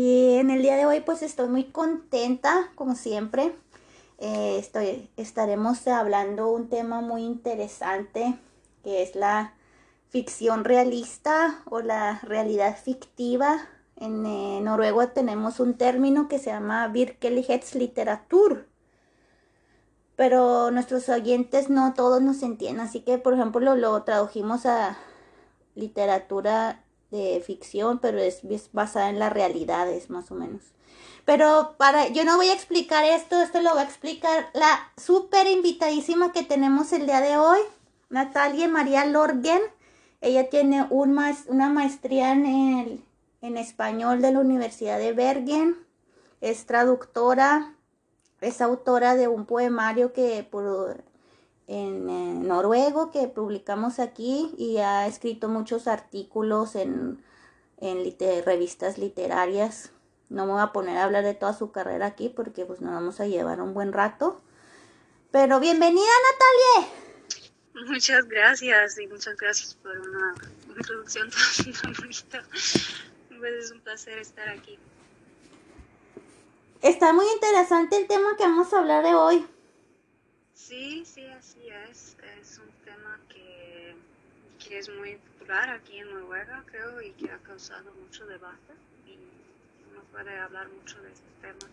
Y 0.00 0.36
en 0.36 0.50
el 0.50 0.62
día 0.62 0.76
de 0.76 0.86
hoy 0.86 1.00
pues 1.00 1.22
estoy 1.22 1.48
muy 1.48 1.64
contenta, 1.64 2.70
como 2.76 2.94
siempre. 2.94 3.56
Eh, 4.18 4.64
estaremos 5.16 5.88
hablando 5.88 6.50
un 6.52 6.68
tema 6.68 7.00
muy 7.00 7.24
interesante 7.24 8.38
que 8.84 9.02
es 9.02 9.16
la 9.16 9.54
ficción 10.08 10.62
realista 10.62 11.62
o 11.64 11.80
la 11.80 12.20
realidad 12.22 12.78
fictiva. 12.78 13.58
En 13.96 14.24
eh, 14.24 14.60
noruego 14.62 15.08
tenemos 15.08 15.58
un 15.58 15.74
término 15.74 16.28
que 16.28 16.38
se 16.38 16.50
llama 16.50 16.86
Virkelighetslitteratur 16.86 18.68
pero 20.14 20.70
nuestros 20.70 21.08
oyentes 21.08 21.70
no 21.70 21.94
todos 21.94 22.22
nos 22.22 22.44
entienden, 22.44 22.86
así 22.86 23.00
que 23.00 23.18
por 23.18 23.34
ejemplo 23.34 23.60
lo, 23.60 23.74
lo 23.74 24.02
tradujimos 24.04 24.64
a 24.64 24.96
literatura 25.74 26.84
de 27.10 27.42
ficción, 27.44 27.98
pero 27.98 28.18
es, 28.18 28.42
basada 28.72 29.10
en 29.10 29.18
las 29.18 29.32
realidades 29.32 30.10
más 30.10 30.30
o 30.30 30.34
menos. 30.34 30.62
Pero 31.24 31.74
para, 31.76 32.08
yo 32.08 32.24
no 32.24 32.36
voy 32.36 32.48
a 32.48 32.54
explicar 32.54 33.04
esto, 33.04 33.40
esto 33.42 33.60
lo 33.60 33.74
va 33.74 33.82
a 33.82 33.84
explicar 33.84 34.48
la 34.54 34.92
súper 34.96 35.46
invitadísima 35.46 36.32
que 36.32 36.42
tenemos 36.42 36.92
el 36.92 37.06
día 37.06 37.20
de 37.20 37.36
hoy, 37.36 37.58
Natalia 38.08 38.68
María 38.68 39.04
Lorgen. 39.04 39.60
Ella 40.20 40.48
tiene 40.48 40.86
un 40.90 41.18
una 41.48 41.68
maestría 41.68 42.32
en, 42.32 43.04
en 43.42 43.56
español 43.56 44.20
de 44.22 44.32
la 44.32 44.40
Universidad 44.40 44.98
de 44.98 45.12
Bergen, 45.12 45.76
es 46.40 46.66
traductora, 46.66 47.74
es 48.40 48.60
autora 48.60 49.16
de 49.16 49.28
un 49.28 49.46
poemario 49.46 50.12
que 50.12 50.46
por, 50.48 51.04
en, 51.68 52.48
noruego 52.48 53.10
que 53.10 53.28
publicamos 53.28 53.98
aquí 53.98 54.52
y 54.56 54.78
ha 54.78 55.06
escrito 55.06 55.48
muchos 55.48 55.86
artículos 55.86 56.74
en, 56.74 57.22
en 57.76 58.44
revistas 58.44 58.98
literarias. 58.98 59.92
No 60.30 60.46
me 60.46 60.52
voy 60.52 60.62
a 60.62 60.72
poner 60.72 60.96
a 60.96 61.04
hablar 61.04 61.24
de 61.24 61.34
toda 61.34 61.52
su 61.52 61.70
carrera 61.70 62.06
aquí 62.06 62.30
porque 62.30 62.64
pues 62.64 62.80
nos 62.80 62.92
vamos 62.92 63.20
a 63.20 63.26
llevar 63.26 63.60
un 63.60 63.74
buen 63.74 63.92
rato. 63.92 64.40
Pero 65.30 65.60
bienvenida 65.60 66.06
Natalia. 66.32 66.92
Muchas 67.86 68.26
gracias 68.26 68.98
y 68.98 69.06
muchas 69.06 69.36
gracias 69.36 69.74
por 69.74 69.96
una 69.98 70.34
introducción 70.76 71.30
tan 71.82 71.92
bonita. 71.92 72.42
Pues 73.38 73.64
es 73.64 73.70
un 73.70 73.80
placer 73.80 74.18
estar 74.18 74.48
aquí. 74.48 74.78
Está 76.80 77.12
muy 77.12 77.26
interesante 77.34 77.96
el 77.96 78.06
tema 78.06 78.36
que 78.36 78.44
vamos 78.44 78.72
a 78.72 78.78
hablar 78.78 79.04
de 79.04 79.14
hoy. 79.14 79.46
Sí, 80.58 81.04
sí, 81.06 81.24
así 81.26 81.60
es. 81.88 82.16
Es 82.40 82.58
un 82.58 82.68
tema 82.84 83.18
que, 83.28 83.94
que 84.58 84.78
es 84.78 84.90
muy 84.90 85.16
popular 85.16 85.70
aquí 85.70 85.98
en 85.98 86.12
Noruega, 86.12 86.64
creo, 86.66 87.00
y 87.00 87.12
que 87.12 87.30
ha 87.30 87.38
causado 87.38 87.90
mucho 87.94 88.26
debate. 88.26 88.74
Y 89.06 89.16
uno 89.90 90.02
puede 90.10 90.36
hablar 90.36 90.68
mucho 90.68 91.00
de 91.00 91.12
este 91.12 91.30
tema. 91.40 91.72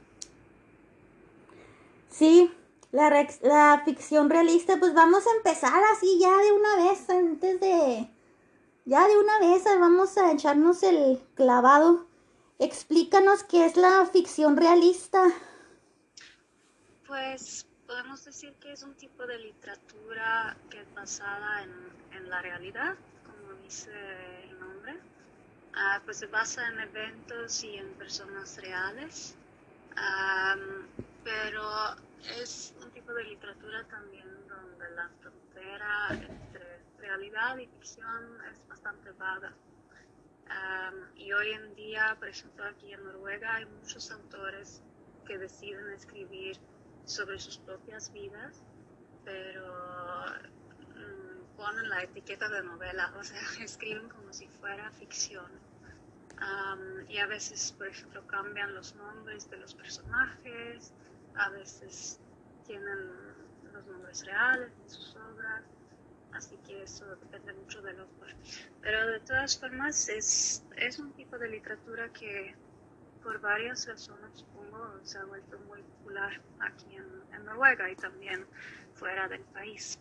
Sí, 2.09 2.53
la, 2.91 3.27
la 3.41 3.81
ficción 3.83 4.29
realista, 4.29 4.77
pues 4.77 4.93
vamos 4.93 5.25
a 5.27 5.35
empezar 5.35 5.83
así 5.91 6.19
ya 6.19 6.37
de 6.37 6.51
una 6.53 6.75
vez, 6.77 7.09
antes 7.09 7.59
de... 7.59 8.07
Ya 8.85 9.07
de 9.07 9.17
una 9.17 9.39
vez 9.39 9.63
vamos 9.65 10.15
a 10.17 10.31
echarnos 10.31 10.83
el 10.83 11.19
clavado. 11.33 12.05
Explícanos 12.59 13.43
qué 13.43 13.65
es 13.65 13.75
la 13.77 14.05
ficción 14.05 14.55
realista. 14.55 15.33
Pues 17.07 17.65
podemos 17.87 18.23
decir 18.25 18.53
que 18.55 18.71
es 18.71 18.83
un 18.83 18.95
tipo 18.95 19.25
de 19.25 19.37
literatura 19.37 20.55
que 20.69 20.81
es 20.81 20.93
basada 20.93 21.63
en, 21.63 22.29
la 22.29 22.41
realidad, 22.41 22.95
como 23.23 23.53
dice 23.61 23.91
el 24.43 24.59
nombre. 24.59 24.99
Ah, 25.75 26.01
pues 26.03 26.17
se 26.17 26.25
basa 26.25 26.67
en 26.67 26.79
eventos 26.79 27.63
y 27.63 27.75
en 27.75 27.87
personas 27.93 28.57
reales, 28.57 29.35
pero 31.23 31.95
es 32.41 32.73
un 32.81 32.89
tipo 32.91 33.13
de 33.13 33.25
literatura 33.25 33.83
también 33.83 34.27
donde 34.47 34.89
la 34.91 35.09
frontera 35.21 36.07
entre 36.09 36.79
realidad 36.97 37.57
y 37.57 37.67
ficción 37.67 38.41
es 38.51 38.67
bastante 38.67 39.11
vaga 39.11 39.53
y 41.17 41.33
hoy 41.33 41.51
en 41.51 41.75
día, 41.75 42.15
por 42.19 42.27
ejemplo, 42.27 42.65
aquí 42.65 42.93
en 42.93 43.03
Noruega 43.03 43.55
hay 43.55 43.65
muchos 43.65 44.11
autores 44.11 44.81
que 45.25 45.37
deciden 45.37 45.91
escribir 45.91 46.57
sobre 47.05 47.39
sus 47.39 47.57
propias 47.59 48.11
vidas, 48.11 48.61
pero 49.23 50.25
mm, 50.95 51.55
ponen 51.55 51.89
la 51.89 52.03
etiqueta 52.03 52.49
de 52.49 52.63
novela, 52.63 53.13
o 53.17 53.23
sea, 53.23 53.39
escriben 53.63 54.09
como 54.09 54.33
si 54.33 54.47
fuera 54.47 54.91
ficción. 54.91 55.51
y 57.07 57.17
a 57.17 57.27
veces, 57.27 57.71
por 57.77 57.87
ejemplo, 57.87 58.25
cambian 58.27 58.73
los 58.73 58.95
nombres 58.95 59.49
de 59.49 59.57
los 59.57 59.73
personajes, 59.73 60.93
a 61.35 61.49
veces 61.49 62.19
tienen 62.65 62.99
los 63.71 63.85
nombres 63.87 64.25
reales 64.25 64.71
de 64.83 64.89
sus 64.89 65.15
obras 65.15 65.63
así 66.35 66.57
que 66.67 66.83
eso 66.83 67.05
depende 67.15 67.53
mucho 67.53 67.81
del 67.81 67.99
autor. 67.99 68.27
Pero 68.81 69.07
de 69.07 69.19
todas 69.21 69.57
formas 69.57 70.09
es, 70.09 70.63
es 70.75 70.99
un 70.99 71.13
tipo 71.13 71.37
de 71.37 71.49
literatura 71.49 72.09
que 72.09 72.55
por 73.25 73.41
varias 73.41 73.87
razones 73.87 74.29
supongo 74.35 74.77
se 75.01 75.17
ha 75.17 75.25
vuelto 75.25 75.57
muy 75.67 75.81
popular 75.81 76.39
aquí 76.59 76.95
en, 76.95 77.15
Noruega 77.43 77.91
y 77.91 77.95
también 77.95 78.43
fuera 78.95 79.27
del 79.27 79.41
país. 79.41 79.99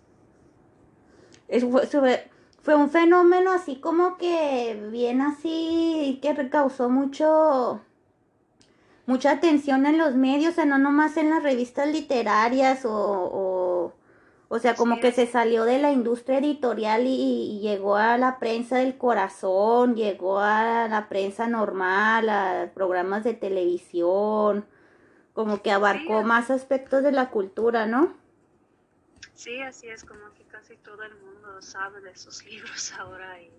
fue, 1.91 2.31
fue 2.63 2.75
un 2.75 2.89
fenómeno 2.89 3.53
así 3.53 3.81
como 3.81 4.17
que 4.17 4.89
bien 4.91 5.21
así 5.21 6.21
que 6.23 6.49
causó 6.49 6.89
mucho 6.89 7.83
mucha 9.07 9.33
atención 9.33 9.85
en 9.85 9.99
los 9.99 10.15
medios, 10.15 10.53
o 10.53 10.55
sea, 10.55 10.65
no 10.65 10.79
nomás 10.79 11.19
en 11.19 11.29
las 11.29 11.43
revistas 11.43 11.89
literarias 11.89 12.87
o 12.87 12.95
o 12.95 13.54
sea, 14.59 14.75
como 14.77 15.01
que 15.01 15.11
se 15.11 15.27
salió 15.27 15.65
de 15.65 15.79
la 15.79 15.91
industria 15.91 16.39
editorial 16.39 17.07
y, 17.07 17.59
llegó 17.61 17.97
a 17.97 18.19
la 18.19 18.39
prensa 18.39 18.79
del 18.79 18.97
corazón, 18.97 19.97
llegó 19.97 20.39
a 20.39 20.87
la 20.89 21.09
prensa 21.09 21.49
normal, 21.49 22.29
a 22.29 22.71
programas 22.75 23.25
de 23.25 23.35
televisión, 23.35 24.67
como 25.33 25.63
que 25.63 25.73
abarcó 25.73 26.23
más 26.23 26.51
aspectos 26.51 27.03
de 27.03 27.13
la 27.13 27.31
cultura, 27.31 27.87
¿no? 27.87 28.15
Sí, 29.35 29.61
así 29.63 29.89
es, 29.89 30.05
como 30.05 30.33
que 30.35 30.45
casi 30.45 30.77
todo 30.77 31.03
el 31.03 31.15
mundo 31.17 31.61
sabe 31.61 32.01
de 32.01 32.11
esos 32.11 32.45
libros 32.47 32.93
ahora 32.93 33.41
y 33.41 33.51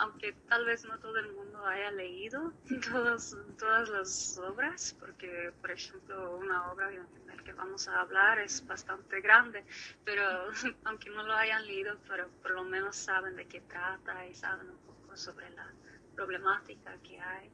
aunque 0.00 0.32
tal 0.48 0.64
vez 0.64 0.84
no 0.86 0.98
todo 0.98 1.16
el 1.18 1.32
mundo 1.32 1.64
haya 1.66 1.90
leído 1.90 2.52
todos, 2.90 3.36
todas 3.58 3.88
las 3.90 4.38
obras, 4.38 4.96
porque 4.98 5.52
por 5.60 5.70
ejemplo 5.70 6.36
una 6.36 6.72
obra 6.72 6.88
de 6.88 6.98
la 7.26 7.36
que 7.44 7.52
vamos 7.52 7.86
a 7.86 8.00
hablar 8.00 8.38
es 8.38 8.66
bastante 8.66 9.20
grande, 9.20 9.64
pero 10.04 10.22
aunque 10.84 11.10
no 11.10 11.22
lo 11.22 11.34
hayan 11.34 11.66
leído, 11.66 11.96
pero 12.08 12.28
por 12.42 12.52
lo 12.52 12.64
menos 12.64 12.96
saben 12.96 13.36
de 13.36 13.46
qué 13.46 13.60
trata 13.60 14.26
y 14.26 14.34
saben 14.34 14.70
un 14.70 14.78
poco 14.78 15.16
sobre 15.16 15.50
la 15.50 15.70
problemática 16.14 16.96
que 17.02 17.20
hay. 17.20 17.50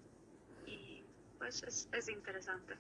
Y 0.67 1.05
pues 1.39 1.63
es, 1.65 1.89
es 1.93 2.09
interesante. 2.09 2.77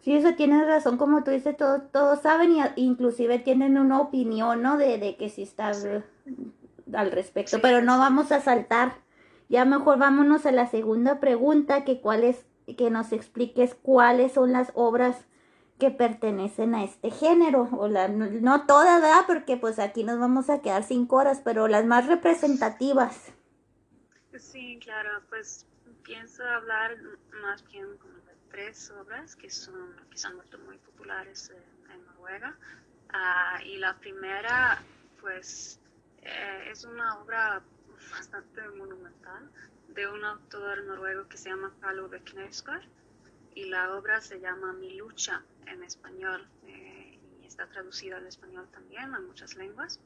Sí, 0.00 0.16
eso 0.16 0.34
tienes 0.34 0.66
razón, 0.66 0.98
como 0.98 1.22
tú 1.22 1.30
dices, 1.30 1.56
todos, 1.56 1.90
todos 1.92 2.20
saben 2.20 2.56
y 2.56 2.82
inclusive 2.82 3.38
tienen 3.38 3.78
una 3.78 4.00
opinión, 4.00 4.60
¿no? 4.60 4.76
De, 4.76 4.98
de 4.98 5.16
que 5.16 5.28
si 5.28 5.42
está 5.42 5.70
al 6.94 7.10
respecto, 7.10 7.60
pero 7.60 7.82
no 7.82 7.98
vamos 7.98 8.32
a 8.32 8.40
saltar 8.40 8.94
Ya 9.48 9.64
mejor 9.64 9.98
vámonos 9.98 10.46
a 10.46 10.52
la 10.52 10.66
segunda 10.66 11.20
pregunta, 11.20 11.84
que 11.84 12.00
cuál 12.00 12.24
es, 12.24 12.46
que 12.78 12.90
nos 12.90 13.12
expliques 13.12 13.74
cuáles 13.74 14.32
son 14.32 14.52
las 14.52 14.72
obras 14.74 15.26
que 15.78 15.90
pertenecen 15.90 16.74
a 16.74 16.84
este 16.84 17.10
género, 17.10 17.68
o 17.72 17.88
la, 17.88 18.08
no 18.08 18.66
todas, 18.66 19.02
¿verdad? 19.02 19.24
Porque 19.26 19.56
pues 19.56 19.78
aquí 19.78 20.04
nos 20.04 20.18
vamos 20.18 20.48
a 20.48 20.62
quedar 20.62 20.84
cinco 20.84 21.16
horas, 21.16 21.42
pero 21.44 21.68
las 21.68 21.84
más 21.84 22.06
representativas. 22.06 23.32
Sí, 24.38 24.78
claro, 24.82 25.22
pues 25.28 25.66
pienso 26.02 26.44
hablar 26.44 26.96
más 27.42 27.66
bien 27.68 27.96
como 27.98 28.14
de 28.14 28.36
tres 28.50 28.90
obras 28.92 29.36
que 29.36 29.50
son 29.50 29.74
que 30.10 30.34
vuelto 30.34 30.58
muy 30.60 30.78
populares 30.78 31.50
en, 31.90 32.04
Noruega. 32.06 32.56
Ah, 33.12 33.58
y 33.64 33.76
la 33.78 33.98
primera, 33.98 34.80
pues, 35.20 35.80
eh, 36.22 36.68
es 36.70 36.84
una 36.84 37.18
obra 37.18 37.62
bastante 38.10 38.68
monumental 38.68 39.50
de 39.88 40.06
un 40.06 40.24
autor 40.24 40.84
noruego 40.84 41.28
que 41.28 41.36
se 41.36 41.50
llama 41.50 41.74
Karl 41.80 42.00
Ove 42.00 42.22
Knausgård 42.22 42.82
y 43.54 43.66
la 43.66 43.94
obra 43.94 44.20
se 44.20 44.40
llama 44.40 44.72
Mi 44.72 44.96
lucha 44.96 45.42
en 45.66 45.82
español 45.82 46.48
eh, 46.66 47.18
y 47.40 47.46
está 47.46 47.66
traducida 47.66 48.16
al 48.16 48.26
español 48.26 48.68
también 48.72 49.14
a 49.14 49.20
muchas 49.20 49.54
lenguas. 49.56 50.00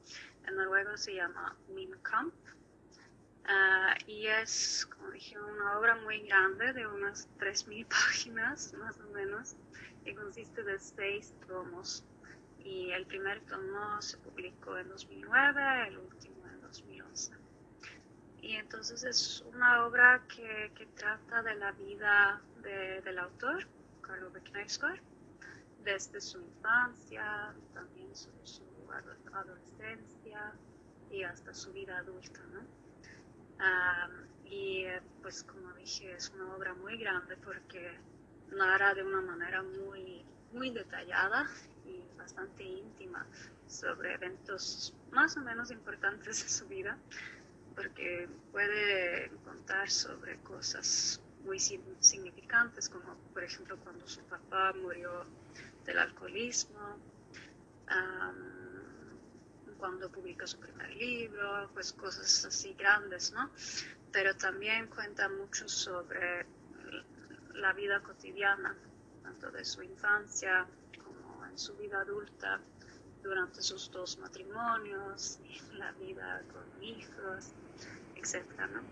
En 0.47 0.57
noruego 0.57 0.97
se 0.97 1.15
llama 1.15 1.55
Min 1.69 1.95
Kamp 2.03 2.35
ah, 3.45 3.95
y 4.07 4.27
es, 4.27 4.87
como 4.87 5.11
dije, 5.11 5.39
una 5.39 5.79
obra 5.79 5.97
muy 5.97 6.27
grande 6.27 6.73
de 6.73 6.87
unas 6.87 7.29
3.000 7.39 7.87
páginas 7.89 8.73
más 8.75 8.99
o 9.01 9.13
menos 9.13 9.55
y 10.05 10.15
consiste 10.15 10.63
de 10.63 10.79
seis 10.79 11.35
tomos. 11.47 12.05
Y 12.67 12.91
el 12.91 13.07
primer 13.07 13.41
tomo 13.43 14.03
se 14.03 14.19
publicó 14.19 14.77
en 14.77 14.89
2009, 14.89 15.87
el 15.87 15.99
último 15.99 16.45
en 16.49 16.61
2011. 16.61 17.33
Y 18.43 18.57
entonces 18.57 19.05
es 19.05 19.41
una 19.43 19.87
obra 19.87 20.25
que, 20.27 20.73
que 20.75 20.87
trata 20.87 21.45
de 21.45 21.55
la 21.55 21.71
vida 21.73 22.43
del 22.65 23.19
autor, 23.21 23.69
Carlo 24.01 24.33
Knausgård, 24.33 24.99
desde 25.85 26.21
su 26.21 26.41
infancia, 26.41 27.55
también 27.73 28.17
su, 28.17 28.31
su, 28.43 28.65
adolescencia 29.33 30.53
y 31.09 31.23
hasta 31.23 31.55
su 31.55 31.73
vida 31.73 31.99
adulta. 31.99 32.41
¿no? 32.53 32.63
y 34.45 34.87
pues 35.23 35.45
como 35.45 35.73
dije, 35.75 36.13
es 36.13 36.31
una 36.31 36.57
obra 36.57 36.75
muy 36.75 36.99
grande 36.99 37.37
porque 37.37 37.97
narra 38.49 38.93
de 38.95 39.05
una 39.05 39.21
manera 39.21 39.63
muy, 39.63 40.25
muy 40.53 40.71
detallada 40.71 41.49
y 41.87 42.05
bastante 42.19 42.63
íntima 42.63 43.27
sobre 43.69 44.15
eventos 44.15 44.95
más 45.11 45.37
o 45.37 45.41
menos 45.41 45.71
importantes 45.71 46.43
de 46.43 46.49
su 46.49 46.67
vida, 46.67 46.99
porque 47.75 48.29
puede 48.53 49.31
contar 49.45 49.91
sobre 49.91 50.39
cosas 50.39 51.21
muy 51.45 51.59
significantes, 51.59 52.89
como 52.89 53.15
por 53.33 53.45
ejemplo 53.45 53.77
cuando 53.79 54.07
su 54.09 54.21
papá 54.23 54.73
murió 54.73 55.25
del 55.85 55.99
alcoholismo, 55.99 56.99
cuando 59.79 60.11
publica 60.11 60.47
su 60.47 60.59
primer 60.59 60.91
libro, 60.97 61.71
pues 61.75 61.93
cosas 61.93 62.45
así 62.47 62.75
grandes, 62.75 63.33
¿no? 63.33 63.51
Pero 64.11 64.35
también 64.37 64.89
cuenta 64.89 65.29
mucho 65.29 65.69
sobre 65.69 66.47
la 67.55 67.73
vida 67.75 68.01
cotidiana, 68.03 68.75
tanto 69.23 69.51
de 69.51 69.65
su 69.65 69.83
infancia 69.83 70.67
en 71.57 71.61
su 71.61 71.75
vida 71.77 72.03
adulta, 72.03 72.61
durante 73.23 73.63
sus 73.63 73.91
dos 73.91 74.19
matrimonios, 74.19 75.39
la 75.73 75.91
vida 75.93 76.43
con 76.53 76.83
hijos, 76.85 77.55
etc. 78.15 78.45
¿no? 78.75 78.83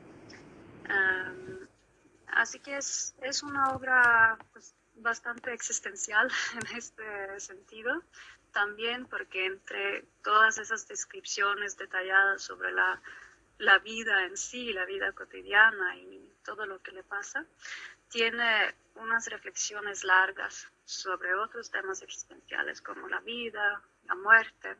Así 2.28 2.58
que 2.60 2.78
es, 2.78 3.14
es 3.20 3.42
una 3.42 3.74
obra 3.74 4.38
pues, 4.54 4.74
bastante 4.94 5.52
existencial 5.52 6.30
en 6.54 6.76
este 6.78 7.38
sentido, 7.38 8.02
también 8.50 9.04
porque 9.08 9.44
entre 9.44 10.06
todas 10.22 10.56
esas 10.56 10.88
descripciones 10.88 11.76
detalladas 11.76 12.40
sobre 12.40 12.72
la, 12.72 13.02
la 13.58 13.78
vida 13.80 14.24
en 14.24 14.38
sí, 14.38 14.72
la 14.72 14.86
vida 14.86 15.12
cotidiana 15.12 15.96
y 15.96 16.32
todo 16.42 16.64
lo 16.64 16.80
que 16.80 16.92
le 16.92 17.02
pasa, 17.02 17.44
tiene 18.08 18.74
unas 18.94 19.26
reflexiones 19.26 20.02
largas 20.02 20.66
sobre 20.84 21.34
otros 21.34 21.70
temas 21.70 22.02
existenciales 22.02 22.80
como 22.82 23.08
la 23.08 23.20
vida, 23.20 23.82
la 24.06 24.14
muerte. 24.14 24.76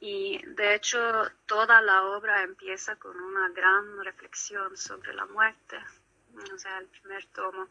Y 0.00 0.44
de 0.46 0.74
hecho 0.74 0.98
toda 1.46 1.80
la 1.82 2.04
obra 2.04 2.42
empieza 2.42 2.96
con 2.96 3.18
una 3.20 3.48
gran 3.50 4.02
reflexión 4.02 4.76
sobre 4.76 5.12
la 5.12 5.26
muerte, 5.26 5.78
o 6.52 6.58
sea, 6.58 6.78
el 6.78 6.86
primer 6.86 7.26
tomo, 7.26 7.68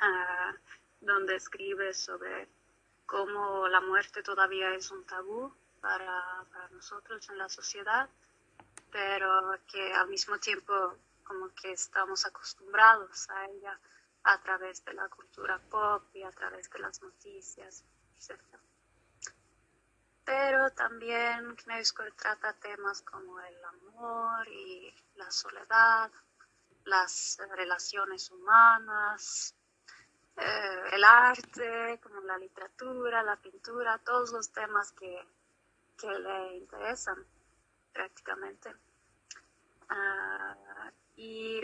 ah, 0.00 0.54
donde 1.00 1.36
escribe 1.36 1.92
sobre 1.92 2.48
cómo 3.06 3.66
la 3.68 3.80
muerte 3.80 4.22
todavía 4.22 4.74
es 4.74 4.90
un 4.90 5.04
tabú 5.04 5.52
para, 5.80 6.44
para 6.52 6.68
nosotros 6.70 7.28
en 7.30 7.38
la 7.38 7.48
sociedad, 7.48 8.08
pero 8.92 9.58
que 9.66 9.92
al 9.92 10.08
mismo 10.08 10.38
tiempo 10.38 10.96
como 11.24 11.52
que 11.54 11.72
estamos 11.72 12.24
acostumbrados 12.26 13.28
a 13.30 13.46
ella 13.46 13.80
a 14.24 14.40
través 14.40 14.84
de 14.84 14.94
la 14.94 15.08
cultura 15.08 15.58
pop 15.70 16.02
y 16.14 16.22
a 16.22 16.30
través 16.30 16.70
de 16.70 16.78
las 16.78 17.00
noticias, 17.02 17.84
etc. 18.16 18.40
Pero 20.24 20.70
también 20.70 21.54
Knausgård 21.56 22.14
trata 22.14 22.54
temas 22.54 23.02
como 23.02 23.38
el 23.40 23.64
amor 23.64 24.48
y 24.48 24.94
la 25.16 25.30
soledad, 25.30 26.10
las 26.84 27.38
relaciones 27.54 28.30
humanas, 28.30 29.54
eh, 30.36 30.82
el 30.92 31.04
arte, 31.04 32.00
como 32.02 32.20
la 32.22 32.38
literatura, 32.38 33.22
la 33.22 33.36
pintura, 33.36 33.98
todos 33.98 34.32
los 34.32 34.50
temas 34.50 34.92
que, 34.92 35.28
que 35.98 36.08
le 36.08 36.56
interesan 36.56 37.24
prácticamente. 37.92 38.74
Ah, 39.90 40.90
y 41.16 41.60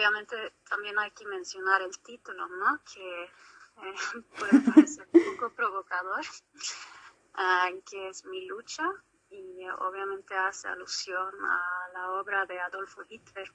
obviamente 0.00 0.54
también 0.66 0.98
hay 0.98 1.10
que 1.10 1.26
mencionar 1.26 1.82
el 1.82 1.98
título, 1.98 2.48
¿no? 2.48 2.80
Que 2.92 3.24
eh, 3.24 3.30
puede 4.38 4.60
parecer 4.60 5.06
un 5.12 5.36
poco 5.36 5.52
provocador, 5.52 6.24
ah, 7.34 7.68
que 7.88 8.08
es 8.08 8.24
Mi 8.24 8.46
lucha, 8.46 8.90
y 9.28 9.68
obviamente 9.78 10.34
hace 10.34 10.68
alusión 10.68 11.34
a 11.44 11.88
la 11.92 12.12
obra 12.12 12.46
de 12.46 12.58
Adolfo 12.60 13.02
Hitler, 13.06 13.52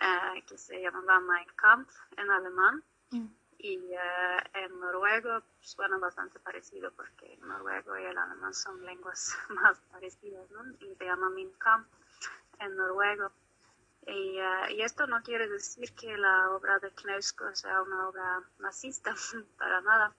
eh, 0.00 0.42
que 0.46 0.56
se 0.56 0.80
llamaba 0.80 1.20
Mein 1.20 1.48
Kampf 1.54 1.94
en 2.16 2.30
alemán. 2.30 2.82
Mm. 3.10 3.26
Y 3.60 3.74
eh, 3.74 4.38
en 4.54 4.80
noruego 4.80 5.42
suena 5.60 5.98
bastante 5.98 6.38
parecido 6.38 6.92
porque 6.92 7.34
el 7.34 7.40
noruego 7.46 7.98
y 7.98 8.04
el 8.04 8.16
alemán 8.16 8.54
son 8.54 8.82
lenguas 8.86 9.36
más 9.50 9.78
parecidas, 9.92 10.50
¿no? 10.50 10.62
Y 10.80 10.94
se 10.94 11.04
llama 11.04 11.28
Mein 11.28 11.52
Kampf 11.58 11.88
en 12.58 12.74
noruego. 12.74 13.32
Y, 14.08 14.38
eh, 14.38 14.72
y, 14.74 14.82
esto 14.82 15.06
no 15.06 15.22
quiere 15.22 15.48
decir 15.48 15.92
que 15.92 16.16
la 16.16 16.50
obra 16.52 16.78
de 16.78 16.90
Knausgård 16.92 17.54
sea 17.54 17.82
una 17.82 18.08
obra 18.08 18.42
nazista, 18.58 19.14
para 19.58 19.82
nada. 19.82 20.16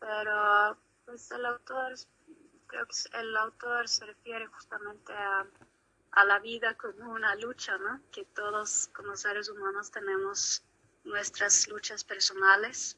Pero 0.00 0.78
pues 1.04 1.30
el 1.32 1.44
autor, 1.44 1.94
creo 2.66 2.86
que 2.86 3.18
el 3.18 3.36
autor 3.36 3.86
se 3.86 4.06
refiere 4.06 4.46
justamente 4.46 5.12
a 5.12 6.24
la 6.24 6.38
vida 6.38 6.74
como 6.76 7.12
una 7.12 7.34
lucha, 7.34 7.76
¿no? 7.76 8.00
Que 8.10 8.24
todos 8.24 8.88
como 8.94 9.14
seres 9.14 9.50
humanos 9.50 9.90
tenemos 9.90 10.62
nuestras 11.04 11.68
luchas 11.68 12.04
personales, 12.04 12.96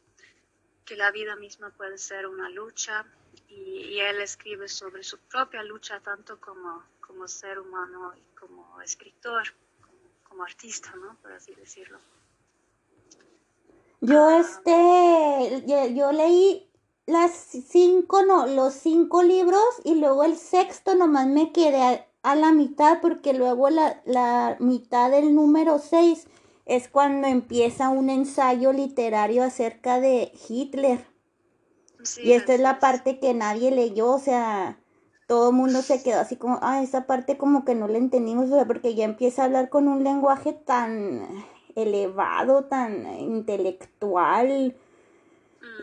que 0.85 0.97
la 0.97 1.11
vida 1.11 1.35
misma 1.35 1.71
puede 1.71 1.99
ser 1.99 2.27
una 2.27 2.49
lucha 2.51 3.05
y, 3.49 3.99
él 3.99 4.21
escribe 4.21 4.69
sobre 4.69 5.03
su 5.03 5.19
propia 5.19 5.63
lucha 5.65 6.01
tanto 6.01 6.41
como 6.41 6.87
ser 7.27 7.59
humano 7.59 8.15
y 8.17 8.23
como 8.35 8.81
escritor, 8.81 9.45
como, 10.41 10.45
artista, 10.45 10.93
¿no? 10.97 11.17
Por 11.21 11.33
así 11.33 11.55
decirlo. 11.55 11.99
Yo 14.01 14.31
este, 14.31 15.65
yo 15.95 16.13
leí 16.13 16.71
las 17.07 17.33
cinco, 17.33 18.23
no, 18.23 18.47
los 18.47 18.75
cinco 18.75 19.23
libros 19.23 19.63
y 19.85 19.97
luego 19.97 20.25
el 20.25 20.37
sexto 20.37 20.95
nomás 20.95 21.27
me 21.27 21.53
quedé 21.53 22.07
a 22.23 22.35
la 22.35 22.53
mitad 22.53 23.01
porque 23.03 23.35
luego 23.35 23.69
la, 23.69 24.01
la 24.07 24.57
mitad 24.59 25.11
del 25.11 25.35
número 25.35 25.79
6 25.79 26.27
es 26.65 26.89
cuando 26.89 27.27
empieza 27.27 27.91
un 27.91 28.09
ensayo 28.09 28.73
literario 28.73 29.43
acerca 29.43 30.01
de 30.01 30.33
Hitler. 30.49 31.05
y 32.23 32.33
esta 32.33 32.55
es 32.55 32.61
la 32.61 32.79
parte 32.79 33.19
que 33.19 33.35
nadie 33.35 33.71
leyó, 33.71 34.13
o 34.13 34.19
sea, 34.19 34.79
todo 35.31 35.51
el 35.51 35.55
mundo 35.55 35.81
se 35.83 36.03
quedó 36.03 36.19
así 36.19 36.35
como, 36.35 36.59
ah, 36.61 36.83
esa 36.83 37.07
parte 37.07 37.39
como 37.39 37.65
que 37.65 37.77
no 37.77 37.87
la 37.87 37.99
entendimos, 37.99 38.51
o 38.51 38.55
sea, 38.57 38.65
porque 38.65 38.97
ya 38.97 39.05
empieza 39.05 39.43
a 39.43 39.45
hablar 39.45 39.69
con 39.69 39.87
un 39.87 40.03
lenguaje 40.03 40.53
tan 40.53 41.25
elevado, 41.77 42.65
tan 42.65 43.07
intelectual. 43.21 44.75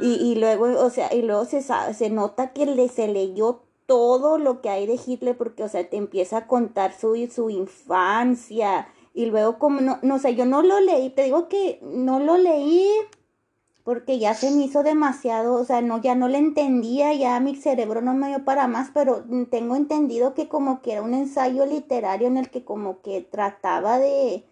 Y, 0.01 0.15
y 0.15 0.35
luego, 0.35 0.65
o 0.83 0.89
sea, 0.89 1.13
y 1.15 1.21
luego 1.21 1.45
se, 1.45 1.61
se 1.61 2.09
nota 2.09 2.51
que 2.51 2.65
le, 2.65 2.89
se 2.89 3.07
leyó 3.07 3.61
todo 3.85 4.37
lo 4.37 4.59
que 4.59 4.67
hay 4.67 4.85
de 4.85 4.99
Hitler, 5.07 5.37
porque, 5.37 5.63
o 5.63 5.69
sea, 5.69 5.89
te 5.89 5.95
empieza 5.95 6.39
a 6.39 6.47
contar 6.47 6.93
su, 6.93 7.15
su 7.33 7.49
infancia 7.49 8.89
Y 9.13 9.27
luego 9.27 9.59
como 9.59 9.79
no, 9.79 9.99
no 10.01 10.19
sé, 10.19 10.35
yo 10.35 10.43
no 10.45 10.61
lo 10.61 10.81
leí, 10.81 11.09
te 11.09 11.23
digo 11.23 11.47
que 11.47 11.79
no 11.83 12.19
lo 12.19 12.37
leí 12.37 12.85
porque 13.87 14.19
ya 14.19 14.33
se 14.33 14.51
me 14.51 14.65
hizo 14.65 14.83
demasiado, 14.83 15.53
o 15.53 15.63
sea, 15.63 15.81
no, 15.81 16.01
ya 16.01 16.13
no 16.13 16.27
le 16.27 16.39
entendía, 16.39 17.13
ya 17.13 17.39
mi 17.39 17.55
cerebro 17.55 18.01
no 18.01 18.13
me 18.13 18.27
dio 18.27 18.43
para 18.43 18.67
más, 18.67 18.91
pero 18.93 19.23
tengo 19.49 19.77
entendido 19.77 20.33
que 20.33 20.49
como 20.49 20.81
que 20.81 20.91
era 20.91 21.01
un 21.01 21.13
ensayo 21.13 21.65
literario 21.65 22.27
en 22.27 22.35
el 22.35 22.49
que 22.49 22.65
como 22.65 23.01
que 23.01 23.21
trataba 23.21 23.97
de, 23.97 24.43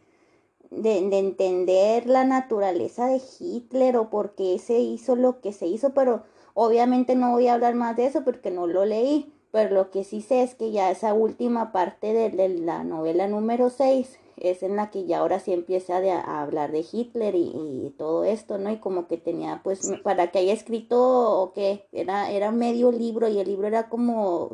de, 0.71 1.09
de 1.09 1.19
entender 1.19 2.07
la 2.07 2.23
naturaleza 2.23 3.07
de 3.07 3.21
Hitler 3.41 3.97
o 3.97 4.09
por 4.09 4.35
qué 4.35 4.57
se 4.57 4.79
hizo 4.79 5.17
lo 5.17 5.41
que 5.41 5.51
se 5.51 5.67
hizo, 5.67 5.93
pero 5.93 6.23
obviamente 6.53 7.17
no 7.17 7.31
voy 7.31 7.49
a 7.49 7.55
hablar 7.55 7.75
más 7.75 7.97
de 7.97 8.05
eso 8.05 8.23
porque 8.23 8.51
no 8.51 8.67
lo 8.67 8.85
leí, 8.85 9.33
pero 9.51 9.75
lo 9.75 9.91
que 9.91 10.05
sí 10.05 10.21
sé 10.21 10.43
es 10.43 10.55
que 10.55 10.71
ya 10.71 10.91
esa 10.91 11.13
última 11.13 11.73
parte 11.73 12.13
de, 12.13 12.29
de 12.29 12.47
la 12.47 12.85
novela 12.85 13.27
número 13.27 13.69
6 13.69 14.17
es 14.37 14.63
en 14.63 14.75
la 14.75 14.89
que 14.91 15.05
ya 15.05 15.19
ahora 15.19 15.39
sí 15.39 15.53
empieza 15.53 15.97
a, 15.97 16.41
hablar 16.41 16.71
de 16.71 16.85
Hitler 16.89 17.35
y, 17.35 17.93
todo 17.97 18.25
esto, 18.25 18.57
¿no? 18.57 18.71
Y 18.71 18.79
como 18.79 19.07
que 19.07 19.17
tenía, 19.17 19.61
pues, 19.63 19.91
para 20.03 20.31
que 20.31 20.39
haya 20.39 20.53
escrito, 20.53 20.99
o 20.99 21.53
qué, 21.53 21.87
era, 21.91 22.29
era 22.31 22.51
medio 22.51 22.91
libro 22.91 23.27
y 23.27 23.39
el 23.39 23.47
libro 23.47 23.67
era 23.67 23.89
como 23.89 24.49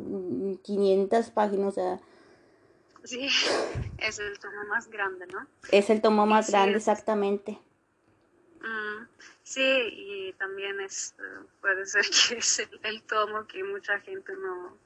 500 0.62 1.30
páginas, 1.30 1.68
o 1.68 1.72
sea... 1.72 2.00
Sí, 3.04 3.26
es 3.98 4.18
el 4.18 4.38
tomo 4.38 4.64
más 4.68 4.88
grande, 4.88 5.26
¿no? 5.26 5.46
Es 5.70 5.90
el 5.90 6.00
tomo 6.00 6.26
más 6.26 6.50
grande, 6.50 6.78
exactamente. 6.78 7.58
Mm, 8.60 9.06
sí, 9.42 9.60
y 9.62 10.32
también 10.34 10.80
es, 10.80 11.14
eh, 11.18 11.46
puede 11.60 11.84
ser 11.86 12.04
que 12.28 12.38
es 12.38 12.68
el 12.84 13.02
tomo 13.02 13.46
que 13.46 13.64
mucha 13.64 13.98
gente 14.00 14.32
no 14.36 14.76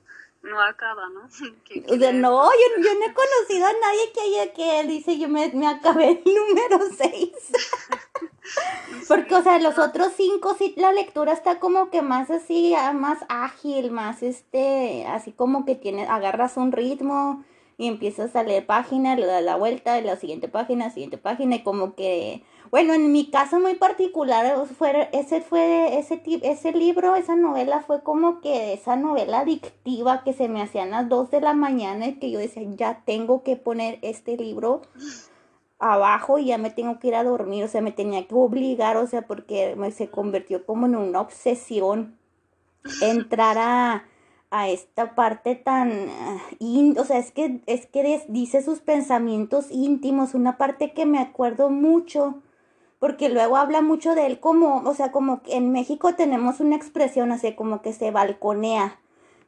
no 0.46 0.60
acaba, 0.60 1.08
¿no? 1.10 1.22
o 1.94 1.98
sea, 1.98 2.12
no, 2.12 2.44
yo, 2.44 2.82
yo, 2.82 2.94
no 2.98 3.06
he 3.06 3.14
conocido 3.14 3.66
a 3.66 3.72
nadie 3.72 4.12
que 4.14 4.20
haya 4.20 4.52
que 4.52 4.88
dice 4.88 5.18
yo 5.18 5.28
me, 5.28 5.48
me 5.52 5.66
acabé 5.66 6.22
el 6.24 6.34
número 6.34 6.80
6. 6.96 7.30
Porque, 9.08 9.34
o 9.34 9.42
sea, 9.42 9.58
los 9.58 9.78
otros 9.78 10.12
cinco, 10.16 10.54
sí, 10.56 10.74
la 10.76 10.92
lectura 10.92 11.32
está 11.32 11.58
como 11.58 11.90
que 11.90 12.02
más 12.02 12.30
así, 12.30 12.74
ah, 12.74 12.92
más 12.92 13.18
ágil, 13.28 13.90
más 13.90 14.22
este, 14.22 15.04
así 15.06 15.32
como 15.32 15.64
que 15.64 15.74
tienes, 15.74 16.08
agarras 16.08 16.56
un 16.56 16.72
ritmo 16.72 17.44
y 17.78 17.88
empiezas 17.88 18.34
a 18.36 18.42
leer 18.42 18.66
página, 18.66 19.16
le 19.16 19.26
das 19.26 19.42
la 19.42 19.56
vuelta, 19.56 20.00
la 20.00 20.16
siguiente 20.16 20.48
página, 20.48 20.90
siguiente 20.90 21.18
página, 21.18 21.56
y 21.56 21.62
como 21.62 21.94
que 21.94 22.42
bueno, 22.70 22.94
en 22.94 23.12
mi 23.12 23.30
caso 23.30 23.60
muy 23.60 23.74
particular, 23.74 24.66
fue, 24.66 25.08
ese 25.12 25.40
fue, 25.40 25.98
ese, 25.98 26.22
ese 26.42 26.72
libro, 26.72 27.16
esa 27.16 27.36
novela 27.36 27.80
fue 27.80 28.02
como 28.02 28.40
que 28.40 28.72
esa 28.72 28.96
novela 28.96 29.40
adictiva 29.40 30.22
que 30.24 30.32
se 30.32 30.48
me 30.48 30.62
hacían 30.62 30.90
las 30.90 31.08
dos 31.08 31.30
de 31.30 31.40
la 31.40 31.54
mañana 31.54 32.06
y 32.06 32.14
que 32.14 32.30
yo 32.30 32.38
decía, 32.38 32.62
ya 32.76 33.02
tengo 33.04 33.42
que 33.42 33.56
poner 33.56 33.98
este 34.02 34.36
libro 34.36 34.82
abajo 35.78 36.38
y 36.38 36.46
ya 36.46 36.58
me 36.58 36.70
tengo 36.70 36.98
que 36.98 37.08
ir 37.08 37.14
a 37.14 37.24
dormir, 37.24 37.64
o 37.64 37.68
sea, 37.68 37.80
me 37.80 37.92
tenía 37.92 38.26
que 38.26 38.34
obligar, 38.34 38.96
o 38.96 39.06
sea, 39.06 39.22
porque 39.22 39.76
se 39.94 40.10
convirtió 40.10 40.64
como 40.64 40.86
en 40.86 40.96
una 40.96 41.20
obsesión 41.20 42.18
entrar 43.02 43.58
a, 43.58 44.04
a 44.50 44.68
esta 44.68 45.14
parte 45.14 45.54
tan, 45.54 46.08
uh, 46.60 46.94
o 46.98 47.04
sea, 47.04 47.18
es 47.18 47.30
que, 47.32 47.60
es 47.66 47.86
que 47.86 48.24
dice 48.28 48.62
sus 48.62 48.80
pensamientos 48.80 49.70
íntimos, 49.70 50.34
una 50.34 50.56
parte 50.56 50.92
que 50.92 51.04
me 51.04 51.18
acuerdo 51.18 51.70
mucho 51.70 52.42
porque 52.98 53.28
luego 53.28 53.56
habla 53.56 53.82
mucho 53.82 54.14
de 54.14 54.26
él 54.26 54.40
como, 54.40 54.82
o 54.88 54.94
sea, 54.94 55.12
como 55.12 55.42
que 55.42 55.56
en 55.56 55.72
México 55.72 56.14
tenemos 56.14 56.60
una 56.60 56.76
expresión 56.76 57.32
así 57.32 57.54
como 57.54 57.82
que 57.82 57.92
se 57.92 58.10
balconea, 58.10 59.00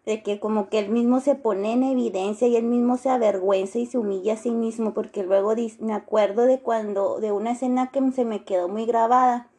de 0.04 0.22
que 0.22 0.40
como 0.40 0.68
que 0.68 0.78
él 0.78 0.88
mismo 0.88 1.20
se 1.20 1.34
pone 1.34 1.72
en 1.72 1.82
evidencia 1.82 2.48
y 2.48 2.56
él 2.56 2.64
mismo 2.64 2.96
se 2.96 3.10
avergüenza 3.10 3.78
y 3.78 3.86
se 3.86 3.98
humilla 3.98 4.34
a 4.34 4.36
sí 4.38 4.50
mismo, 4.50 4.94
porque 4.94 5.22
luego 5.22 5.54
me 5.80 5.92
acuerdo 5.92 6.46
de 6.46 6.60
cuando, 6.60 7.20
de 7.20 7.32
una 7.32 7.52
escena 7.52 7.90
que 7.90 8.00
se 8.12 8.24
me 8.24 8.44
quedó 8.44 8.68
muy 8.68 8.86
grabada, 8.86 9.50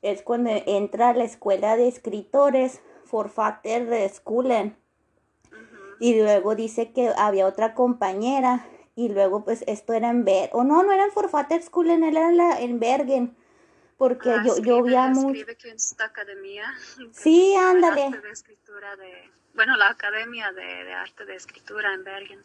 es 0.00 0.22
cuando 0.22 0.50
entra 0.66 1.10
a 1.10 1.14
la 1.14 1.24
escuela 1.24 1.76
de 1.76 1.88
escritores, 1.88 2.80
Forfater 3.04 3.88
Schoolen, 4.08 4.76
y 6.00 6.20
luego 6.20 6.54
dice 6.54 6.92
que 6.92 7.10
había 7.16 7.46
otra 7.46 7.74
compañera 7.74 8.64
y 8.98 9.08
luego 9.08 9.44
pues 9.44 9.62
esto 9.68 9.92
era 9.92 10.10
en 10.10 10.24
Bergen, 10.24 10.50
o 10.54 10.64
no, 10.64 10.82
no 10.82 10.92
era 10.92 11.04
en 11.04 11.12
Forfater 11.12 11.62
School, 11.62 11.90
en, 11.90 12.02
era 12.02 12.30
en, 12.30 12.36
la, 12.36 12.60
en 12.60 12.80
Bergen, 12.80 13.36
porque 13.96 14.28
ah, 14.28 14.42
yo, 14.44 14.58
yo 14.58 14.82
veía 14.82 15.06
mucho... 15.06 15.46
que 15.56 15.68
en 15.68 15.76
esta 15.76 16.06
academia. 16.06 16.64
Sí, 17.12 17.54
ándale. 17.54 18.10
De 18.20 18.30
escritura 18.32 18.96
de, 18.96 19.30
bueno, 19.54 19.76
la 19.76 19.90
Academia 19.90 20.50
de, 20.50 20.84
de, 20.84 20.92
Arte 20.94 21.26
de 21.26 21.36
Escritura 21.36 21.94
en 21.94 22.02
Bergen. 22.02 22.42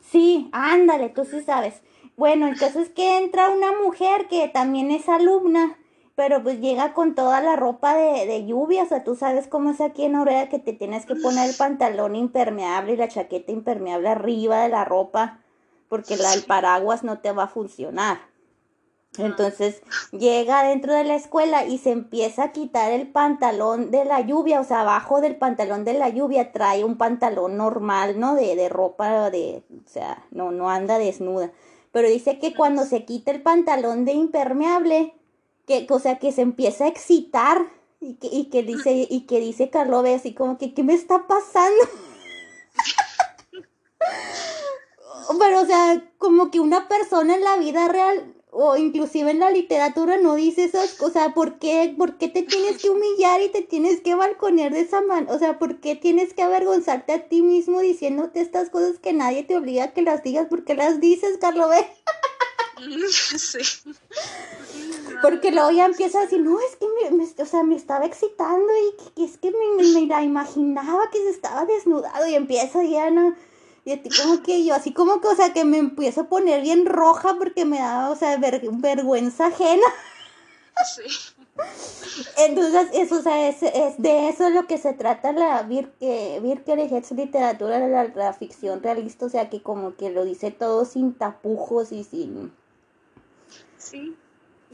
Sí, 0.00 0.48
ándale, 0.52 1.08
tú 1.08 1.24
sí 1.24 1.42
sabes. 1.42 1.82
Bueno, 2.16 2.46
entonces 2.46 2.88
que 2.90 3.18
entra 3.18 3.50
una 3.50 3.72
mujer 3.72 4.28
que 4.28 4.46
también 4.46 4.92
es 4.92 5.08
alumna, 5.08 5.76
pero 6.14 6.40
pues 6.40 6.60
llega 6.60 6.94
con 6.94 7.16
toda 7.16 7.40
la 7.40 7.56
ropa 7.56 7.96
de, 7.96 8.26
de 8.26 8.46
lluvia, 8.46 8.84
o 8.84 8.86
sea, 8.86 9.02
tú 9.02 9.16
sabes 9.16 9.48
cómo 9.48 9.72
es 9.72 9.80
aquí 9.80 10.04
en 10.04 10.12
Noruega 10.12 10.48
que 10.48 10.60
te 10.60 10.72
tienes 10.72 11.04
que 11.04 11.16
poner 11.16 11.50
el 11.50 11.56
pantalón 11.58 12.14
impermeable 12.14 12.92
y 12.92 12.96
la 12.96 13.08
chaqueta 13.08 13.50
impermeable 13.50 14.08
arriba 14.08 14.62
de 14.62 14.68
la 14.68 14.84
ropa 14.84 15.40
porque 15.88 16.16
la, 16.16 16.34
el 16.34 16.44
paraguas 16.44 17.04
no 17.04 17.18
te 17.18 17.32
va 17.32 17.44
a 17.44 17.48
funcionar. 17.48 18.18
Entonces 19.18 19.82
llega 20.12 20.64
dentro 20.64 20.92
de 20.92 21.04
la 21.04 21.14
escuela 21.14 21.64
y 21.64 21.78
se 21.78 21.90
empieza 21.90 22.44
a 22.44 22.52
quitar 22.52 22.92
el 22.92 23.08
pantalón 23.08 23.90
de 23.90 24.04
la 24.04 24.20
lluvia, 24.20 24.60
o 24.60 24.64
sea, 24.64 24.82
abajo 24.82 25.20
del 25.20 25.36
pantalón 25.36 25.84
de 25.84 25.94
la 25.94 26.08
lluvia 26.08 26.52
trae 26.52 26.84
un 26.84 26.98
pantalón 26.98 27.56
normal, 27.56 28.20
¿no? 28.20 28.34
De, 28.34 28.56
de 28.56 28.68
ropa, 28.68 29.30
de, 29.30 29.62
o 29.70 29.88
sea, 29.88 30.24
no, 30.30 30.50
no 30.50 30.70
anda 30.70 30.98
desnuda. 30.98 31.52
Pero 31.92 32.08
dice 32.08 32.38
que 32.38 32.54
cuando 32.54 32.84
se 32.84 33.04
quita 33.04 33.30
el 33.30 33.42
pantalón 33.42 34.04
de 34.04 34.12
impermeable, 34.12 35.14
que, 35.66 35.86
o 35.88 35.98
sea, 35.98 36.18
que 36.18 36.32
se 36.32 36.42
empieza 36.42 36.84
a 36.84 36.88
excitar 36.88 37.66
y 38.00 38.14
que, 38.14 38.28
y 38.30 38.50
que 38.50 38.62
dice, 38.62 39.06
y 39.08 39.22
que 39.22 39.40
dice 39.40 39.70
Carlo 39.70 40.00
así 40.00 40.34
como 40.34 40.58
que, 40.58 40.74
¿qué 40.74 40.82
me 40.82 40.94
está 40.94 41.26
pasando? 41.26 41.82
pero 45.38 45.60
o 45.60 45.66
sea, 45.66 46.02
como 46.18 46.50
que 46.50 46.60
una 46.60 46.88
persona 46.88 47.34
en 47.34 47.44
la 47.44 47.56
vida 47.56 47.88
real 47.88 48.34
o 48.58 48.76
inclusive 48.76 49.30
en 49.30 49.40
la 49.40 49.50
literatura 49.50 50.16
no 50.16 50.34
dice 50.34 50.64
esas 50.64 50.94
cosas, 50.94 51.32
¿por 51.34 51.58
qué, 51.58 51.94
¿por 51.96 52.16
qué 52.16 52.28
te 52.28 52.42
tienes 52.42 52.80
que 52.80 52.88
humillar 52.88 53.42
y 53.42 53.50
te 53.50 53.60
tienes 53.60 54.00
que 54.00 54.14
balconear 54.14 54.72
de 54.72 54.80
esa 54.80 55.02
manera? 55.02 55.34
O 55.34 55.38
sea, 55.38 55.58
¿por 55.58 55.78
qué 55.80 55.94
tienes 55.94 56.32
que 56.32 56.42
avergonzarte 56.42 57.12
a 57.12 57.28
ti 57.28 57.42
mismo 57.42 57.80
diciéndote 57.80 58.40
estas 58.40 58.70
cosas 58.70 58.98
que 58.98 59.12
nadie 59.12 59.42
te 59.42 59.58
obliga 59.58 59.84
a 59.84 59.92
que 59.92 60.00
las 60.00 60.22
digas? 60.22 60.48
¿Por 60.48 60.64
qué 60.64 60.74
las 60.74 61.00
dices, 61.00 61.36
Carlos 61.38 61.68
B? 61.70 61.86
Sí. 63.08 63.58
Porque 65.20 65.50
luego 65.50 65.70
ya 65.70 65.86
empieza 65.86 66.18
a 66.18 66.22
decir, 66.22 66.40
no, 66.40 66.58
es 66.60 66.76
que 66.76 66.86
me, 67.10 67.24
o 67.24 67.46
sea, 67.46 67.62
me 67.62 67.76
estaba 67.76 68.06
excitando 68.06 68.68
y 68.68 69.12
que, 69.14 69.24
es 69.24 69.38
que 69.38 69.50
me, 69.50 69.82
me, 69.82 70.06
la 70.06 70.22
imaginaba 70.22 71.10
que 71.10 71.18
se 71.18 71.30
estaba 71.30 71.66
desnudado 71.66 72.26
y 72.26 72.34
empieza 72.34 72.82
ya, 72.84 73.10
¿no? 73.10 73.34
Y 73.86 73.92
a 73.92 74.02
ti 74.02 74.10
como 74.10 74.42
que 74.42 74.64
yo, 74.64 74.74
así 74.74 74.92
como 74.92 75.20
que, 75.20 75.28
o 75.28 75.36
sea, 75.36 75.52
que 75.52 75.64
me 75.64 75.78
empiezo 75.78 76.22
a 76.22 76.28
poner 76.28 76.60
bien 76.60 76.86
roja 76.86 77.36
porque 77.38 77.64
me 77.64 77.78
da, 77.78 78.10
o 78.10 78.16
sea, 78.16 78.36
vergüenza 78.36 79.46
ajena. 79.46 79.86
Sí. 80.84 81.04
Entonces, 82.36 82.88
eso, 82.94 83.20
o 83.20 83.22
sea, 83.22 83.48
es, 83.48 83.62
es, 83.62 83.96
de 84.02 84.28
eso 84.28 84.50
lo 84.50 84.66
que 84.66 84.78
se 84.78 84.92
trata 84.92 85.30
la 85.30 85.62
Virke, 85.62 86.40
su 87.04 87.14
literatura, 87.14 87.78
la, 87.78 88.08
la 88.08 88.32
ficción 88.32 88.82
realista, 88.82 89.26
o 89.26 89.28
sea, 89.28 89.48
que 89.48 89.62
como 89.62 89.94
que 89.94 90.10
lo 90.10 90.24
dice 90.24 90.50
todo 90.50 90.84
sin 90.84 91.14
tapujos 91.14 91.92
y 91.92 92.02
sin... 92.02 92.52
Sí, 93.78 94.16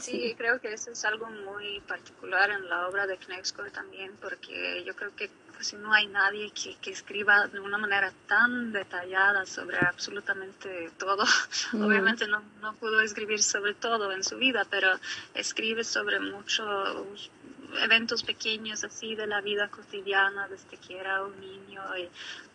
Sí, 0.02 0.34
creo 0.36 0.60
que 0.60 0.72
eso 0.72 0.90
es 0.90 1.04
algo 1.04 1.26
muy 1.30 1.78
particular 1.86 2.50
en 2.50 2.68
la 2.68 2.88
obra 2.88 3.06
de 3.06 3.18
Knexkor 3.18 3.70
también, 3.70 4.10
porque 4.20 4.82
yo 4.84 4.96
creo 4.96 5.14
que 5.14 5.30
pues, 5.54 5.74
no 5.74 5.92
hay 5.92 6.08
nadie 6.08 6.50
que, 6.50 6.74
que, 6.78 6.90
escriba 6.90 7.46
de 7.46 7.60
una 7.60 7.78
manera 7.78 8.12
tan 8.26 8.72
detallada 8.72 9.46
sobre 9.46 9.78
absolutamente 9.78 10.90
todo. 10.98 11.22
Obviamente 11.74 12.26
no, 12.26 12.42
no 12.60 12.74
pudo 12.74 13.00
escribir 13.00 13.40
sobre 13.40 13.74
todo 13.74 14.10
en 14.10 14.24
su 14.24 14.38
vida, 14.38 14.66
pero 14.68 14.88
escribe 15.34 15.84
sobre 15.84 16.18
muchos 16.18 17.30
eventos 17.80 18.24
pequeños 18.24 18.82
así 18.82 19.14
de 19.14 19.28
la 19.28 19.40
vida 19.40 19.68
cotidiana 19.68 20.48
desde 20.48 20.78
que 20.78 20.98
era 20.98 21.22
un 21.22 21.38
niño 21.40 21.80
y 21.96 22.08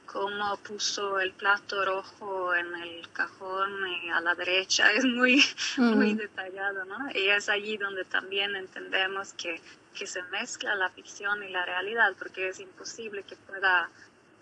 cómo 0.07 0.57
puso 0.57 1.19
el 1.19 1.33
plato 1.33 1.85
rojo 1.85 2.55
en 2.55 2.73
el 2.75 3.07
cajón 3.11 3.85
eh, 3.85 4.11
a 4.11 4.21
la 4.21 4.33
derecha, 4.33 4.91
es 4.93 5.05
muy, 5.05 5.43
muy 5.77 6.15
detallado, 6.15 6.85
¿no? 6.85 6.97
Y 7.13 7.29
es 7.29 7.49
allí 7.49 7.77
donde 7.77 8.05
también 8.05 8.55
entendemos 8.55 9.33
que, 9.33 9.61
que 9.93 10.07
se 10.07 10.23
mezcla 10.23 10.73
la 10.75 10.89
ficción 10.89 11.43
y 11.43 11.49
la 11.49 11.65
realidad, 11.65 12.15
porque 12.17 12.49
es 12.49 12.59
imposible 12.59 13.23
que 13.23 13.35
pueda 13.35 13.89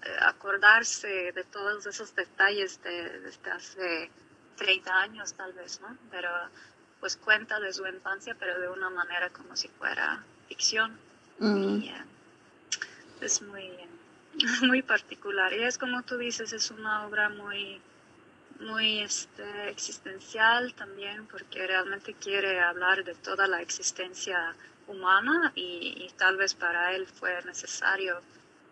eh, 0.04 0.10
acordarse 0.22 1.32
de 1.34 1.44
todos 1.44 1.86
esos 1.88 2.16
detalles 2.16 2.82
de, 2.84 3.20
desde 3.20 3.52
hace 3.52 4.12
30 4.58 5.02
años 5.02 5.34
tal 5.34 5.52
vez, 5.54 5.82
¿no? 5.82 5.98
Pero 6.12 6.30
pues 7.00 7.18
cuenta 7.18 7.60
de 7.60 7.74
su 7.74 7.86
infancia, 7.86 8.36
pero 8.40 8.60
de 8.60 8.70
una 8.70 8.90
manera 8.90 9.30
como 9.30 9.56
si 9.56 9.68
fuera 9.68 10.24
ficción. 10.48 10.98
Y, 11.40 11.90
eh, 11.90 12.04
es 13.22 13.42
muy 13.42 13.70
muy 14.62 14.82
particular. 14.82 15.54
Y 15.54 15.63
es 15.63 15.77
como 15.77 16.04
tú 16.04 16.18
dices, 16.18 16.54
es 16.54 16.72
una 16.72 17.06
obra 17.06 17.30
muy, 17.30 17.82
muy 18.60 19.00
este, 19.00 19.70
existencial 19.70 20.74
también 20.74 21.27
porque 21.27 21.65
realmente 21.65 22.13
quiere 22.13 22.60
hablar 22.60 23.04
de 23.04 23.15
toda 23.15 23.48
la 23.48 23.62
existencia 23.62 24.56
humana 24.88 25.51
y, 25.56 26.10
tal 26.18 26.38
vez 26.38 26.54
para 26.54 26.94
él 26.94 27.08
fue 27.08 27.42
necesario 27.44 28.22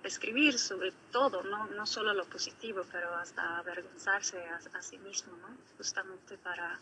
escribir 0.03 0.59
sobre 0.59 0.91
todo, 1.11 1.43
no, 1.43 1.65
no 1.67 1.85
solo 1.85 2.13
lo 2.13 2.25
positivo, 2.25 2.85
pero 2.91 3.13
hasta 3.15 3.57
avergonzarse 3.57 4.37
a, 4.45 4.81
sí 4.81 4.97
mismo, 4.97 5.35
¿no? 5.37 5.47
justamente 5.77 6.37
para 6.37 6.79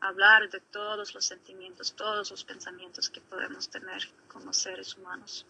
hablar 0.00 0.50
de 0.50 0.60
todos 0.60 1.14
los 1.14 1.24
sentimientos, 1.24 1.94
todos 1.94 2.30
los 2.30 2.44
pensamientos 2.44 3.10
que 3.10 3.20
podemos 3.20 3.68
tener 3.68 4.02
como 4.28 4.52
seres 4.52 4.96
humanos 4.96 5.46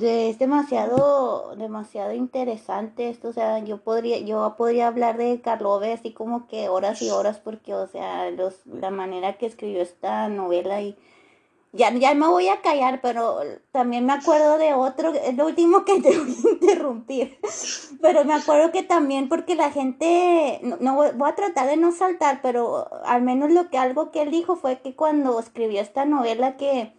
es 0.00 0.38
demasiado, 0.38 1.54
demasiado 1.56 2.12
interesante 2.12 3.10
esto, 3.10 3.28
o 3.28 3.32
sea, 3.32 3.58
yo 3.60 3.78
podría, 3.78 4.18
yo 4.18 4.54
podría 4.56 4.88
hablar 4.88 5.16
de 5.16 5.40
Karlove 5.40 5.92
así 5.92 6.12
como 6.12 6.48
que 6.48 6.68
horas 6.68 7.00
y 7.02 7.10
horas 7.10 7.38
porque, 7.38 7.74
o 7.74 7.86
sea, 7.86 8.30
los, 8.30 8.66
la 8.66 8.90
manera 8.90 9.38
que 9.38 9.46
escribió 9.46 9.82
esta 9.82 10.28
novela 10.28 10.80
y 10.82 10.96
ya, 11.72 11.92
ya 11.92 12.14
me 12.14 12.26
voy 12.26 12.48
a 12.48 12.62
callar, 12.62 13.00
pero 13.02 13.40
también 13.72 14.06
me 14.06 14.14
acuerdo 14.14 14.58
de 14.58 14.72
otro, 14.72 15.12
es 15.12 15.36
lo 15.36 15.46
último 15.46 15.84
que 15.84 16.00
te 16.02 16.18
voy 16.18 16.34
a 16.34 16.50
interrumpir, 16.50 17.38
pero 18.00 18.24
me 18.24 18.34
acuerdo 18.34 18.72
que 18.72 18.82
también 18.82 19.28
porque 19.28 19.54
la 19.54 19.70
gente, 19.70 20.60
no 20.80 20.94
voy 20.96 21.28
a 21.28 21.34
tratar 21.34 21.68
de 21.68 21.76
no 21.76 21.92
saltar, 21.92 22.40
pero 22.42 22.88
al 23.04 23.22
menos 23.22 23.52
lo 23.52 23.68
que 23.70 23.78
algo 23.78 24.10
que 24.10 24.22
él 24.22 24.30
dijo 24.30 24.56
fue 24.56 24.80
que 24.80 24.96
cuando 24.96 25.38
escribió 25.38 25.80
esta 25.80 26.04
novela 26.04 26.56
que 26.56 26.97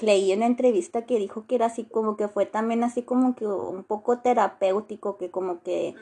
leí 0.00 0.32
una 0.32 0.46
entrevista 0.46 1.06
que 1.06 1.18
dijo 1.18 1.46
que 1.46 1.56
era 1.56 1.66
así 1.66 1.84
como 1.84 2.16
que 2.16 2.28
fue 2.28 2.46
también 2.46 2.82
así 2.84 3.02
como 3.02 3.34
que 3.34 3.46
un 3.46 3.84
poco 3.84 4.18
terapéutico, 4.18 5.16
que 5.16 5.30
como 5.30 5.62
que 5.62 5.94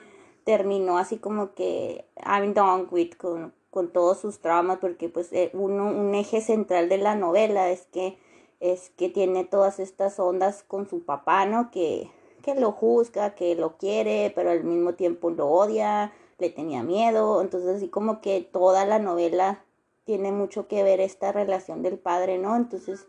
terminó 0.44 0.98
así 0.98 1.18
como 1.18 1.54
que 1.54 2.04
I'm 2.24 2.54
done 2.54 2.86
with 2.90 3.12
con, 3.12 3.52
con 3.70 3.92
todos 3.92 4.18
sus 4.20 4.40
traumas, 4.40 4.78
porque 4.78 5.08
pues 5.08 5.32
eh, 5.32 5.50
uno, 5.54 5.86
un 5.86 6.14
eje 6.14 6.40
central 6.40 6.88
de 6.88 6.98
la 6.98 7.14
novela 7.14 7.70
es 7.70 7.86
que 7.86 8.18
es 8.60 8.90
que 8.90 9.08
tiene 9.08 9.44
todas 9.44 9.80
estas 9.80 10.20
ondas 10.20 10.62
con 10.62 10.88
su 10.88 11.04
papá, 11.04 11.46
¿no? 11.46 11.72
Que, 11.72 12.08
que 12.42 12.54
lo 12.54 12.70
juzga, 12.70 13.34
que 13.34 13.56
lo 13.56 13.76
quiere, 13.76 14.32
pero 14.36 14.52
al 14.52 14.62
mismo 14.62 14.94
tiempo 14.94 15.30
lo 15.30 15.48
odia, 15.48 16.12
le 16.38 16.48
tenía 16.48 16.84
miedo, 16.84 17.42
entonces 17.42 17.76
así 17.76 17.88
como 17.88 18.20
que 18.20 18.40
toda 18.40 18.84
la 18.84 19.00
novela 19.00 19.64
tiene 20.04 20.30
mucho 20.30 20.68
que 20.68 20.84
ver 20.84 21.00
esta 21.00 21.32
relación 21.32 21.82
del 21.82 21.98
padre, 21.98 22.38
¿no? 22.38 22.54
Entonces 22.54 23.06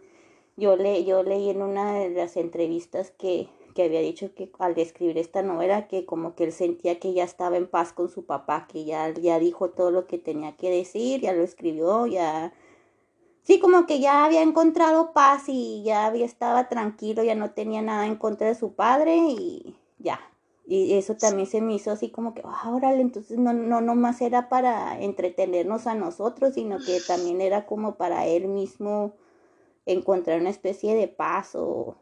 yo, 0.55 0.75
le, 0.75 1.03
yo 1.03 1.23
leí 1.23 1.49
en 1.49 1.61
una 1.61 1.93
de 1.93 2.09
las 2.09 2.37
entrevistas 2.37 3.11
que, 3.11 3.49
que 3.73 3.83
había 3.83 4.01
dicho 4.01 4.33
que 4.35 4.51
al 4.59 4.77
escribir 4.77 5.17
esta 5.17 5.41
novela 5.41 5.87
que 5.87 6.05
como 6.05 6.35
que 6.35 6.45
él 6.45 6.51
sentía 6.51 6.99
que 6.99 7.13
ya 7.13 7.23
estaba 7.23 7.57
en 7.57 7.67
paz 7.67 7.93
con 7.93 8.09
su 8.09 8.25
papá, 8.25 8.67
que 8.71 8.85
ya, 8.85 9.11
ya 9.13 9.39
dijo 9.39 9.69
todo 9.69 9.91
lo 9.91 10.07
que 10.07 10.17
tenía 10.17 10.55
que 10.55 10.69
decir, 10.69 11.21
ya 11.21 11.33
lo 11.33 11.43
escribió, 11.43 12.05
ya... 12.07 12.53
Sí, 13.43 13.59
como 13.59 13.85
que 13.85 13.99
ya 13.99 14.23
había 14.23 14.41
encontrado 14.41 15.11
paz 15.11 15.43
y 15.47 15.83
ya 15.83 16.05
había 16.05 16.25
estaba 16.25 16.69
tranquilo, 16.69 17.23
ya 17.23 17.35
no 17.35 17.51
tenía 17.51 17.81
nada 17.81 18.05
en 18.05 18.15
contra 18.15 18.47
de 18.47 18.55
su 18.55 18.73
padre 18.73 19.17
y 19.17 19.75
ya. 19.99 20.21
Y 20.65 20.93
eso 20.93 21.17
también 21.17 21.45
se 21.47 21.59
me 21.59 21.73
hizo 21.73 21.91
así 21.91 22.09
como 22.09 22.33
que, 22.33 22.41
ah, 22.45 22.71
órale, 22.73 23.01
entonces 23.01 23.37
no, 23.37 23.51
no 23.51 23.81
nomás 23.81 24.21
era 24.21 24.47
para 24.47 24.97
entretenernos 25.01 25.87
a 25.87 25.95
nosotros, 25.95 26.53
sino 26.53 26.77
que 26.79 27.01
también 27.05 27.41
era 27.41 27.65
como 27.65 27.95
para 27.95 28.25
él 28.27 28.47
mismo 28.47 29.13
encontrar 29.85 30.39
una 30.39 30.49
especie 30.49 30.95
de 30.95 31.07
paz 31.07 31.55
o 31.55 31.97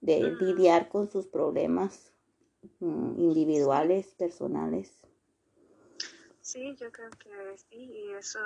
de 0.00 0.20
lidiar 0.40 0.88
con 0.88 1.10
sus 1.10 1.26
problemas 1.26 2.12
mm, 2.80 3.18
individuales, 3.18 4.06
personales. 4.14 4.98
Sí, 6.40 6.74
yo 6.76 6.90
creo 6.90 7.10
que 7.10 7.58
sí, 7.58 7.76
y 7.76 8.12
eso, 8.14 8.40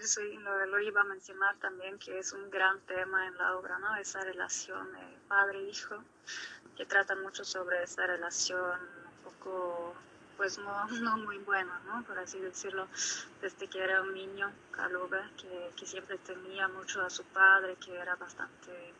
eso 0.00 0.20
lo, 0.22 0.80
iba 0.80 1.02
a 1.02 1.04
mencionar 1.04 1.56
también, 1.60 2.00
que 2.00 2.18
es 2.18 2.32
un 2.32 2.50
gran 2.50 2.80
tema 2.86 3.28
en 3.28 3.36
la 3.36 3.56
obra, 3.56 3.78
¿no? 3.78 3.94
Esa 3.94 4.22
relación 4.22 4.88
padre-hijo, 5.28 6.02
que 6.76 6.84
trata 6.84 7.14
mucho 7.14 7.44
sobre 7.44 7.84
esa 7.84 8.08
relación 8.08 8.80
un 8.80 9.30
poco 9.30 9.94
pues 10.36 10.58
no, 10.58 10.86
no 11.02 11.16
muy 11.18 11.38
buena, 11.38 11.80
¿no? 11.86 12.02
Por 12.04 12.18
así 12.18 12.38
decirlo, 12.40 12.88
desde 13.40 13.68
que 13.68 13.82
era 13.82 14.02
un 14.02 14.14
niño, 14.14 14.50
Calube, 14.70 15.20
que, 15.36 15.70
que 15.76 15.86
siempre 15.86 16.18
temía 16.18 16.68
mucho 16.68 17.02
a 17.02 17.10
su 17.10 17.24
padre, 17.24 17.76
que 17.76 17.94
era 17.96 18.16
bastante 18.16 18.94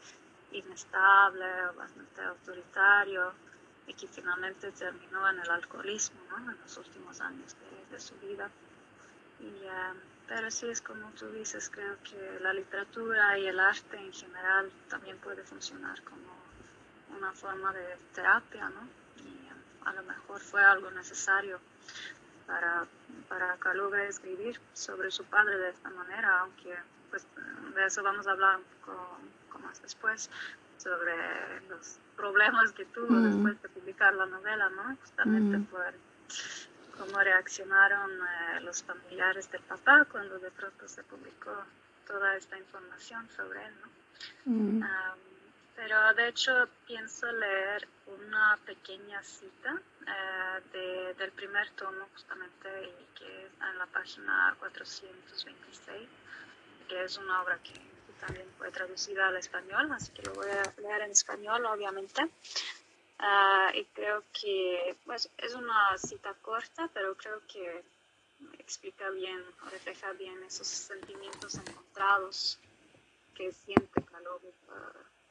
inestable, 0.53 1.47
bastante 1.77 2.23
autoritario, 2.23 3.33
y 3.87 3.95
que 3.95 4.09
finalmente 4.09 4.71
terminó 4.73 5.29
en 5.29 5.41
el 5.41 5.51
alcoholismo, 5.51 6.21
¿no? 6.31 6.51
En 6.51 6.59
los 6.61 6.77
últimos 6.79 7.21
años 7.21 7.55
de, 7.91 8.01
su 8.01 8.15
vida. 8.17 8.51
Y, 9.41 9.47
eh, 9.47 9.93
pero 10.27 10.51
sí 10.51 10.69
es 10.69 10.81
como 10.81 11.11
tú 11.11 11.27
dices, 11.29 11.71
creo 11.71 11.97
que 12.03 12.41
la 12.41 12.53
literatura 12.53 13.39
y 13.39 13.47
el 13.47 13.61
arte 13.61 13.97
en 13.97 14.13
general 14.13 14.73
también 14.89 15.19
puede 15.19 15.43
funcionar 15.45 16.03
como 16.03 16.35
una 17.17 17.33
forma 17.33 17.73
de 17.73 17.97
terapia, 18.15 18.69
¿no? 18.71 19.04
A 19.85 19.93
lo 19.93 20.03
mejor 20.03 20.41
fue 20.41 20.63
algo 20.63 20.91
necesario 20.91 21.61
para, 22.47 22.87
para 23.29 23.57
Kaluga 23.57 24.03
escribir 24.05 24.61
sobre 24.73 25.11
su 25.11 25.25
padre 25.25 25.57
de 25.57 25.71
esta 25.71 25.91
manera, 25.91 26.41
aunque 26.41 26.75
pues, 27.11 27.27
de 27.75 27.87
eso 27.87 28.03
vamos 28.03 28.27
a 28.27 28.33
hablar 28.33 28.59
un 28.59 28.65
poco, 28.81 29.19
más 29.63 29.81
después, 29.83 30.31
sobre 30.79 31.15
los 31.69 31.99
problemas 32.17 32.73
que 32.73 32.85
tuvo 32.87 33.11
mm. 33.11 33.25
después 33.25 33.63
de 33.63 33.69
publicar 33.69 34.15
la 34.15 34.27
novela, 34.27 34.69
¿no? 34.71 34.97
Justamente 34.97 35.59
mm. 35.59 35.65
por 35.67 35.95
cómo 36.99 37.19
reaccionaron 37.19 38.11
eh, 38.11 38.61
los 38.61 38.83
familiares 38.83 39.51
del 39.51 39.63
papá 39.63 40.05
cuando 40.05 40.39
de 40.39 40.51
pronto 40.51 40.87
se 40.89 41.03
publicó 41.05 41.53
toda 42.07 42.37
esta 42.37 42.59
información 42.59 43.29
sobre 43.37 43.65
él, 43.65 43.75
¿no? 43.81 44.53
Mm. 44.53 44.83
Pero 45.77 46.15
de 46.15 46.29
hecho 46.29 46.69
pienso 46.87 47.31
leer 47.33 47.89
una 48.07 48.59
pequeña 48.65 49.23
cita 49.23 49.81
eh, 50.07 51.15
del 51.19 51.33
primer 51.33 51.71
tomo 51.71 52.07
justamente 52.13 52.69
que 53.19 53.47
está 53.47 53.71
en 53.71 53.79
la 53.79 53.87
página 53.87 54.55
426, 54.59 56.09
que 56.89 57.05
es 57.05 57.19
una 57.19 57.43
obra 57.43 57.59
que 57.59 57.73
también 58.21 58.47
fue 58.57 58.71
traducida 58.71 59.29
al 59.29 59.37
español, 59.37 59.91
así 59.93 60.13
que 60.13 60.23
lo 60.23 60.35
voy 60.35 60.51
a 60.51 60.81
leer 60.81 61.03
en 61.03 61.11
español 61.11 61.65
obviamente. 61.67 62.31
Ah, 63.19 63.71
y 63.75 63.85
creo 63.87 64.23
que 64.33 64.97
pues, 65.05 65.31
es 65.39 65.55
una 65.55 65.97
cita 65.99 66.35
corta, 66.43 66.89
pero 66.93 67.17
creo 67.17 67.41
que 67.47 67.83
explica 68.59 69.09
bien, 69.11 69.43
refleja 69.71 70.13
bien 70.13 70.43
esos 70.43 70.67
sentimientos 70.67 71.55
encontrados 71.55 72.59
que 73.35 73.53
siente 73.53 74.03
Calogui 74.03 74.53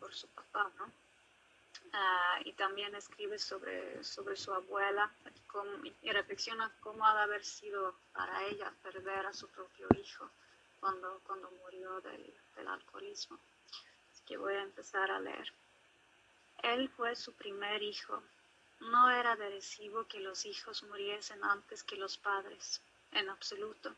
por 0.04 0.13
su 0.13 0.28
papá, 0.28 0.70
¿no? 0.78 0.92
Ah, 1.94 2.38
y 2.44 2.52
también 2.54 2.94
escribe 2.94 3.39
sobre, 3.39 4.04
sobre 4.04 4.36
su 4.36 4.54
abuela 4.54 5.10
y 6.02 6.12
reflexiona 6.12 6.70
cómo 6.82 7.08
ha 7.08 7.16
de 7.16 7.22
haber 7.22 7.46
sido 7.46 7.96
para 8.12 8.44
ella 8.48 8.74
perder 8.84 9.26
a 9.26 9.32
su 9.32 9.48
propio 9.48 9.88
hijo 9.98 10.30
cuando, 10.82 11.22
cuando 11.26 11.50
murió 11.52 12.02
del, 12.02 12.34
del 12.58 12.68
alcoholismo. 12.68 13.39
Así 14.12 14.24
que 14.26 14.36
voy 14.36 14.56
a 14.56 14.63
empezar 14.63 15.10
a 15.10 15.22
leer. 15.22 15.54
Él 16.63 16.89
fue 16.89 17.16
su 17.16 17.32
primer 17.34 17.82
hijo. 17.82 18.22
No 18.82 19.10
era 19.10 19.38
de 19.38 19.52
recibo 19.52 20.06
que 20.08 20.20
los 20.20 20.46
hijos 20.46 20.84
muriesen 20.84 21.42
antes 21.46 21.82
que 21.82 21.96
los 21.96 22.18
padres, 22.18 22.82
en 23.13 23.30
absoluto. 23.30 23.96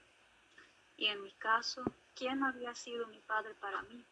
Y 0.98 1.08
en 1.08 1.24
mi 1.24 1.32
caso, 1.32 1.84
¿quién 2.13 2.44
había 2.44 2.76
sido 2.76 3.08
mi 3.08 3.20
padre 3.22 3.56
para 3.56 3.82
mí? 3.84 4.06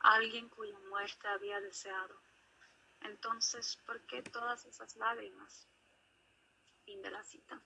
Alguien 0.00 0.48
cuya 0.48 0.78
muerte 0.88 1.28
había 1.28 1.60
deseado. 1.60 2.20
Entonces, 3.02 3.78
¿por 3.86 4.00
qué 4.06 4.22
todas 4.22 4.64
esas 4.66 4.96
lágrimas? 4.96 5.66
Fin 6.84 7.00
de 7.02 7.10
la 7.10 7.22
cita. 7.24 7.62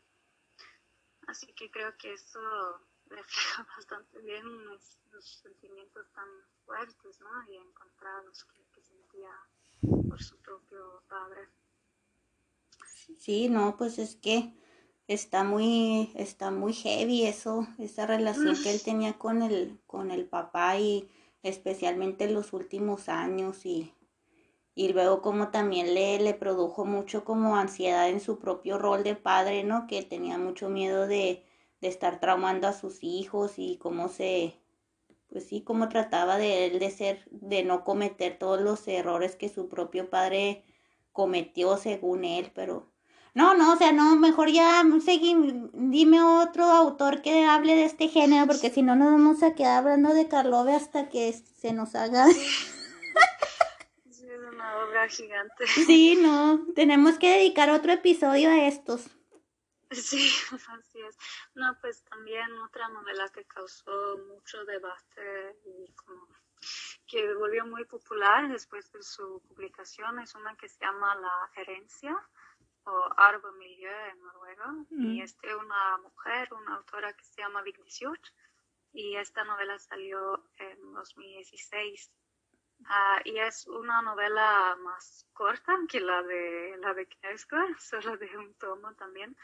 Así 1.27 1.47
que 1.55 1.71
creo 1.71 1.97
que 1.97 2.13
eso 2.13 2.41
refleja 3.07 3.67
bastante 3.77 4.19
bien 4.21 4.45
los, 4.67 4.99
sentimientos 5.43 6.11
tan 6.13 6.29
fuertes 6.67 7.21
¿no? 7.21 7.53
y 7.53 7.57
encontrados 7.57 8.45
que, 8.45 8.65
que 8.75 8.83
sentía 8.83 9.31
por 10.09 10.21
su 10.21 10.37
propio 10.39 11.03
padre. 11.09 11.49
Sí, 13.19 13.49
no, 13.49 13.77
pues 13.77 13.99
es 13.99 14.17
que 14.17 14.53
está 15.07 15.45
muy, 15.45 16.13
está 16.17 16.51
muy 16.51 16.73
heavy 16.73 17.27
eso, 17.27 17.67
esa 17.79 18.07
relación 18.07 18.61
que 18.63 18.73
él 18.73 18.83
tenía 18.83 19.19
con 19.19 19.43
el, 19.43 19.79
con 19.87 20.11
el 20.11 20.27
papá 20.27 20.79
y 20.79 21.11
especialmente 21.45 22.25
en 22.25 22.35
los 22.35 22.53
últimos 22.53 23.09
años 23.09 23.65
y, 23.67 23.95
y 24.75 24.93
luego 24.93 25.23
como 25.23 25.51
también 25.51 25.95
le, 25.95 26.19
le 26.19 26.35
produjo 26.35 26.85
mucho 26.85 27.25
como 27.25 27.57
ansiedad 27.57 28.09
en 28.09 28.21
su 28.21 28.39
propio 28.41 28.79
rol 28.79 29.05
de 29.05 29.15
padre, 29.15 29.63
¿no? 29.63 29.87
Que 29.87 30.03
tenía 30.03 30.39
mucho 30.39 30.69
miedo 30.69 31.07
de, 31.07 31.45
de 31.81 31.89
estar 31.89 32.19
traumando 32.19 32.67
a 32.67 32.73
sus 32.73 33.05
hijos 33.05 33.59
y 33.59 33.77
cómo 33.77 34.09
se, 34.09 34.59
pues 35.29 35.45
sí, 35.47 35.63
cómo 35.63 35.89
trataba 35.89 36.39
de 36.39 36.67
él 36.67 36.79
de 36.81 36.91
ser, 36.91 37.29
de 37.31 37.63
no 37.63 37.85
cometer 37.85 38.39
todos 38.39 38.61
los 38.61 38.89
errores 38.89 39.37
que 39.37 39.49
su 39.51 39.69
propio 39.69 40.11
padre 40.11 40.65
cometió 41.13 41.77
según 41.77 42.25
él, 42.25 42.51
pero 42.55 42.94
No, 43.35 43.55
no, 43.55 43.73
o 43.73 43.77
sea, 43.77 43.91
no, 43.91 44.15
mejor 44.15 44.49
ya 44.51 44.85
seguí, 45.05 45.35
dime 45.73 46.23
otro 46.23 46.65
autor 46.65 47.21
que 47.21 47.45
hable 47.45 47.75
de 47.75 47.85
este 47.85 48.07
género, 48.07 48.47
porque 48.47 48.71
si 48.71 48.83
no 48.83 48.95
nos 48.95 49.11
vamos 49.11 49.43
a 49.43 49.57
quedar 49.57 49.79
hablando 49.79 50.15
de 50.15 50.29
Karlove 50.29 50.75
hasta 50.75 51.09
que 51.09 51.33
se 51.33 51.73
nos 51.73 51.97
haga. 51.97 52.29
Sí, 52.29 54.31
es 54.31 54.41
una 54.53 54.85
obra 54.85 55.09
gigante. 55.09 55.67
Sí, 55.67 56.17
no, 56.23 56.65
tenemos 56.77 57.19
que 57.19 57.31
dedicar 57.31 57.71
otro 57.71 57.93
episodio 57.93 58.51
a 58.51 58.69
estos. 58.69 59.09
Sí, 59.91 60.31
así 60.69 61.01
es. 61.01 61.19
No, 61.57 61.77
pues 61.81 62.05
también 62.05 62.47
otra 62.61 62.89
novela 62.89 63.29
que 63.35 63.45
causó 63.47 64.17
mucho 64.29 64.65
debate 64.65 65.59
y 65.65 65.93
como 65.95 66.29
que 67.09 67.35
volvió 67.35 67.67
muy 67.67 67.85
popular 67.85 68.49
después 68.49 68.91
de 68.93 69.03
su 69.03 69.43
publicación 69.49 70.21
es 70.21 70.35
una 70.35 70.57
que 70.57 70.69
se 70.69 70.81
llama 70.81 71.15
La 71.17 71.61
Herencia 71.61 72.17
o 72.87 73.11
Arbo 73.17 73.53
Milieu 73.53 73.93
en 74.11 74.23
Noruega 74.23 74.75
y 74.91 75.21
es 75.23 75.37
de 75.41 75.55
una 75.55 75.99
mujer, 75.99 76.53
una 76.53 76.77
autora 76.77 77.13
que 77.13 77.25
se 77.25 77.41
llama 77.41 77.63
Vigdis 77.63 78.01
y 78.93 79.17
esta 79.17 79.45
novela 79.45 79.79
salió 79.79 80.45
en 80.59 80.93
2016 80.93 82.11
Ah, 82.87 83.21
y 83.25 83.39
es 83.39 83.67
una 83.67 84.03
novela 84.03 84.77
más 84.81 85.27
corta 85.33 85.79
que 85.89 86.01
la 86.01 86.23
de 86.23 86.77
la 86.79 86.93
de 86.93 87.07
Knausgård, 87.07 87.77
solo 87.79 88.17
de 88.17 88.37
un 88.37 88.55
tomo 88.55 88.95
también. 88.95 89.37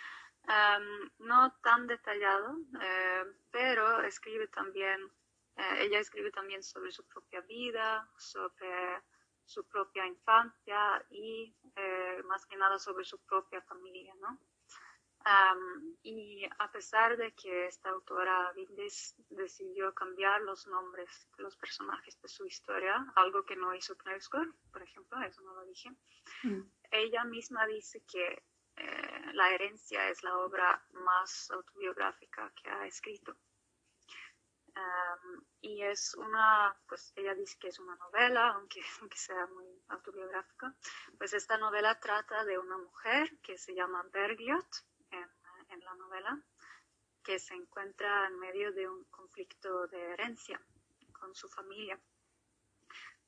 no 1.18 1.53
tan 1.62 1.87
detallado, 1.87 2.59
eh, 2.81 3.24
pero 3.50 4.03
escribe 4.03 4.48
también, 4.48 5.00
eh, 5.57 5.85
ella 5.85 6.00
escribe 6.00 6.31
también 6.31 6.62
sobre 6.62 6.90
su 6.90 7.07
propia 7.07 7.40
vida, 7.42 8.09
sobre 8.18 9.03
su 9.50 9.66
propia 9.66 10.06
infancia 10.06 11.04
y 11.10 11.54
eh, 11.74 12.22
más 12.24 12.46
que 12.46 12.56
nada 12.56 12.78
sobre 12.78 13.04
su 13.04 13.18
propia 13.24 13.60
familia, 13.62 14.14
¿no? 14.20 14.38
y 16.02 16.46
a 16.58 16.72
pesar 16.72 17.16
de 17.18 17.34
que 17.34 17.66
esta 17.66 17.90
autora 17.90 18.52
Vindes 18.54 19.14
decidió 19.28 19.92
cambiar 19.92 20.40
los 20.40 20.66
nombres 20.66 21.28
de 21.36 21.42
los 21.42 21.56
personajes 21.58 22.18
de 22.22 22.28
su 22.28 22.46
historia, 22.46 23.12
algo 23.16 23.44
que 23.44 23.54
no 23.54 23.74
hizo 23.74 23.94
Knausgård, 23.98 24.54
por 24.72 24.82
ejemplo, 24.82 25.20
eso 25.22 25.42
no 25.42 25.52
lo 25.54 25.66
dije, 25.66 25.90
mm. 26.44 26.62
ella 26.90 27.24
misma 27.24 27.66
dice 27.66 28.02
que 28.10 28.42
eh, 28.76 29.32
La 29.34 29.50
herencia 29.50 30.08
es 30.08 30.22
la 30.22 30.38
obra 30.38 30.82
más 30.92 31.50
autobiográfica 31.50 32.50
que 32.62 32.70
ha 32.70 32.86
escrito. 32.86 33.36
Y 35.61 35.83
es 35.83 36.14
una, 36.14 36.76
pues 36.88 37.12
ella 37.16 37.35
dice 37.35 37.59
que 37.59 37.68
es 37.68 37.78
una 37.78 37.96
novela, 37.96 38.48
aunque, 38.54 38.80
aunque 39.00 39.16
sea 39.16 39.46
muy 39.46 39.66
autobiográfica, 39.88 40.74
pues 41.18 41.33
esta 41.33 41.59
novela 41.59 41.98
trata 42.00 42.44
de 42.44 42.59
una 42.59 42.78
mujer 42.78 43.38
que 43.42 43.59
se 43.59 43.74
llama 43.74 44.02
Bergliot, 44.12 44.66
en, 45.11 45.80
la 45.85 45.94
novela, 45.94 46.42
que 47.22 47.38
se 47.38 47.54
encuentra 47.54 48.26
en 48.26 48.38
medio 48.38 48.72
de 48.72 48.88
un 48.88 49.04
conflicto 49.04 49.87
de 49.87 50.12
herencia 50.12 50.61
con 51.12 51.35
su 51.35 51.48
familia, 51.48 52.00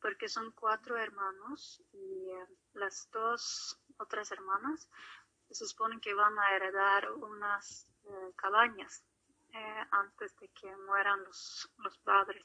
porque 0.01 0.29
son 0.29 0.51
cuatro 0.53 0.97
hermanos 0.97 1.83
y 1.93 2.31
eh, 2.31 2.47
las 2.75 3.09
dos 3.13 3.79
otras 3.99 4.33
hermanas 4.33 4.89
se 5.51 5.67
supone 5.67 6.01
que 6.01 6.15
van 6.15 6.37
a 6.39 6.57
heredar 6.57 7.13
unas 7.13 7.87
eh, 8.05 8.33
cabañas 8.37 9.05
eh, 9.53 9.87
antes 9.91 10.35
de 10.37 10.49
que 10.49 10.75
mueran 10.77 11.23
los, 11.25 11.71
los 11.79 11.99
padres. 11.99 12.45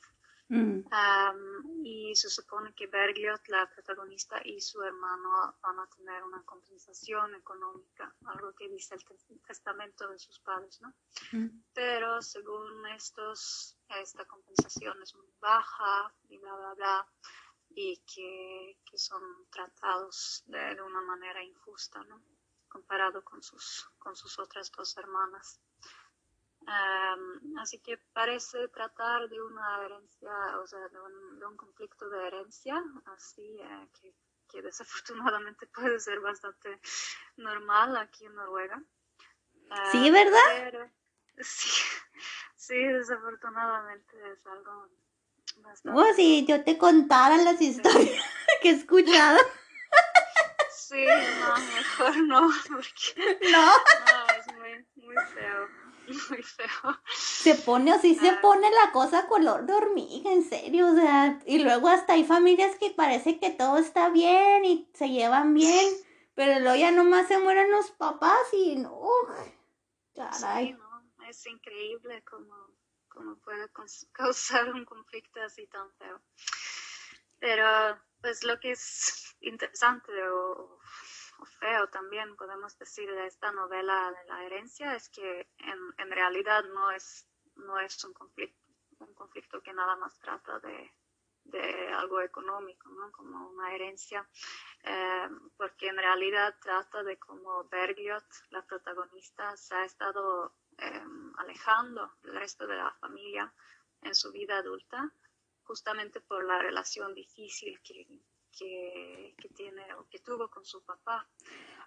Mm. 0.49 1.83
y 1.83 2.15
se 2.15 2.29
supone 2.29 2.73
que 2.73 2.87
Bergliot, 2.87 3.45
la 3.49 3.69
protagonista, 3.69 4.39
y 4.45 4.61
su 4.61 4.81
hermano 4.81 5.57
van 5.61 5.79
a 5.79 5.89
tener 5.89 6.23
una 6.23 6.41
compensación 6.43 7.35
económica, 7.35 8.15
algo 8.27 8.53
que 8.55 8.69
dice 8.69 8.95
el 8.95 9.41
testamento 9.41 10.07
de 10.07 10.17
sus 10.17 10.39
padres, 10.39 10.79
¿no? 10.81 10.93
Mm. 11.33 11.63
Pero 11.73 12.21
según 12.21 12.87
estos, 12.87 13.77
esta 13.89 14.23
compensación 14.23 15.01
es 15.01 15.13
muy 15.15 15.27
baja 15.41 16.13
y 16.29 16.37
bla, 16.37 16.55
bla, 16.55 16.73
bla, 16.75 17.07
y 17.69 18.01
que, 18.05 18.79
que 18.89 18.97
son 18.97 19.21
tratados 19.49 20.43
de, 20.45 20.75
de, 20.75 20.81
una 20.81 21.01
manera 21.01 21.43
injusta, 21.43 22.01
¿no? 22.05 22.23
Comparado 22.69 23.21
con 23.23 23.43
sus, 23.43 23.89
con 23.99 24.15
sus 24.15 24.39
otras 24.39 24.71
dos 24.71 24.95
hermanas 24.97 25.59
así 27.59 27.79
que 27.79 27.97
parece 28.13 28.67
tratar 28.69 29.27
de 29.29 29.41
una 29.41 29.85
herencia, 29.85 30.31
o 30.61 30.67
sea, 30.67 30.79
de 30.79 31.45
un, 31.45 31.57
conflicto 31.57 32.09
de 32.09 32.27
herencia, 32.27 32.83
así 33.15 33.57
eh, 33.61 33.87
que, 33.99 34.13
que, 34.49 34.61
desafortunadamente 34.61 35.67
puede 35.73 35.99
ser 35.99 36.19
bastante 36.19 36.79
normal 37.37 37.95
aquí 37.97 38.25
en 38.25 38.35
Noruega. 38.35 38.81
sí, 39.91 40.11
¿verdad? 40.11 40.91
sí, 41.39 41.69
sí, 42.55 42.77
desafortunadamente 42.77 44.31
es 44.31 44.45
algo 44.45 44.89
bastante... 45.57 45.99
Oh, 45.99 46.13
si 46.13 46.45
yo 46.45 46.63
te 46.63 46.77
contara 46.77 47.37
las 47.37 47.61
historias 47.61 48.23
que 48.61 48.69
he 48.69 48.73
escuchado. 48.73 49.39
Sí, 50.71 51.05
no, 51.05 51.57
mejor 51.75 52.17
no, 52.23 52.49
porque... 52.69 53.39
No. 53.51 53.67
No, 53.67 54.35
es 54.37 54.47
muy, 54.53 54.87
muy 54.95 55.15
feo. 55.33 55.86
muy 56.29 56.43
feo. 56.43 56.99
Se 57.15 57.55
pone 57.55 57.91
así, 57.91 58.15
se 58.15 58.29
ah. 58.29 58.39
pone 58.41 58.69
la 58.71 58.91
cosa 58.91 59.27
color 59.27 59.65
de 59.65 59.73
hormiga, 59.73 60.31
en 60.31 60.43
serio, 60.43 60.87
o 60.87 60.95
sea, 60.95 61.39
y 61.45 61.59
luego 61.59 61.89
hasta 61.89 62.13
hay 62.13 62.23
familias 62.23 62.75
que 62.77 62.91
parece 62.91 63.39
que 63.39 63.51
todo 63.51 63.77
está 63.77 64.09
bien 64.09 64.65
y 64.65 64.89
se 64.93 65.09
llevan 65.09 65.53
bien, 65.53 65.85
pero 66.35 66.59
luego 66.59 66.77
ya 66.77 66.91
nomás 66.91 67.27
se 67.27 67.39
mueren 67.39 67.71
los 67.71 67.91
papás 67.91 68.53
y 68.53 68.77
no, 68.77 69.09
caray. 70.15 70.73
no, 70.73 71.25
es 71.27 71.45
increíble 71.45 72.23
cómo, 72.23 72.55
cómo 73.09 73.35
puede 73.37 73.67
causar 74.13 74.73
un 74.73 74.85
conflicto 74.85 75.41
así 75.41 75.67
tan 75.67 75.91
feo. 75.93 76.21
Pero, 77.39 77.99
pues 78.19 78.43
lo 78.43 78.59
que 78.59 78.71
es 78.71 79.35
interesante 79.41 80.11
o 80.29 80.76
feo 81.45 81.87
también 81.89 82.35
podemos 82.35 82.77
decir 82.77 83.09
de 83.09 83.27
esta 83.27 83.51
novela 83.51 84.11
de 84.11 84.25
la 84.29 84.43
herencia 84.43 84.95
es 84.95 85.09
que 85.09 85.49
en, 85.57 85.79
en 85.97 86.11
realidad 86.11 86.63
no 86.65 86.91
es, 86.91 87.27
no 87.55 87.79
es 87.79 88.03
un 88.03 88.13
conflicto, 88.13 88.59
un 88.99 89.13
conflicto 89.13 89.61
que 89.61 89.73
nada 89.73 89.95
más 89.95 90.19
trata 90.19 90.59
de, 90.59 90.91
de 91.49 91.93
algo 91.93 92.21
económico, 92.21 92.89
¿no? 92.89 93.11
como 93.11 93.49
una 93.49 93.73
herencia, 93.73 94.27
eh, 94.83 95.29
porque 95.55 95.87
en 95.87 95.97
realidad 95.97 96.55
trata 96.61 97.03
de 97.03 97.17
cómo 97.17 97.63
Bergliot, 97.65 98.25
la 98.49 98.65
protagonista, 98.65 99.55
se 99.55 99.75
ha 99.75 99.85
estado 99.85 100.55
eh, 100.77 101.03
alejando 101.37 102.13
del 102.21 102.35
resto 102.35 102.67
de 102.67 102.75
la 102.75 102.91
familia 102.99 103.53
en 104.01 104.13
su 104.13 104.31
vida 104.31 104.57
adulta, 104.57 105.11
justamente 105.63 106.21
por 106.21 106.43
la 106.45 106.59
relación 106.59 107.13
difícil 107.13 107.81
que, 107.81 108.05
que, 108.57 109.35
tiene 109.55 109.93
o 109.95 110.07
que 110.09 110.19
tuvo 110.19 110.49
con 110.49 110.65
su 110.65 110.81
papá. 110.83 111.27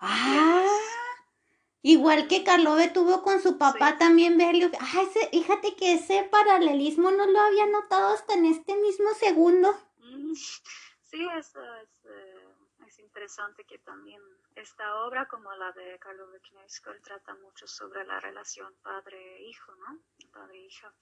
Ah, 0.00 0.66
igual 1.82 2.28
que 2.28 2.44
Carlove 2.44 2.88
tuvo 2.88 3.22
con 3.22 3.40
su 3.40 3.58
papá 3.58 3.98
también, 3.98 4.38
Berlioz. 4.38 4.72
Ah, 4.80 5.02
ese, 5.02 5.28
fíjate 5.28 5.74
que 5.76 5.94
ese 5.94 6.24
paralelismo 6.24 7.10
no 7.10 7.26
lo 7.26 7.40
había 7.40 7.66
notado 7.66 8.14
hasta 8.14 8.34
en 8.34 8.46
este 8.46 8.76
mismo 8.76 9.12
segundo. 9.14 9.76
Sí, 11.02 11.26
eso 11.36 11.60
es, 11.82 12.04
eh, 12.04 12.48
es 12.86 12.98
interesante 13.00 13.64
que 13.64 13.78
también 13.78 14.22
esta 14.60 15.04
obra, 15.04 15.26
como 15.26 15.52
la 15.54 15.72
de 15.72 15.98
Carlo 15.98 16.26
Knausgård, 16.50 17.00
trata 17.02 17.34
mucho 17.34 17.66
sobre 17.66 18.04
la 18.04 18.20
relación 18.20 18.74
padre-hijo, 18.82 19.74
¿no? 19.76 19.98
Padre-hija 20.32 20.92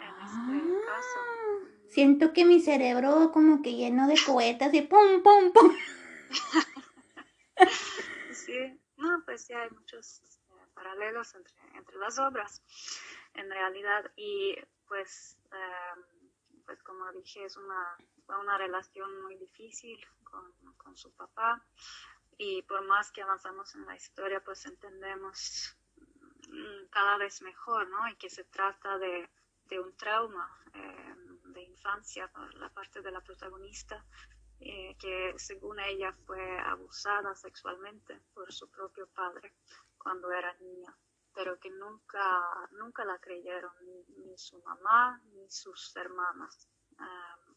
en 0.00 0.06
este 0.06 0.80
ah, 0.80 0.86
caso. 0.86 1.18
Siento 1.88 2.32
que 2.32 2.44
mi 2.44 2.60
cerebro 2.60 3.32
como 3.32 3.62
que 3.62 3.74
lleno 3.74 4.06
de 4.06 4.14
poetas 4.26 4.72
y 4.74 4.82
pum, 4.82 5.22
pum, 5.22 5.52
pum. 5.52 5.76
sí, 8.32 8.80
no, 8.96 9.22
pues 9.24 9.44
sí 9.44 9.54
hay 9.54 9.70
muchos 9.70 10.20
este, 10.22 10.54
paralelos 10.74 11.34
entre, 11.34 11.54
entre 11.74 11.96
las 11.96 12.18
obras, 12.18 12.62
en 13.34 13.50
realidad, 13.50 14.10
y 14.16 14.54
pues, 14.86 15.38
em, 15.52 16.04
pues 16.66 16.82
como 16.82 17.10
dije, 17.12 17.44
es 17.44 17.56
una, 17.56 17.96
una 18.40 18.58
relación 18.58 19.22
muy 19.22 19.36
difícil 19.36 19.98
con, 20.22 20.52
con 20.76 20.96
su 20.96 21.10
papá, 21.14 21.64
y 22.38 22.62
por 22.62 22.86
más 22.86 23.10
que 23.10 23.22
avanzamos 23.22 23.74
en 23.74 23.84
la 23.84 23.96
historia, 23.96 24.42
pues 24.42 24.64
entendemos 24.64 25.76
mm, 26.48 26.88
cada 26.90 27.18
vez 27.18 27.42
mejor, 27.42 27.88
¿no? 27.88 28.08
Y 28.08 28.16
que 28.16 28.30
se 28.30 28.44
trata 28.44 28.96
de 28.98 29.28
de 29.68 29.78
un 29.78 29.94
trauma 29.96 30.48
eh, 30.74 31.14
de 31.52 31.62
infancia 31.62 32.28
por 32.28 32.54
la 32.54 32.70
parte 32.70 33.02
de 33.02 33.10
la 33.10 33.20
protagonista, 33.20 34.04
eh, 34.60 34.96
que 34.98 35.34
según 35.36 35.78
ella 35.80 36.12
fue 36.26 36.58
abusada 36.60 37.34
sexualmente 37.34 38.20
por 38.34 38.52
su 38.52 38.68
propio 38.70 39.08
padre 39.08 39.54
cuando 39.96 40.30
era 40.32 40.52
niña, 40.54 40.96
pero 41.34 41.58
que 41.58 41.70
nunca, 41.70 42.68
nunca 42.72 43.04
la 43.04 43.18
creyeron 43.18 43.72
ni, 43.84 44.36
su 44.36 44.60
mamá 44.62 45.20
ni 45.32 45.50
sus 45.50 45.94
hermanas. 45.96 46.68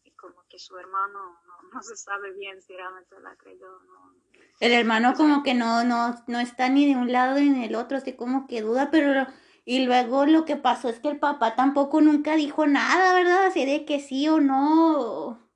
Y 0.03 0.11
como 0.11 0.45
que 0.47 0.59
su 0.59 0.77
hermano 0.77 1.39
no, 1.73 1.81
se 1.81 1.95
sabe 1.95 2.31
bien 2.33 2.61
si 2.61 2.73
realmente 2.73 3.19
la 3.21 3.35
creyó 3.35 3.67
o 3.67 3.79
no. 3.83 4.15
El 4.59 4.73
hermano 4.73 5.13
como 5.15 5.43
que 5.43 5.53
no, 5.53 5.83
no, 5.83 6.15
no 6.27 6.39
está 6.39 6.69
ni 6.69 6.93
de 6.93 6.99
un 6.99 7.11
lado 7.11 7.39
ni 7.39 7.61
del 7.61 7.75
otro, 7.75 7.97
así 7.97 8.15
como 8.15 8.47
que 8.47 8.61
duda, 8.61 8.89
pero 8.91 9.25
y 9.63 9.85
luego 9.85 10.25
lo 10.25 10.45
que 10.45 10.57
pasó 10.57 10.89
es 10.89 10.99
que 10.99 11.09
el 11.09 11.19
papá 11.19 11.55
tampoco 11.55 12.01
nunca 12.01 12.35
dijo 12.35 12.65
nada, 12.65 13.13
¿verdad? 13.13 13.45
Así 13.45 13.65
de 13.65 13.85
que 13.85 13.99
sí 13.99 14.27
o 14.27 14.39
no. 14.39 15.49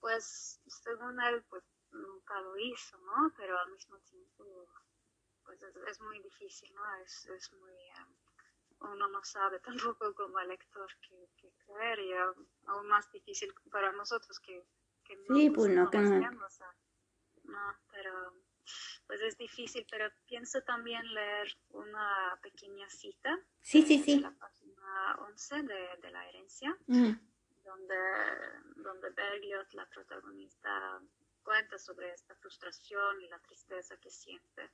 Pues 0.00 0.60
según 0.66 1.18
él, 1.22 1.42
pues 1.48 1.64
nunca 1.90 2.40
lo 2.40 2.56
hizo, 2.58 2.98
¿no? 2.98 3.32
Pero 3.36 3.58
al 3.58 3.70
mismo 3.70 3.98
tiempo, 4.00 4.68
pues 5.44 5.62
es, 5.62 6.00
muy 6.02 6.20
difícil, 6.22 6.74
¿no? 6.74 6.82
Es, 7.02 7.26
es 7.26 7.52
muy... 7.54 7.72
Um, 7.72 8.33
uno 8.92 9.08
no 9.08 9.22
sabe 9.24 9.60
tampoco 9.94 10.14
como 10.14 10.38
elector 10.40 10.90
qué, 11.00 11.52
creer 11.66 11.98
y 12.00 12.12
aún 12.66 12.86
más 12.88 13.10
difícil 13.12 13.52
para 13.70 13.92
nosotros 13.92 14.38
que, 14.40 14.64
que 15.04 15.16
no 15.28 15.36
sí, 15.36 15.50
pues 15.50 15.70
no, 15.70 15.90
que 15.90 15.98
no. 15.98 16.20
no, 17.44 17.76
pero 17.90 18.34
pues 19.06 19.20
es 19.20 19.36
difícil, 19.36 19.86
pero 19.90 20.10
pienso 20.26 20.62
también 20.62 21.02
leer 21.12 21.48
una 21.70 22.38
pequeña 22.42 22.88
cita. 22.88 23.38
Sí, 23.60 23.82
sí, 23.82 23.98
sí. 24.02 24.20
la 24.20 24.30
página 24.32 25.16
11 25.28 25.62
de, 25.62 25.88
de 26.00 26.10
la 26.10 26.28
herencia, 26.28 26.76
mm. 26.86 27.12
donde, 27.64 27.94
donde 28.76 29.10
Bergliot, 29.10 29.72
la 29.74 29.86
protagonista, 29.86 31.00
cuenta 31.42 31.78
sobre 31.78 32.12
esta 32.12 32.34
frustración 32.36 33.20
y 33.20 33.28
la 33.28 33.38
tristeza 33.40 33.96
que 33.98 34.10
siente 34.10 34.70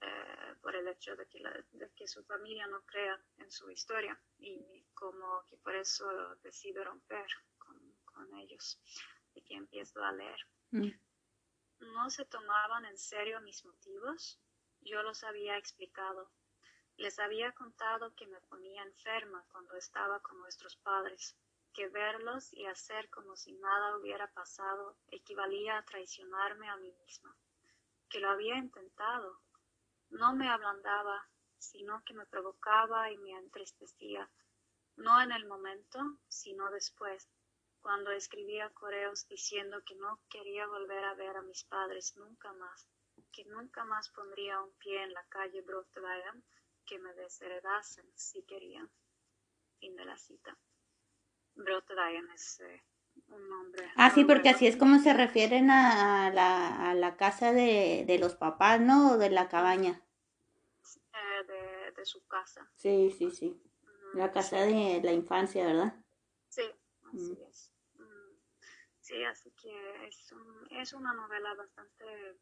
eh, 0.00 0.54
por 0.62 0.74
el 0.74 0.88
hecho 0.88 1.14
de 1.16 1.26
que, 1.26 1.42
de 1.72 1.90
que, 1.96 2.06
su 2.06 2.22
familia 2.24 2.66
no 2.66 2.82
crea 2.82 3.18
en 3.38 3.50
su 3.50 3.70
historia 3.70 4.18
y 4.38 4.84
como 4.94 5.44
que 5.46 5.56
por 5.58 5.74
eso 5.74 6.06
decide 6.42 6.82
romper 6.84 7.26
con, 7.58 7.78
con 8.04 8.34
ellos 8.38 8.80
y 9.34 9.42
que 9.42 9.54
empiezo 9.54 10.02
a 10.02 10.12
leer. 10.12 10.38
Mm 10.70 10.90
no 11.92 12.10
se 12.10 12.24
tomaban 12.24 12.84
en 12.86 12.98
serio 12.98 13.40
mis 13.40 13.64
motivos, 13.64 14.38
yo 14.80 15.02
los 15.02 15.24
había 15.24 15.56
explicado. 15.58 16.30
Les 16.96 17.18
había 17.18 17.52
contado 17.52 18.14
que 18.14 18.26
me 18.26 18.40
ponía 18.42 18.82
enferma 18.82 19.44
cuando 19.50 19.74
estaba 19.76 20.20
con 20.20 20.38
nuestros 20.38 20.76
padres, 20.76 21.36
que 21.72 21.88
verlos 21.88 22.52
y 22.52 22.66
hacer 22.66 23.10
como 23.10 23.36
si 23.36 23.52
nada 23.54 23.96
hubiera 23.96 24.30
pasado 24.32 24.96
equivalía 25.08 25.78
a 25.78 25.84
traicionarme 25.84 26.68
a 26.68 26.76
mí 26.76 26.92
misma, 27.04 27.34
que 28.08 28.20
lo 28.20 28.30
había 28.30 28.56
intentado. 28.56 29.40
No 30.14 30.34
me 30.34 30.48
ablandaba, 30.48 31.28
sino 31.58 32.02
que 32.04 32.14
me 32.14 32.26
provocaba 32.26 33.10
y 33.10 33.18
me 33.18 33.32
entristecía, 33.32 34.30
no 34.96 35.20
en 35.20 35.32
el 35.32 35.44
momento, 35.46 35.98
sino 36.28 36.70
después, 36.70 37.28
cuando 37.80 38.12
escribía 38.12 38.70
correos 38.70 39.26
diciendo 39.28 39.82
que 39.84 39.96
no 39.96 40.20
quería 40.30 40.66
volver 40.66 41.04
a 41.04 41.14
ver 41.14 41.36
a 41.36 41.42
mis 41.42 41.64
padres 41.64 42.16
nunca 42.16 42.52
más, 42.52 42.88
que 43.32 43.44
nunca 43.46 43.84
más 43.84 44.08
pondría 44.10 44.60
un 44.60 44.72
pie 44.74 45.02
en 45.02 45.12
la 45.12 45.24
calle 45.28 45.62
Broadway, 45.62 46.22
que 46.86 46.98
me 46.98 47.12
desheredasen 47.14 48.06
si 48.14 48.42
querían. 48.44 48.88
Fin 49.80 49.96
de 49.96 50.04
la 50.04 50.16
cita. 50.16 50.56
Broadway 51.56 52.20
es 52.34 52.60
eh, 52.60 52.84
un 53.28 53.48
nombre. 53.48 53.90
Ah, 53.96 54.10
sí, 54.10 54.24
porque 54.24 54.48
así 54.48 54.66
es 54.66 54.76
como 54.76 54.98
se 55.00 55.12
refieren 55.12 55.70
a 55.70 56.30
la, 56.30 56.90
a 56.90 56.94
la 56.94 57.16
casa 57.16 57.52
de, 57.52 58.04
de, 58.06 58.18
los 58.18 58.36
papás, 58.36 58.80
¿no? 58.80 59.12
O 59.12 59.18
de 59.18 59.30
la 59.30 59.48
cabaña. 59.48 60.03
De, 61.46 61.92
de, 61.92 62.04
su 62.04 62.26
casa. 62.26 62.70
Sí, 62.76 63.10
sí, 63.16 63.30
sí. 63.30 63.62
La 64.14 64.30
casa 64.30 64.60
de 64.60 65.00
la 65.02 65.12
infancia, 65.12 65.66
¿verdad? 65.66 65.94
Sí, 66.48 66.70
así 67.12 67.38
es. 67.48 67.72
Sí, 69.00 69.22
así 69.24 69.50
que 69.52 70.06
es, 70.06 70.32
un, 70.32 70.66
es 70.70 70.92
una 70.94 71.12
novela 71.12 71.54
bastante 71.54 72.38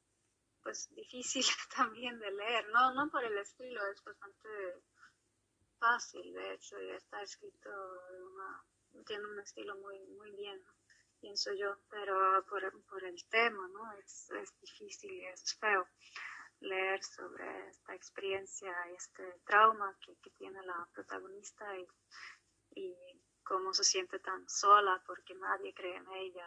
pues 0.62 0.88
difícil 0.95 1.45
también 1.77 2.19
de 2.21 2.31
leer, 2.31 2.69
no, 2.69 2.95
no 2.95 3.11
por 3.11 3.25
el 3.25 3.37
estilo, 3.38 3.85
es 3.88 4.03
bastante 4.05 4.49
fácil, 5.79 6.33
de 6.33 6.55
hecho, 6.55 6.81
y 6.81 6.91
está 6.91 7.21
escrito 7.23 7.71
tiene 9.07 9.27
un 9.27 9.41
estilo 9.41 9.77
muy, 9.79 9.99
muy 10.19 10.31
bien, 10.33 10.62
pienso 11.21 11.53
yo, 11.55 11.77
pero 11.91 12.45
por, 12.49 12.85
por 12.85 13.03
el 13.05 13.25
tema, 13.29 13.67
¿no? 13.69 13.93
Es, 13.99 14.31
es 14.31 14.61
difícil 14.61 15.12
y 15.12 15.27
es 15.27 15.55
feo 15.59 15.87
leer 16.62 17.03
sobre 17.03 17.68
esta 17.68 17.94
experiencia 17.94 18.72
y 18.90 18.94
este 18.94 19.40
trauma 19.44 19.96
que, 20.01 20.16
que 20.22 20.31
tiene 20.31 20.62
la 20.62 20.88
protagonista 20.92 21.64
y, 21.77 21.87
y 22.75 22.94
cómo 23.42 23.72
se 23.72 23.85
siente 23.85 24.18
tan 24.18 24.48
sola 24.48 25.03
porque 25.07 25.35
nadie 25.35 25.75
cree 25.75 25.96
en 25.96 26.09
ella. 26.12 26.46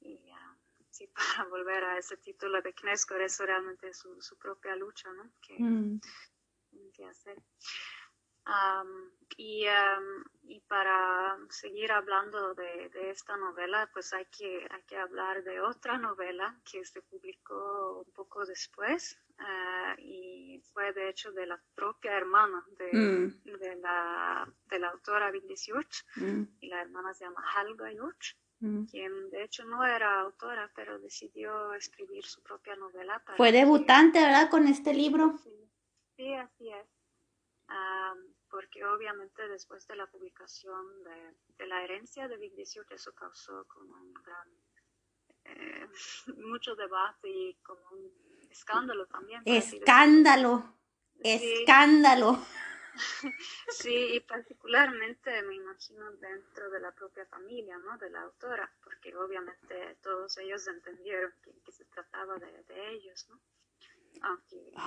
Y, 0.00 0.30
ah, 0.30 0.56
sí, 0.90 1.08
para 1.38 1.48
volver 1.48 1.84
a 1.84 1.98
ese 1.98 2.16
título 2.16 2.60
de 2.62 2.74
Knesco, 2.74 3.14
eso 3.14 3.46
realmente 3.46 3.88
es 3.88 3.98
su, 3.98 4.20
su 4.20 4.36
propia 4.38 4.76
lucha, 4.76 5.12
¿no? 5.12 5.30
Que, 5.40 5.56
mm. 5.58 6.00
que 6.92 7.06
hacer. 7.06 7.36
Y, 9.36 9.66
y, 10.44 10.60
para 10.60 11.36
seguir 11.50 11.92
hablando 11.92 12.54
de, 12.54 12.88
de, 12.88 13.10
esta 13.10 13.36
novela, 13.36 13.88
pues 13.92 14.12
hay 14.12 14.26
que, 14.26 14.66
hay 14.70 14.82
que 14.82 14.96
hablar 14.96 15.44
de 15.44 15.60
otra 15.60 15.98
novela 15.98 16.58
que 16.70 16.84
se 16.84 17.02
publicó 17.02 18.04
un 18.06 18.12
poco 18.12 18.44
después, 18.46 19.18
Ah, 19.40 19.94
y 19.98 20.60
fue 20.72 20.92
de 20.92 21.10
hecho 21.10 21.30
de 21.30 21.46
la 21.46 21.60
propia 21.76 22.16
hermana 22.16 22.64
de, 22.76 22.92
mm. 22.92 23.42
de, 23.44 23.76
la, 23.76 24.52
de 24.68 24.78
la 24.80 24.88
autora 24.88 25.30
Vicky 25.30 25.54
mm. 26.16 26.42
y 26.60 26.66
la 26.66 26.82
hermana 26.82 27.14
se 27.14 27.24
llama 27.24 27.44
Helga 27.54 27.88
Jurch, 27.96 28.36
mm. 28.58 28.86
quien 28.86 29.30
de 29.30 29.44
hecho 29.44 29.64
no 29.64 29.84
era 29.84 30.22
autora, 30.22 30.68
pero 30.74 30.98
decidió 30.98 31.72
escribir 31.74 32.24
su 32.24 32.42
propia 32.42 32.74
novela. 32.74 33.22
fue 33.36 33.52
debutante, 33.52 34.20
¿verdad? 34.20 34.50
Con 34.50 34.66
este 34.66 34.92
libro. 34.92 35.38
Sí, 36.16 36.34
así 36.34 36.70
es. 36.70 36.88
Ah, 37.68 38.14
porque 38.50 38.84
obviamente 38.84 39.46
después 39.48 39.86
de 39.86 39.96
la 39.96 40.06
publicación 40.06 41.04
de, 41.04 41.34
de 41.58 41.66
la 41.66 41.82
herencia 41.82 42.28
de 42.28 42.36
Vic 42.36 42.54
eso 42.58 43.14
causó 43.14 43.66
como 43.68 43.94
un 43.94 44.14
gran, 44.14 44.48
eh, 45.44 45.88
mucho 46.36 46.74
debate 46.74 47.28
y 47.28 47.54
como 47.62 47.80
un 47.90 48.48
escándalo 48.50 49.06
también. 49.06 49.42
Escándalo, 49.44 50.74
escándalo. 51.20 52.38
Sí, 53.68 54.14
y 54.14 54.20
particularmente 54.20 55.42
me 55.42 55.54
imagino 55.54 56.10
dentro 56.12 56.70
de 56.70 56.80
la 56.80 56.92
propia 56.92 57.24
familia, 57.26 57.78
¿no? 57.78 57.96
De 57.98 58.10
la 58.10 58.22
autora, 58.22 58.70
porque 58.82 59.14
obviamente 59.16 59.96
todos 60.02 60.36
ellos 60.38 60.66
entendieron 60.66 61.32
que, 61.42 61.72
se 61.72 61.84
trataba 61.86 62.36
de, 62.38 62.90
ellos, 62.90 63.28
¿no? 63.28 63.40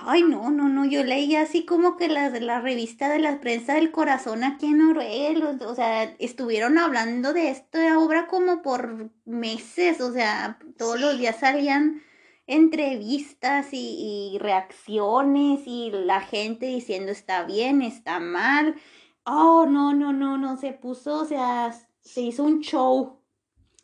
Ay, 0.04 0.22
no, 0.22 0.50
no, 0.50 0.68
no, 0.68 0.86
yo 0.86 1.04
leí 1.04 1.36
así 1.36 1.64
como 1.64 1.96
que 1.96 2.08
de 2.08 2.40
la 2.40 2.60
revista 2.60 3.08
de 3.08 3.18
la 3.18 3.40
prensa 3.40 3.74
del 3.74 3.92
corazón 3.92 4.42
aquí 4.42 4.66
en 4.66 4.78
Noruega, 4.78 5.56
o 5.66 5.74
sea, 5.74 6.04
estuvieron 6.18 6.78
hablando 6.78 7.32
de 7.32 7.50
esta 7.50 7.98
obra 7.98 8.26
como 8.26 8.62
por 8.62 9.10
meses, 9.24 10.00
o 10.00 10.12
sea, 10.12 10.58
todos 10.78 10.98
los 10.98 11.18
días 11.18 11.38
salían 11.38 12.02
entrevistas 12.46 13.68
y, 13.72 14.38
reacciones 14.40 15.62
y 15.66 15.90
la 15.90 16.20
gente 16.20 16.66
diciendo 16.66 17.12
está 17.12 17.44
bien, 17.44 17.82
está 17.82 18.18
mal. 18.18 18.76
Oh, 19.24 19.66
no, 19.68 19.94
no, 19.94 20.12
no, 20.12 20.38
no, 20.38 20.56
se 20.56 20.72
puso, 20.72 21.20
o 21.20 21.24
sea, 21.24 21.72
se 22.00 22.22
hizo 22.22 22.44
un 22.44 22.60
show. 22.60 23.20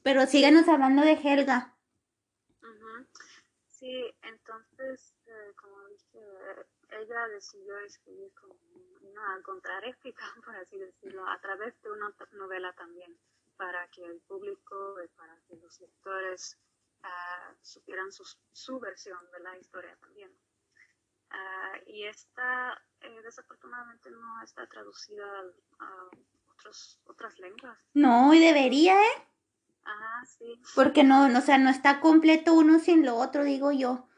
Pero 0.02 0.26
síganos 0.26 0.68
hablando 0.68 1.02
de 1.02 1.12
Helga. 1.12 1.74
Sí, 3.68 4.04
entonces, 4.22 5.07
ella 6.98 7.28
decidió 7.28 7.78
escribir 7.78 8.32
como 8.34 8.54
una 9.02 9.42
contrarréplica, 9.42 10.24
por 10.44 10.56
así 10.56 10.78
decirlo, 10.78 11.26
a 11.26 11.38
través 11.40 11.80
de 11.82 11.90
una 11.90 12.12
novela 12.32 12.72
también, 12.74 13.16
para 13.56 13.88
que 13.88 14.04
el 14.04 14.20
público, 14.20 14.96
para 15.16 15.36
que 15.48 15.56
los 15.56 15.80
lectores 15.80 16.58
uh, 17.02 17.54
supieran 17.62 18.10
su, 18.12 18.80
versión 18.80 19.18
de 19.32 19.40
la 19.40 19.58
historia 19.58 19.96
también. 20.00 20.32
Ah, 21.30 21.72
y 21.86 22.06
esta, 22.06 22.82
eh, 23.00 23.20
desafortunadamente, 23.22 24.10
no 24.10 24.42
está 24.42 24.66
traducida 24.66 25.26
a, 25.78 26.08
otros, 26.52 27.00
otras 27.04 27.38
lenguas. 27.38 27.78
No, 27.92 28.32
y 28.32 28.40
debería, 28.40 28.98
¿eh? 28.98 29.28
Ajá, 29.84 30.24
sí. 30.24 30.60
Porque 30.74 31.04
no, 31.04 31.26
o 31.26 31.40
sea, 31.42 31.58
no 31.58 31.68
está 31.68 32.00
completo 32.00 32.54
uno 32.54 32.78
sin 32.78 33.04
lo 33.04 33.16
otro, 33.16 33.44
digo 33.44 33.72
yo. 33.72 34.08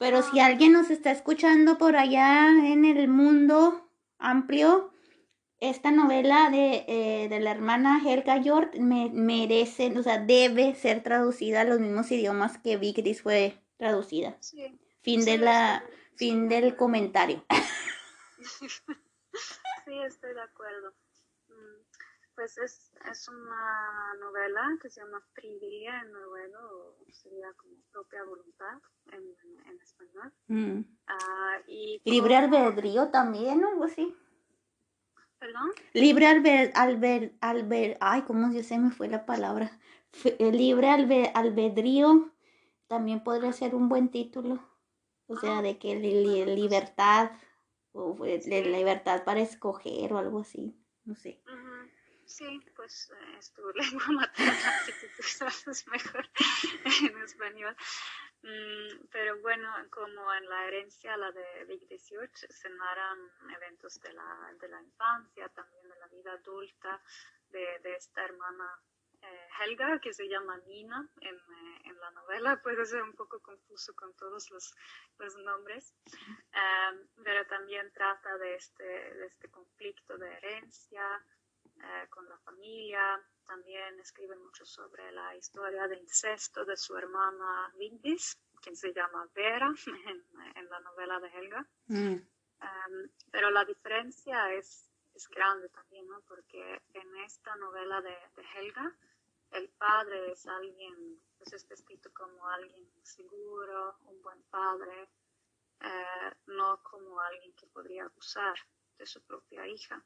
Pero 0.00 0.22
si 0.22 0.40
alguien 0.40 0.72
nos 0.72 0.88
está 0.88 1.10
escuchando 1.10 1.76
por 1.76 1.94
allá 1.94 2.48
en 2.48 2.86
el 2.86 3.06
mundo 3.06 3.86
amplio, 4.16 4.94
esta 5.58 5.90
novela 5.90 6.48
de, 6.48 6.86
eh, 6.88 7.28
de 7.28 7.38
la 7.38 7.50
hermana 7.50 8.00
Helga 8.02 8.38
York 8.38 8.76
me, 8.78 9.10
merece, 9.10 9.92
o 9.98 10.02
sea, 10.02 10.16
debe 10.16 10.74
ser 10.74 11.02
traducida 11.02 11.60
a 11.60 11.64
los 11.64 11.80
mismos 11.80 12.10
idiomas 12.10 12.56
que 12.56 12.78
Vicris 12.78 13.20
fue 13.20 13.62
traducida. 13.76 14.38
Sí. 14.40 14.80
Fin 15.02 15.26
de 15.26 15.36
la, 15.36 15.84
fin 16.16 16.48
del 16.48 16.76
comentario. 16.76 17.44
sí, 18.40 19.98
estoy 20.06 20.32
de 20.32 20.40
acuerdo. 20.40 20.94
Pues 22.40 22.56
es, 22.56 22.90
es 23.12 23.28
una 23.28 24.14
novela 24.18 24.62
que 24.80 24.88
se 24.88 25.02
llama 25.02 25.20
Frivillia 25.34 26.00
en 26.00 26.10
noruego, 26.10 26.96
o 26.98 27.12
sería 27.12 27.52
como 27.58 27.74
propia 27.92 28.24
voluntad 28.24 28.78
en, 29.12 29.20
en, 29.68 29.78
español. 29.78 30.32
Mm. 30.46 30.80
Ah, 31.06 31.58
y 31.66 32.00
Libre 32.02 32.36
albedrío 32.36 33.10
también, 33.10 33.62
o 33.62 33.68
algo 33.68 33.84
así. 33.84 34.16
¿Perdón? 35.38 35.70
Libre 35.92 36.28
albed, 36.28 36.70
albed, 36.74 37.32
albed, 37.42 37.98
ay, 38.00 38.22
¿cómo 38.22 38.50
se 38.62 38.78
me 38.78 38.90
fue 38.90 39.08
la 39.08 39.26
palabra? 39.26 39.78
Eh, 40.24 40.50
libre 40.50 40.88
albedrío 41.34 42.32
también 42.86 43.22
podría 43.22 43.52
ser 43.52 43.74
un 43.74 43.90
buen 43.90 44.08
título. 44.08 44.66
O 45.26 45.36
sea, 45.36 45.58
ah, 45.58 45.62
de 45.62 45.78
que 45.78 45.94
libertad, 45.94 47.32
o 47.92 48.16
la 48.24 48.60
libertad 48.78 49.24
para 49.24 49.40
escoger 49.40 50.14
o 50.14 50.16
algo 50.16 50.40
así, 50.40 50.74
no 51.04 51.14
sé. 51.14 51.42
Sí, 52.30 52.64
pues 52.76 53.10
eh, 53.10 53.36
es 53.38 53.52
tu 53.52 53.62
lengua 53.74 54.06
materna, 54.12 54.76
así 54.76 54.92
que 54.92 55.08
tú 55.16 55.22
sabes 55.24 55.84
mejor 55.88 56.24
en 57.02 57.22
español. 57.22 57.76
Mm, 58.42 59.08
pero 59.10 59.40
bueno, 59.40 59.68
como 59.90 60.32
en 60.34 60.48
la 60.48 60.68
herencia, 60.68 61.16
la 61.16 61.32
de 61.32 61.64
Big 61.64 61.88
18, 61.88 62.46
se 62.48 62.70
narran 62.70 63.18
eventos 63.56 64.00
de 64.00 64.12
la, 64.12 64.54
de 64.60 64.68
la 64.68 64.80
infancia, 64.80 65.48
también 65.48 65.88
de 65.88 65.96
la 65.96 66.06
vida 66.06 66.32
adulta 66.32 67.02
de, 67.48 67.80
de 67.80 67.96
esta 67.96 68.24
hermana 68.24 68.80
eh, 69.22 69.48
Helga, 69.58 69.98
que 69.98 70.12
se 70.12 70.28
llama 70.28 70.56
Nina 70.68 71.10
en, 71.20 71.34
eh, 71.34 71.80
en, 71.84 71.98
la 71.98 72.12
novela. 72.12 72.62
Puede 72.62 72.86
ser 72.86 73.02
un 73.02 73.14
poco 73.14 73.40
confuso 73.40 73.92
con 73.96 74.14
todos 74.14 74.48
los, 74.50 74.72
los 75.18 75.36
nombres, 75.38 75.96
pero 77.24 77.44
también 77.48 77.92
trata 77.92 78.38
de 78.38 78.54
este, 78.54 78.84
de 78.84 79.26
este 79.26 79.50
conflicto 79.50 80.16
de 80.16 80.32
herencia, 80.32 81.02
eh, 81.82 82.06
con 82.08 82.28
la 82.28 82.38
familia. 82.38 83.20
También 83.46 83.98
escribe 83.98 84.36
mucho 84.36 84.64
sobre 84.64 85.10
la 85.12 85.34
historia 85.36 85.88
de 85.88 85.98
incesto 85.98 86.64
de 86.64 86.76
su 86.76 86.96
hermana 86.96 87.72
Vigdis, 87.76 88.38
quien 88.62 88.76
se 88.76 88.92
llama 88.92 89.28
Vera 89.34 89.72
en, 90.56 90.68
la 90.68 90.80
novela 90.80 91.18
de 91.20 91.28
Helga. 91.28 91.66
Mm. 91.86 92.16
Em, 92.62 93.10
pero 93.30 93.50
la 93.50 93.64
diferencia 93.64 94.52
es, 94.52 94.90
es 95.14 95.28
grande 95.28 95.68
también, 95.70 96.06
¿no? 96.08 96.20
Porque 96.28 96.82
en 96.92 97.16
esta 97.18 97.56
novela 97.56 98.00
de, 98.02 98.16
de 98.36 98.42
Helga, 98.54 98.96
el 99.50 99.68
padre 99.70 100.32
es 100.32 100.46
alguien, 100.46 101.20
pues 101.38 101.52
es 101.52 101.68
descrito 101.68 102.12
como 102.12 102.46
alguien 102.46 102.86
seguro, 103.02 103.96
un 104.04 104.22
buen 104.22 104.42
padre, 104.44 105.08
eh, 105.80 106.34
no 106.46 106.82
como 106.82 107.20
alguien 107.20 107.52
que 107.54 107.66
podría 107.66 108.04
abusar 108.04 108.54
de 108.98 109.06
su 109.06 109.22
propia 109.22 109.66
hija. 109.66 110.04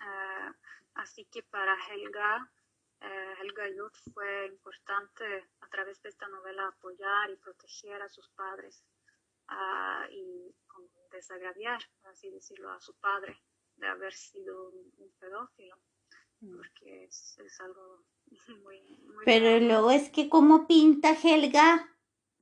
Eh, 0.00 0.52
así 0.94 1.26
que 1.26 1.42
para 1.42 1.76
Helga, 1.88 2.50
eh, 3.00 3.34
Helga 3.40 3.68
Yud 3.68 3.92
fue 4.12 4.46
importante 4.46 5.48
a 5.60 5.68
través 5.68 6.00
de 6.02 6.08
esta 6.08 6.28
novela 6.28 6.68
apoyar 6.68 7.30
y 7.30 7.36
proteger 7.36 8.02
a 8.02 8.08
sus 8.08 8.28
padres 8.30 8.84
uh, 9.50 10.10
y 10.10 10.54
desagraviar, 11.10 11.80
por 12.00 12.10
así 12.10 12.30
decirlo, 12.30 12.70
a 12.70 12.80
su 12.80 12.94
padre 12.98 13.40
de 13.76 13.86
haber 13.86 14.12
sido 14.12 14.70
un, 14.70 15.12
pedófilo, 15.20 15.76
mm. 16.40 16.56
porque 16.56 17.04
es, 17.04 17.38
algo 17.60 18.04
muy... 18.62 18.80
muy 19.06 19.24
Pero 19.24 19.60
luego 19.64 19.90
es 19.90 20.10
que 20.10 20.28
como 20.28 20.66
pinta 20.66 21.12
Helga 21.12 21.88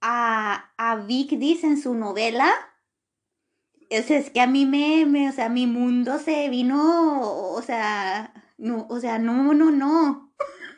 a, 0.00 0.72
a 0.76 0.96
Vic 1.04 1.30
dice 1.38 1.66
en 1.66 1.80
su 1.80 1.94
novela, 1.94 2.75
es, 3.90 4.30
que 4.30 4.40
a 4.40 4.46
mí 4.46 4.66
me, 4.66 5.06
me, 5.06 5.28
o 5.28 5.32
sea, 5.32 5.48
mi 5.48 5.66
mundo 5.66 6.18
se 6.18 6.48
vino, 6.48 7.20
o 7.52 7.62
sea, 7.62 8.32
no, 8.58 8.86
o 8.88 9.00
sea, 9.00 9.18
no, 9.18 9.54
no, 9.54 9.70
no. 9.70 10.32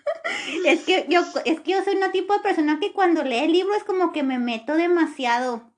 es 0.65 0.85
que 0.85 1.07
yo, 1.09 1.23
es 1.45 1.61
que 1.61 1.73
yo 1.73 1.85
soy 1.85 1.97
una 1.97 2.13
tipo 2.13 2.35
de 2.35 2.41
persona 2.41 2.79
que 2.81 2.93
cuando 2.93 3.23
lee 3.25 3.39
el 3.39 3.53
libro 3.53 3.75
es 3.75 3.85
como 3.85 4.13
que 4.13 4.23
me 4.23 4.39
meto 4.39 4.75
demasiado 4.75 5.73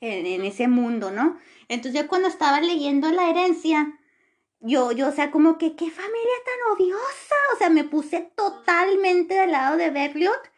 en, 0.00 0.26
en 0.26 0.44
ese 0.44 0.68
mundo, 0.68 1.10
¿no? 1.10 1.38
Entonces 1.68 2.00
yo 2.00 2.08
cuando 2.08 2.28
estaba 2.28 2.60
leyendo 2.60 3.10
la 3.10 3.30
herencia, 3.30 3.98
yo, 4.60 4.92
yo, 4.92 5.08
o 5.08 5.12
sea, 5.12 5.30
como 5.30 5.58
que, 5.58 5.74
qué 5.74 5.90
familia 5.90 6.36
tan 6.44 6.72
odiosa, 6.74 7.34
o 7.54 7.58
sea, 7.58 7.70
me 7.70 7.84
puse 7.84 8.32
totalmente 8.36 9.34
del 9.34 9.52
lado 9.52 9.76
de 9.76 9.90
Berliot 9.90 10.51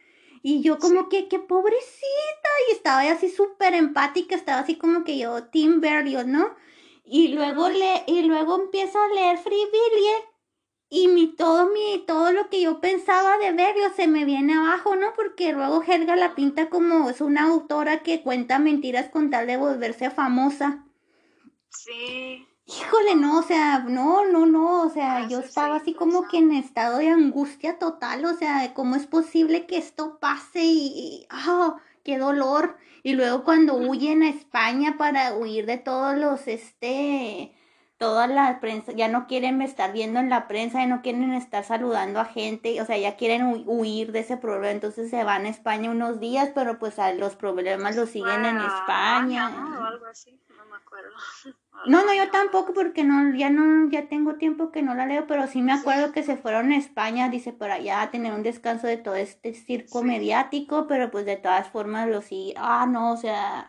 y 0.47 0.61
yo 0.61 0.79
como 0.79 1.09
que, 1.09 1.27
qué 1.27 1.39
pobrecita, 1.39 2.49
y 2.69 2.73
estaba 2.73 3.01
así 3.01 3.31
súper 3.31 3.73
empática, 3.73 4.35
estaba 4.35 4.61
así 4.61 4.77
como 4.77 5.03
que 5.03 5.17
yo, 5.17 5.45
Tim 5.45 5.81
Berlioz, 5.81 6.27
¿no? 6.27 6.55
Y 7.03 7.29
luego, 7.29 7.71
le, 7.71 8.05
y 8.07 8.25
luego 8.25 8.57
empiezo 8.57 9.01
a 9.01 9.09
leer 9.09 9.39
Free 9.39 9.57
y 10.91 11.09
mi, 11.09 11.29
todo, 11.29 11.71
mi, 11.71 12.05
todo 12.07 12.31
lo 12.33 12.51
que 12.51 12.61
yo 12.61 12.83
pensaba 12.83 13.39
de 13.39 13.53
Berlioz 13.53 13.95
se 13.97 14.07
me 14.07 14.27
viene 14.27 14.53
abajo, 14.53 14.97
¿no? 14.97 15.15
Porque 15.17 15.55
luego 15.55 15.83
Helga 15.83 16.15
la 16.15 16.35
pinta 16.35 16.69
como 16.69 17.09
es 17.09 17.23
una 17.23 17.45
autora 17.45 18.03
que 18.03 18.23
cuenta 18.23 18.59
mentiras 18.59 19.09
con 19.09 19.31
tal 19.31 19.47
de 19.47 19.57
volverse 19.57 20.11
famosa. 20.11 20.85
Sí. 21.71 22.47
Híjole, 22.67 23.15
no, 23.17 23.41
o 23.41 23.43
sea, 23.43 23.81
no, 23.81 24.27
no, 24.27 24.47
no, 24.47 24.83
o 24.83 24.89
sea, 24.89 25.17
ah, 25.17 25.29
yo 25.29 25.41
estaba 25.41 25.77
así 25.77 25.93
como 25.93 26.27
que 26.29 26.39
en 26.39 26.51
estado 26.53 26.97
de 26.97 27.09
angustia 27.09 27.79
total, 27.79 28.25
o 28.25 28.33
sea, 28.35 28.73
¿cómo 28.73 28.97
es 28.97 29.07
posible 29.07 29.67
que 29.67 29.77
esto 29.77 30.19
pase 30.19 30.61
y, 30.65 31.27
ah, 31.29 31.77
qué 32.05 32.17
dolor? 32.17 32.79
Y 33.03 33.13
luego 33.13 33.45
cuando 33.45 33.75
huyen 33.77 34.23
a 34.23 34.31
España 34.31 34.97
para 34.97 35.35
huir 35.35 35.67
de 35.67 35.77
todos 35.77 36.17
los, 36.17 36.49
este, 36.49 37.53
toda 37.99 38.27
la 38.27 38.61
prensa, 38.61 38.93
ya 38.93 39.09
no 39.09 39.27
quieren 39.27 39.61
estar 39.61 39.93
viendo 39.93 40.19
en 40.19 40.31
la 40.31 40.49
prensa, 40.49 40.81
ya 40.81 40.87
no 40.87 41.03
quieren 41.03 41.35
estar 41.35 41.65
saludando 41.65 42.19
a 42.19 42.25
gente, 42.25 42.81
o 42.81 42.87
sea, 42.87 42.97
ya 42.97 43.17
quieren 43.17 43.65
huir 43.67 44.11
de 44.11 44.21
ese 44.21 44.39
problema, 44.39 44.71
entonces 44.71 45.11
se 45.11 45.23
van 45.23 45.45
a 45.45 45.51
España 45.51 45.91
unos 45.91 46.19
días, 46.19 46.51
pero 46.55 46.79
pues 46.79 46.97
los 47.19 47.37
problemas 47.37 47.95
los 47.95 48.09
siguen 48.09 48.47
en 48.47 48.57
España. 48.57 49.51
¿no? 49.51 49.85
algo 49.85 50.07
así, 50.07 50.41
acuerdo. 50.95 51.11
No, 51.87 52.03
no, 52.07 52.15
yo 52.15 52.31
tampoco 52.31 52.73
porque 52.73 53.05
no, 53.05 53.35
ya 53.37 53.51
no, 53.51 53.91
ya 53.91 54.09
tengo 54.09 54.37
tiempo 54.37 54.71
que 54.71 54.81
no 54.81 54.95
la 54.95 55.07
leo, 55.07 55.27
pero 55.27 55.47
sí 55.49 55.61
me 55.61 55.73
acuerdo 55.73 56.13
que 56.13 56.23
se 56.23 56.37
fueron 56.37 56.73
a 56.73 56.79
España, 56.79 57.29
dice, 57.29 57.53
por 57.53 57.71
allá 57.71 58.01
a 58.01 58.11
tener 58.11 58.33
un 58.33 58.43
descanso 58.43 58.87
de 58.87 58.97
todo 58.97 59.17
este 59.17 59.53
circo 59.53 60.03
mediático, 60.03 60.87
pero 60.87 61.11
pues 61.11 61.27
de 61.27 61.37
todas 61.37 61.69
formas 61.69 62.09
lo 62.09 62.23
sí, 62.23 62.55
ah, 62.57 62.87
no, 62.89 63.13
o 63.13 63.17
sea, 63.19 63.67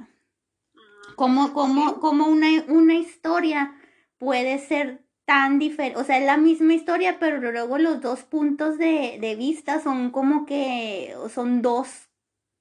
como, 1.18 1.52
como, 1.52 2.00
como 2.00 2.28
una, 2.28 2.48
una 2.70 2.94
historia 2.94 3.76
puede 4.18 4.60
ser 4.60 5.04
tan 5.26 5.60
diferente, 5.60 6.00
o 6.00 6.04
sea, 6.06 6.20
es 6.20 6.26
la 6.26 6.38
misma 6.38 6.74
historia, 6.74 7.18
pero 7.20 7.42
luego 7.42 7.80
los 7.80 8.00
dos 8.00 8.24
puntos 8.24 8.78
de, 8.78 9.18
de 9.20 9.36
vista 9.36 9.82
son 9.82 10.12
como 10.12 10.46
que 10.46 11.14
son 11.34 11.62
dos 11.62 12.08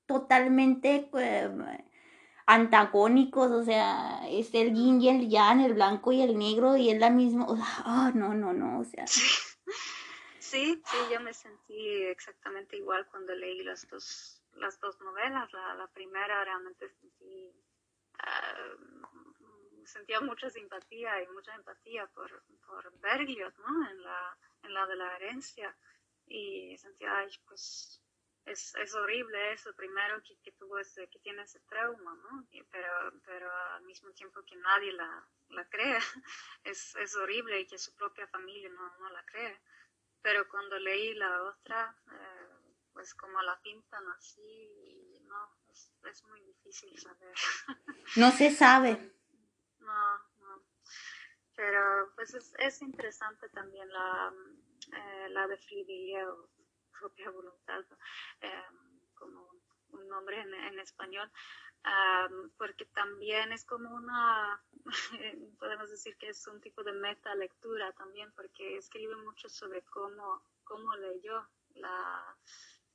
totalmente 0.07 1.09
eh, 1.19 1.51
antagónicos, 2.47 3.51
o 3.51 3.63
sea, 3.63 4.21
es 4.29 4.53
el 4.55 4.75
yin 4.75 5.01
y 5.01 5.09
el 5.09 5.29
yang, 5.29 5.61
el 5.61 5.75
blanco 5.75 6.13
y 6.13 6.23
el 6.23 6.39
negro, 6.39 6.77
y 6.77 6.91
es 6.91 6.99
la 6.99 7.11
misma, 7.11 7.47
o 7.47 7.57
sea, 7.57 7.85
oh, 7.87 8.11
no, 8.15 8.35
no, 8.35 8.53
no, 8.53 8.81
o 8.81 8.85
sea. 8.85 9.07
Sí, 9.07 10.81
sí, 10.87 10.97
yo 11.11 11.21
me 11.21 11.35
sentí 11.35 12.05
exactamente 12.05 12.77
igual 12.77 13.07
cuando 13.11 13.35
leí 13.35 13.65
las 13.65 13.89
dos, 13.89 14.41
las 14.55 14.79
dos 14.79 15.01
novelas. 15.01 15.53
La, 15.53 15.89
primera 15.93 16.45
realmente 16.45 16.89
sentí, 16.91 17.51
uh, 18.23 19.85
sentía 19.85 20.21
mucha 20.21 20.49
simpatía 20.51 21.21
y 21.23 21.27
mucha 21.29 21.55
empatía 21.57 22.07
por, 22.07 22.45
por 22.67 22.93
¿no? 22.93 23.91
En 23.91 24.03
la, 24.03 24.39
en 24.63 24.75
la 24.75 24.87
de 24.87 24.97
la 24.97 25.17
herencia. 25.17 25.77
Y 26.27 26.77
sentía, 26.79 27.17
ay, 27.17 27.31
pues 27.49 28.04
es, 28.47 28.75
es 28.77 28.95
horrible 28.95 29.53
eso, 29.53 29.75
primero 29.75 30.23
que, 30.23 30.37
que 30.41 30.53
tuvo 30.53 30.79
ese, 30.79 31.09
que 31.09 31.19
tiene 31.21 31.43
ese 31.43 31.61
trauma, 31.61 32.15
¿no? 32.15 32.47
pero, 32.71 33.13
pero 33.25 33.51
al 33.75 33.83
mismo 33.85 34.11
tiempo 34.13 34.45
que 34.45 34.57
nadie 34.57 34.93
la, 34.93 35.27
la 35.51 35.69
cree, 35.69 35.97
es, 36.65 36.95
es 36.97 37.17
horrible 37.17 37.61
y 37.61 37.67
que 37.67 37.79
su 37.79 37.95
propia 37.95 38.27
familia 38.29 38.69
no, 38.71 38.99
no 38.99 39.09
la 39.11 39.25
cree. 39.25 39.61
Pero 40.23 40.49
cuando 40.49 40.79
leí 40.79 41.15
la 41.15 41.43
otra, 41.43 41.97
eh, 42.11 42.73
pues 42.93 43.15
como 43.15 43.41
la 43.43 43.61
pintan 43.61 44.07
así, 44.17 45.21
no, 45.25 45.57
es, 45.71 45.93
es 46.11 46.25
muy 46.25 46.41
difícil 46.43 46.99
saber. 46.99 47.35
No 48.17 48.31
se 48.31 48.51
sabe. 48.51 49.13
No, 49.81 50.19
no. 50.39 50.63
Pero 51.57 52.13
pues 52.15 52.35
es, 52.35 52.55
es 52.59 52.83
interesante 52.83 53.49
también 53.49 53.91
la, 53.93 54.33
eh, 54.93 55.29
la 55.31 55.47
de 55.47 55.57
Friedrich 55.57 56.17
propia 57.05 57.31
voluntad, 57.31 57.85
em, 58.41 58.77
como 59.15 59.51
un 59.89 60.09
nombre 60.09 60.41
en, 60.41 60.79
español, 60.79 61.31
porque 62.57 62.87
también 62.87 63.53
es 63.53 63.65
como 63.67 63.95
una, 63.95 64.65
podemos 65.59 65.91
decir 65.91 66.17
que 66.17 66.31
es 66.31 66.47
un 66.47 66.61
tipo 66.63 66.83
de 66.83 66.93
meta 66.93 67.35
lectura 67.35 67.93
también, 67.93 68.33
porque 68.35 68.79
escribe 68.79 69.17
mucho 69.17 69.51
sobre 69.51 69.83
cómo, 69.83 70.43
cómo 70.65 70.97
leyó 70.97 71.47
la, 71.75 72.37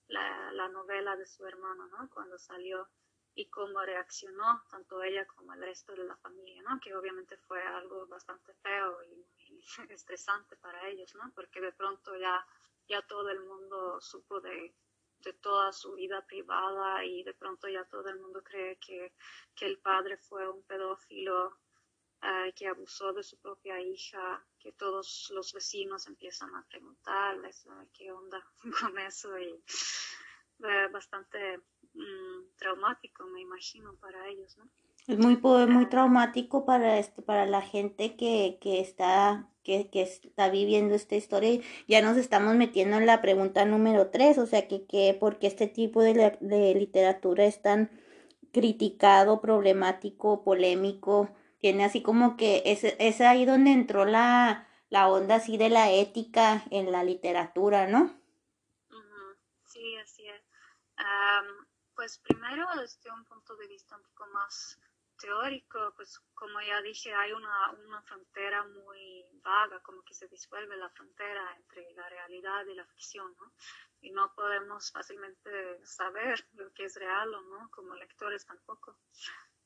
la, 0.07 0.67
novela 0.69 1.15
de 1.15 1.27
su 1.27 1.45
hermano, 1.45 1.85
¿no? 1.87 2.09
Cuando 2.09 2.37
salió 2.39 2.89
y 3.35 3.47
cómo 3.49 3.79
reaccionó 3.81 4.63
tanto 4.71 5.03
ella 5.03 5.25
como 5.27 5.53
el 5.53 5.61
resto 5.61 5.93
de 5.93 6.03
la 6.03 6.17
familia, 6.17 6.63
¿no? 6.63 6.79
Que 6.79 6.95
obviamente 6.95 7.37
fue 7.37 7.61
algo 7.61 8.07
bastante 8.07 8.53
feo 8.55 9.03
y, 9.03 9.27
estresante 9.89 10.55
para 10.57 10.87
ellos, 10.87 11.13
¿no? 11.15 11.31
Porque 11.35 11.61
de 11.61 11.71
pronto 11.73 12.15
ya, 12.17 12.45
ya 12.89 13.01
todo 13.03 13.29
el 13.29 13.39
mundo 13.41 14.01
supo 14.01 14.41
de, 14.41 14.73
de 15.19 15.33
toda 15.33 15.71
su 15.71 15.93
vida 15.93 16.25
privada 16.25 17.05
y 17.05 17.23
de 17.23 17.33
pronto 17.33 17.67
ya 17.69 17.85
todo 17.85 18.09
el 18.09 18.19
mundo 18.19 18.41
cree 18.43 18.77
que, 18.77 19.13
que 19.55 19.65
el 19.67 19.79
padre 19.79 20.17
fue 20.17 20.49
un 20.49 20.63
pedófilo 20.63 21.57
eh, 22.21 22.51
que 22.55 22.67
abusó 22.67 23.13
de 23.13 23.23
su 23.23 23.37
propia 23.37 23.79
hija, 23.79 24.45
que 24.59 24.73
todos 24.73 25.29
los 25.33 25.53
vecinos 25.53 26.07
empiezan 26.07 26.53
a 26.55 26.65
preguntarles 26.67 27.65
qué 27.93 28.11
onda 28.11 28.45
con 28.81 28.97
eso 28.97 29.37
y 29.37 29.63
bastante 30.91 31.59
mm, 31.93 32.55
traumático, 32.57 33.25
me 33.27 33.41
imagino, 33.41 33.95
para 33.97 34.27
ellos, 34.27 34.57
¿no? 34.57 34.69
Es 35.09 35.17
muy, 35.17 35.37
muy 35.37 35.87
traumático 35.87 36.65
para 36.65 36.99
este, 36.99 37.23
para 37.23 37.47
la 37.47 37.63
gente 37.63 38.15
que, 38.15 38.59
que 38.61 38.79
está, 38.79 39.49
que, 39.63 39.89
que, 39.89 40.03
está 40.03 40.51
viviendo 40.51 40.93
esta 40.93 41.15
historia. 41.15 41.61
Ya 41.87 42.03
nos 42.03 42.15
estamos 42.15 42.53
metiendo 42.53 42.97
en 42.97 43.07
la 43.07 43.19
pregunta 43.19 43.65
número 43.65 44.11
tres, 44.11 44.37
o 44.37 44.45
sea 44.45 44.67
que, 44.67 44.85
que 44.85 45.17
porque 45.19 45.47
este 45.47 45.65
tipo 45.65 46.03
de, 46.03 46.37
de 46.41 46.75
literatura 46.75 47.45
es 47.45 47.59
tan 47.59 47.89
criticado, 48.53 49.41
problemático, 49.41 50.43
polémico, 50.43 51.31
tiene 51.59 51.85
así 51.85 52.03
como 52.03 52.37
que 52.37 52.61
es, 52.67 52.83
es 52.83 53.19
ahí 53.19 53.45
donde 53.45 53.71
entró 53.71 54.05
la, 54.05 54.67
la 54.91 55.07
onda 55.07 55.37
así 55.37 55.57
de 55.57 55.69
la 55.69 55.91
ética 55.91 56.65
en 56.69 56.91
la 56.91 57.03
literatura, 57.03 57.87
¿no? 57.87 58.15
Sí, 59.65 59.97
así 60.03 60.27
es. 60.27 60.43
pues 61.95 62.19
primero 62.19 62.67
desde 62.79 63.11
un 63.11 63.25
punto 63.25 63.55
de 63.55 63.67
vista 63.67 63.97
un 63.97 64.03
poco 64.03 64.27
más 64.33 64.77
teórico, 65.19 65.93
pues 65.95 66.19
como 66.33 66.61
ya 66.61 66.81
dije, 66.81 67.13
hay 67.13 67.31
una, 67.33 67.71
una 67.85 68.01
frontera 68.01 68.63
muy 68.63 69.25
vaga, 69.43 69.79
como 69.81 70.03
que 70.03 70.13
se 70.13 70.27
disuelve 70.27 70.75
la 70.77 70.89
frontera 70.89 71.55
entre 71.57 71.93
la 71.93 72.07
realidad 72.09 72.65
y 72.65 72.75
la 72.75 72.85
ficción, 72.85 73.35
¿no? 73.37 73.51
Y 74.01 74.11
no 74.11 74.33
podemos 74.33 74.91
fácilmente 74.91 75.85
saber 75.85 76.45
lo 76.53 76.71
que 76.73 76.85
es 76.85 76.95
real 76.95 77.33
o 77.33 77.41
no, 77.41 77.69
como 77.71 77.95
lectores 77.95 78.45
tampoco. 78.45 78.97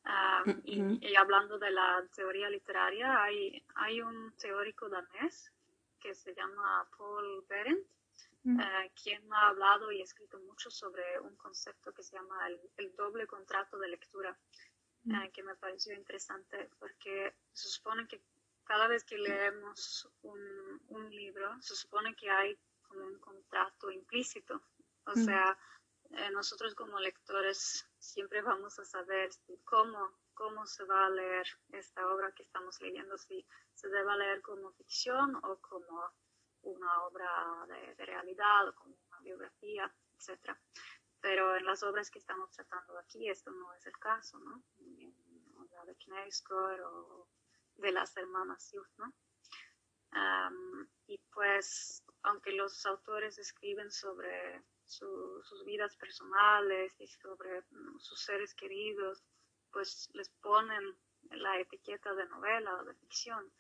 Ah, 0.05 0.43
y, 0.65 1.15
hablando 1.15 1.57
de 1.57 1.71
la 1.71 2.05
teoría 2.13 2.49
literaria, 2.49 3.23
hay, 3.23 3.63
hay 3.75 4.01
un 4.01 4.35
teórico 4.37 4.89
danés 4.89 5.51
que 6.01 6.13
se 6.13 6.35
llama 6.35 6.85
Paul 6.97 7.45
Berendt, 7.47 7.87
eh, 8.45 8.91
quien 9.01 9.31
ha 9.31 9.47
hablado 9.47 9.89
y 9.89 10.01
escrito 10.01 10.37
mucho 10.39 10.69
sobre 10.69 11.17
un 11.21 11.33
concepto 11.37 11.93
que 11.93 12.03
se 12.03 12.17
llama 12.17 12.45
el, 12.75 12.93
doble 12.97 13.25
contrato 13.25 13.77
de 13.77 13.87
lectura, 13.87 14.37
eh, 15.05 15.31
que 15.33 15.43
me 15.43 15.55
pareció 15.55 15.93
interesante 15.93 16.69
porque 16.79 17.35
se 17.51 17.67
supone 17.69 18.07
que 18.07 18.21
cada 18.63 18.87
vez 18.87 19.03
que 19.03 19.17
leemos 19.17 20.09
un, 20.21 20.81
un 20.87 21.09
libro, 21.09 21.61
se 21.61 21.75
supone 21.75 22.15
que 22.15 22.29
hay 22.29 22.57
como 22.87 23.05
un 23.05 23.19
contrato 23.19 23.91
implícito, 23.91 24.61
o 25.05 25.13
sea, 25.15 25.57
eh, 26.11 26.29
nosotros 26.31 26.75
como 26.75 26.99
lectores 26.99 27.87
siempre 27.97 28.41
vamos 28.41 28.77
a 28.79 28.85
saber 28.85 29.29
cómo, 29.63 30.11
cómo 30.33 30.65
se 30.65 30.83
va 30.85 31.07
a 31.07 31.09
leer 31.09 31.47
esta 31.71 32.07
obra 32.07 32.31
que 32.33 32.43
estamos 32.43 32.79
leyendo, 32.81 33.17
si 33.17 33.45
se 33.73 33.89
debe 33.89 34.15
leer 34.17 34.41
como 34.41 34.71
ficción 34.73 35.35
o 35.43 35.57
como 35.59 36.11
una 36.61 37.03
obra 37.03 37.65
de, 37.67 38.05
realidad 38.05 38.69
o 38.69 38.75
como 38.75 38.95
una 39.09 39.19
biografía, 39.21 39.91
etc. 40.15 40.55
Pero 41.23 41.55
en 41.55 41.65
las 41.65 41.81
obras 41.83 42.11
que 42.11 42.19
estamos 42.19 42.51
tratando 42.51 42.99
aquí 42.99 43.29
esto 43.29 43.49
no 43.49 43.73
es 43.75 43.85
el 43.85 43.97
caso, 43.97 44.37
¿no? 44.39 44.61
La 45.71 45.85
de 45.85 45.95
Knausgård 45.95 46.81
o 46.81 47.29
de 47.77 47.93
las 47.93 48.15
hermanas 48.17 48.69
Youth, 48.73 48.91
¿no? 48.97 49.13
y 51.07 51.17
pues, 51.33 52.03
aunque 52.23 52.51
los 52.51 52.85
autores 52.85 53.39
escriben 53.39 53.89
sobre 53.89 54.63
sus 54.85 55.65
vidas 55.65 55.95
personales 55.95 56.93
y 56.99 57.07
sobre 57.07 57.61
mm, 57.61 57.99
sus 57.99 58.21
seres 58.21 58.53
queridos, 58.53 59.23
pues 59.71 60.09
les 60.13 60.29
ponen 60.41 60.97
la 61.31 61.59
etiqueta 61.59 62.13
de 62.13 62.27
novela 62.27 62.75
o 62.75 62.83
de 62.83 62.93
ficción. 62.95 63.51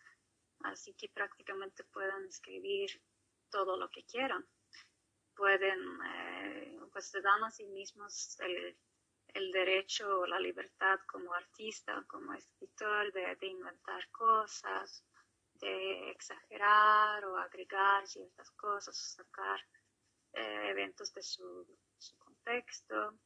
Así 0.59 0.93
que 0.93 1.09
prácticamente 1.09 1.83
pueden 1.85 2.25
escribir 2.27 3.01
todo 3.49 3.77
lo 3.77 3.89
que 3.89 4.03
quieran. 4.03 4.45
Pueden, 5.35 5.79
eh, 6.05 6.79
pues 6.93 7.07
se 7.07 7.21
dan 7.21 7.43
a 7.43 7.51
sí 7.51 7.65
mismos 7.65 8.39
el, 8.39 8.77
el 9.33 9.51
derecho 9.51 10.19
o 10.19 10.27
la 10.27 10.39
libertad 10.39 10.99
como 11.07 11.33
artista, 11.33 12.03
como 12.07 12.33
escritor, 12.33 13.11
de, 13.11 13.35
de, 13.35 13.47
inventar 13.47 14.09
cosas, 14.11 15.03
de 15.55 16.11
exagerar 16.11 17.25
o 17.25 17.37
agregar 17.37 18.07
ciertas 18.07 18.51
cosas, 18.51 18.95
sacar 18.95 19.59
eh, 20.33 20.69
eventos 20.69 21.13
de 21.13 21.23
su, 21.23 21.67
contexto. 22.19 23.17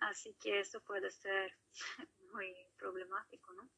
Así 0.00 0.34
que 0.40 0.60
eso 0.60 0.80
puede 0.80 1.10
ser 1.10 1.52
muy 2.32 2.54
problemático, 2.78 3.52
¿no? 3.52 3.68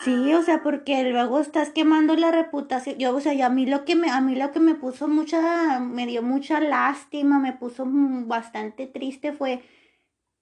Sí, 0.00 0.32
o 0.32 0.42
sea, 0.42 0.62
porque 0.62 1.02
luego 1.10 1.40
estás 1.40 1.70
quemando 1.70 2.14
la 2.14 2.30
reputación. 2.30 2.98
Yo, 2.98 3.14
o 3.16 3.20
sea, 3.20 3.46
a 3.46 3.48
mí 3.50 3.66
lo 3.66 3.84
que 3.84 3.96
me, 3.96 4.10
a 4.10 4.20
mí 4.20 4.36
lo 4.36 4.52
que 4.52 4.60
me 4.60 4.76
puso 4.76 5.08
mucha, 5.08 5.80
me 5.80 6.06
dio 6.06 6.22
mucha 6.22 6.60
lástima, 6.60 7.40
me 7.40 7.52
puso 7.52 7.84
bastante 7.86 8.86
triste 8.86 9.32
fue, 9.32 9.62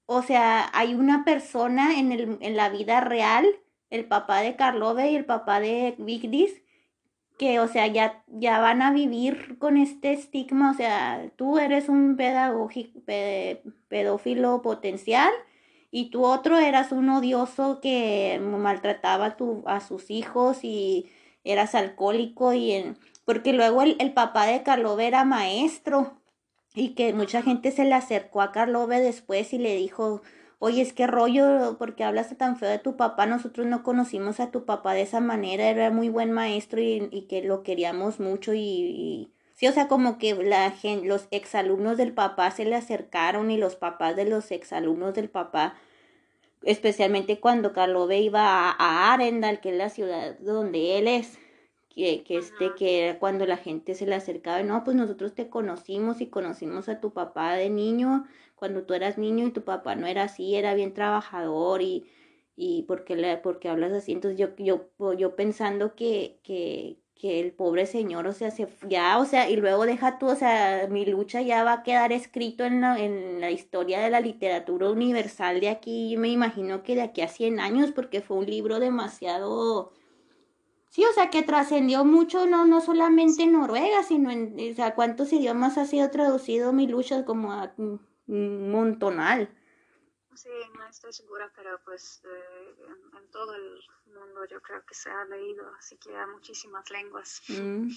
o 0.06 0.22
sea, 0.22 0.70
hay 0.74 0.94
una 0.94 1.24
persona 1.24 1.98
en 1.98 2.12
el, 2.12 2.38
en 2.40 2.56
la 2.56 2.68
vida 2.68 3.00
real, 3.00 3.46
el 3.90 4.04
papá 4.04 4.40
de 4.42 4.56
Carlove 4.56 5.10
y 5.10 5.16
el 5.16 5.24
papá 5.24 5.60
de 5.60 5.94
Vigdis, 5.98 6.62
que, 7.38 7.60
o 7.60 7.68
sea, 7.68 7.86
ya, 7.86 8.24
ya 8.28 8.60
van 8.60 8.82
a 8.82 8.92
vivir 8.92 9.58
con 9.58 9.78
este 9.78 10.12
estigma, 10.12 10.70
o 10.72 10.74
sea, 10.74 11.30
tú 11.36 11.58
eres 11.58 11.88
un 11.88 12.16
pedófilo 13.88 14.62
potencial 14.62 15.32
y 15.96 16.10
tú 16.10 16.26
otro 16.26 16.58
eras 16.58 16.92
un 16.92 17.08
odioso 17.08 17.80
que 17.80 18.38
maltrataba 18.38 19.24
a, 19.24 19.36
tu, 19.38 19.62
a 19.64 19.80
sus 19.80 20.10
hijos 20.10 20.62
y 20.62 21.06
eras 21.42 21.74
alcohólico 21.74 22.52
y 22.52 22.94
porque 23.24 23.54
luego 23.54 23.80
el, 23.80 23.96
el 23.98 24.12
papá 24.12 24.44
de 24.44 24.62
Carlove 24.62 25.06
era 25.06 25.24
maestro 25.24 26.20
y 26.74 26.90
que 26.90 27.14
mucha 27.14 27.40
gente 27.40 27.70
se 27.70 27.86
le 27.86 27.94
acercó 27.94 28.42
a 28.42 28.52
Carlove 28.52 29.00
después 29.00 29.54
y 29.54 29.58
le 29.58 29.74
dijo, 29.74 30.20
oye, 30.58 30.82
es 30.82 30.92
que 30.92 31.06
rollo, 31.06 31.76
porque 31.78 32.04
hablaste 32.04 32.34
tan 32.34 32.58
feo 32.58 32.68
de 32.68 32.78
tu 32.78 32.98
papá, 32.98 33.24
nosotros 33.24 33.66
no 33.66 33.82
conocimos 33.82 34.38
a 34.38 34.50
tu 34.50 34.66
papá 34.66 34.92
de 34.92 35.00
esa 35.00 35.20
manera, 35.20 35.66
era 35.70 35.90
muy 35.90 36.10
buen 36.10 36.30
maestro 36.30 36.78
y, 36.78 37.26
que 37.26 37.40
lo 37.40 37.62
queríamos 37.62 38.20
mucho 38.20 38.52
y, 38.52 39.32
sí, 39.54 39.66
o 39.66 39.72
sea, 39.72 39.88
como 39.88 40.18
que 40.18 40.34
la 40.34 40.74
los 41.04 41.26
exalumnos 41.30 41.96
del 41.96 42.12
papá 42.12 42.50
se 42.50 42.66
le 42.66 42.76
acercaron 42.76 43.50
y 43.50 43.56
los 43.56 43.76
papás 43.76 44.14
de 44.14 44.26
los 44.26 44.50
exalumnos 44.50 45.14
del 45.14 45.30
papá, 45.30 45.74
especialmente 46.66 47.40
cuando 47.40 47.72
Carlove 47.72 48.20
iba 48.20 48.70
a, 48.70 48.70
a 48.72 49.14
Arendal, 49.14 49.60
que 49.60 49.70
es 49.70 49.76
la 49.76 49.88
ciudad 49.88 50.38
donde 50.40 50.98
él 50.98 51.08
es, 51.08 51.38
que, 51.88 52.24
que 52.24 52.38
este, 52.38 52.74
que 52.74 53.16
cuando 53.20 53.46
la 53.46 53.56
gente 53.56 53.94
se 53.94 54.06
le 54.06 54.14
acercaba, 54.16 54.62
no, 54.62 54.84
pues 54.84 54.96
nosotros 54.96 55.34
te 55.34 55.48
conocimos 55.48 56.20
y 56.20 56.26
conocimos 56.28 56.88
a 56.88 57.00
tu 57.00 57.12
papá 57.12 57.54
de 57.54 57.70
niño, 57.70 58.26
cuando 58.54 58.84
tú 58.84 58.94
eras 58.94 59.16
niño 59.18 59.46
y 59.46 59.52
tu 59.52 59.62
papá 59.64 59.94
no 59.96 60.06
era 60.06 60.24
así, 60.24 60.56
era 60.56 60.74
bien 60.74 60.92
trabajador 60.92 61.82
y, 61.82 62.06
y 62.56 62.82
porque, 62.82 63.16
le, 63.16 63.36
porque 63.38 63.68
hablas 63.68 63.92
así, 63.92 64.12
entonces 64.12 64.38
yo, 64.38 64.54
yo, 64.58 64.90
yo 65.14 65.36
pensando 65.36 65.94
que, 65.94 66.40
que, 66.42 66.98
que 67.18 67.40
el 67.40 67.52
pobre 67.52 67.86
señor, 67.86 68.26
o 68.26 68.32
sea, 68.32 68.50
se, 68.50 68.68
ya, 68.88 69.18
o 69.18 69.24
sea, 69.24 69.48
y 69.50 69.56
luego 69.56 69.86
deja 69.86 70.18
tú, 70.18 70.26
o 70.28 70.36
sea, 70.36 70.86
mi 70.90 71.06
lucha 71.06 71.40
ya 71.42 71.64
va 71.64 71.72
a 71.74 71.82
quedar 71.82 72.12
escrito 72.12 72.64
en 72.64 72.80
la, 72.82 72.98
en 72.98 73.40
la 73.40 73.50
historia 73.50 74.00
de 74.00 74.10
la 74.10 74.20
literatura 74.20 74.90
universal 74.90 75.60
de 75.60 75.70
aquí, 75.70 76.16
me 76.18 76.28
imagino 76.28 76.82
que 76.82 76.94
de 76.94 77.02
aquí 77.02 77.22
a 77.22 77.28
100 77.28 77.60
años, 77.60 77.92
porque 77.92 78.20
fue 78.20 78.36
un 78.38 78.46
libro 78.46 78.80
demasiado 78.80 79.92
Sí, 80.96 81.04
o 81.04 81.12
sea, 81.12 81.28
que 81.28 81.42
trascendió 81.42 82.06
mucho, 82.06 82.46
no, 82.46 82.64
no 82.64 82.80
solamente 82.80 83.42
en 83.42 83.52
Noruega, 83.52 84.02
sino 84.02 84.30
en, 84.30 84.56
o 84.72 84.74
sea, 84.74 84.94
cuántos 84.94 85.30
idiomas 85.30 85.76
ha 85.76 85.84
sido 85.84 86.10
traducido 86.10 86.72
mi 86.72 86.86
lucha 86.86 87.26
como 87.26 87.52
a 87.52 87.74
un 87.76 88.00
montonal. 88.26 89.50
Sí, 90.36 90.50
no 90.76 90.86
estoy 90.86 91.12
segura, 91.12 91.50
pero 91.54 91.80
pues 91.84 92.22
eh, 92.24 92.74
en, 92.78 93.30
todo 93.30 93.54
el 93.54 93.80
mundo 94.04 94.44
yo 94.46 94.60
creo 94.60 94.84
que 94.84 94.94
se 94.94 95.10
ha 95.10 95.24
leído, 95.24 95.66
así 95.78 95.96
que 95.98 96.14
hay 96.14 96.26
muchísimas 96.26 96.90
lenguas. 96.90 97.42
Mm. 97.48 97.88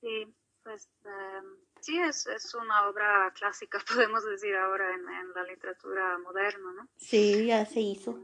Sí, 0.00 0.34
pues 0.62 0.88
em, 1.04 1.56
sí, 1.80 1.98
es, 1.98 2.26
es, 2.26 2.54
una 2.54 2.88
obra 2.88 3.32
clásica, 3.34 3.78
podemos 4.08 4.24
decir 4.24 4.56
ahora, 4.56 4.94
en, 4.94 5.08
en, 5.08 5.32
la 5.34 5.44
literatura 5.44 6.18
moderna, 6.18 6.72
¿no? 6.72 6.88
Sí, 6.96 7.46
ya 7.46 7.64
se 7.66 7.80
hizo. 7.80 8.18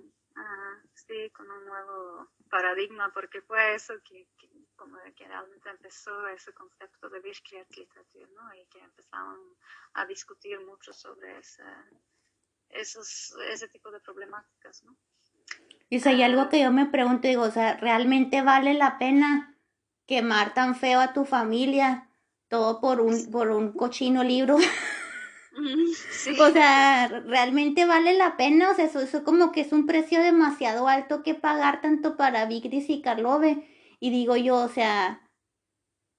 Sí, 0.95 1.31
con 1.31 1.49
un 1.49 1.65
nuevo 1.67 2.31
paradigma, 2.51 3.13
porque 3.13 3.41
fue 3.43 3.75
eso 3.75 3.95
que, 4.03 4.27
como 4.75 4.97
de 4.99 5.15
que 5.15 5.29
realmente 5.29 5.69
empezó 5.69 6.27
ese 6.29 6.53
concepto 6.53 7.09
de 7.09 7.21
literatura, 7.21 8.29
¿no? 8.35 8.55
Y 8.55 8.67
que 8.67 8.81
empezaron 8.81 9.39
a 9.95 10.05
discutir 10.07 10.59
mucho 10.61 10.93
sobre 10.93 11.39
ese, 11.39 11.63
esos, 12.71 13.35
ese 13.51 13.69
tipo 13.69 13.91
de 13.91 14.01
problemáticas, 14.01 14.85
¿no? 14.85 14.97
Y 15.89 16.01
si 16.01 16.09
hay 16.09 16.23
algo 16.23 16.43
ah. 16.43 16.49
que 16.49 16.61
yo 16.61 16.73
me 16.73 16.87
pregunto, 16.87 17.29
digo, 17.29 17.43
o 17.43 17.51
sea, 17.51 17.77
¿realmente 17.77 18.43
vale 18.43 18.75
la 18.75 18.99
pena 18.99 19.57
quemar 20.07 20.55
tan 20.55 20.75
feo 20.75 21.01
a 21.01 21.13
tu 21.13 21.25
familia? 21.25 22.11
Todo 22.49 22.81
por 22.81 23.01
un, 23.01 23.31
por 23.31 23.51
un 23.51 23.73
cochino 23.73 24.25
libro. 24.25 24.57
O 26.39 26.51
sea, 26.51 27.09
realmente 27.09 27.87
vale 27.87 28.13
la 28.13 28.37
pena, 28.37 28.71
o 28.71 28.75
sea, 28.75 28.85
eso, 28.85 29.01
eso, 29.01 29.25
como 29.25 29.53
que 29.53 29.63
es 29.63 29.73
un 29.73 29.87
precio 29.87 30.21
demasiado 30.21 30.87
alto 30.87 31.23
que 31.23 31.35
pagar 31.35 31.81
tanto 31.81 32.19
para 32.19 32.45
Vigris 32.45 32.91
y 32.91 33.01
Carlove. 33.01 33.67
Y 33.99 34.11
digo 34.11 34.37
yo, 34.37 34.57
o 34.57 34.69
sea, 34.69 35.27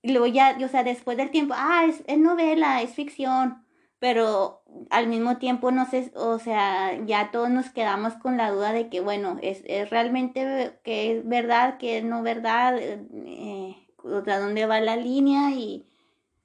luego 0.02 0.26
ya, 0.26 0.58
o 0.64 0.68
sea, 0.68 0.84
después 0.84 1.18
del 1.18 1.30
tiempo, 1.30 1.54
ah, 1.56 1.86
es, 1.88 2.04
es 2.08 2.18
novela, 2.18 2.82
es 2.82 2.96
ficción, 2.96 3.64
pero 4.00 4.62
al 4.90 5.08
mismo 5.08 5.38
tiempo 5.38 5.72
no 5.72 5.90
sé, 5.90 6.12
o 6.16 6.38
sea, 6.40 7.04
ya 7.06 7.32
todos 7.32 7.50
nos 7.50 7.70
quedamos 7.72 8.14
con 8.16 8.38
la 8.38 8.52
duda 8.52 8.72
de 8.72 8.90
que, 8.90 9.00
bueno, 9.00 9.40
es, 9.42 9.62
es 9.66 9.90
realmente 9.90 10.80
que 10.84 11.18
es 11.18 11.28
verdad, 11.28 11.78
que 11.78 11.98
es 11.98 12.04
no 12.04 12.22
verdad, 12.22 12.78
eh, 12.80 13.88
o 13.98 14.24
sea, 14.24 14.40
dónde 14.40 14.66
va 14.66 14.80
la 14.80 14.96
línea 14.96 15.52
y... 15.52 15.88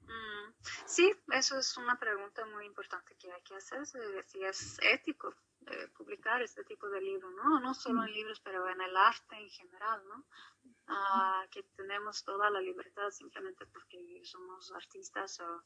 Mm, 0.07 0.53
sí, 0.85 1.13
eso 1.33 1.59
es 1.59 1.77
una 1.77 1.99
pregunta 1.99 2.43
muy 2.47 2.65
importante 2.65 3.15
que 3.15 3.31
hay 3.31 3.41
que 3.43 3.55
hacerse, 3.55 3.99
si 4.25 4.43
es 4.43 4.79
ético 4.81 5.35
eh, 5.67 5.87
publicar 5.95 6.41
este 6.41 6.63
tipo 6.63 6.89
de 6.89 7.01
libros, 7.01 7.31
¿no? 7.35 7.59
No 7.59 7.73
solo 7.73 8.03
en 8.03 8.11
libros, 8.11 8.41
pero 8.43 8.67
en 8.67 8.81
el 8.81 8.97
arte 8.97 9.37
en 9.37 9.49
general, 9.49 10.01
¿no? 10.07 10.25
Ah, 10.87 11.45
que 11.51 11.63
tenemos 11.75 12.23
toda 12.23 12.49
la 12.49 12.59
libertad 12.59 13.09
simplemente 13.11 13.65
porque 13.67 14.21
somos 14.23 14.71
artistas 14.73 15.39
o 15.39 15.63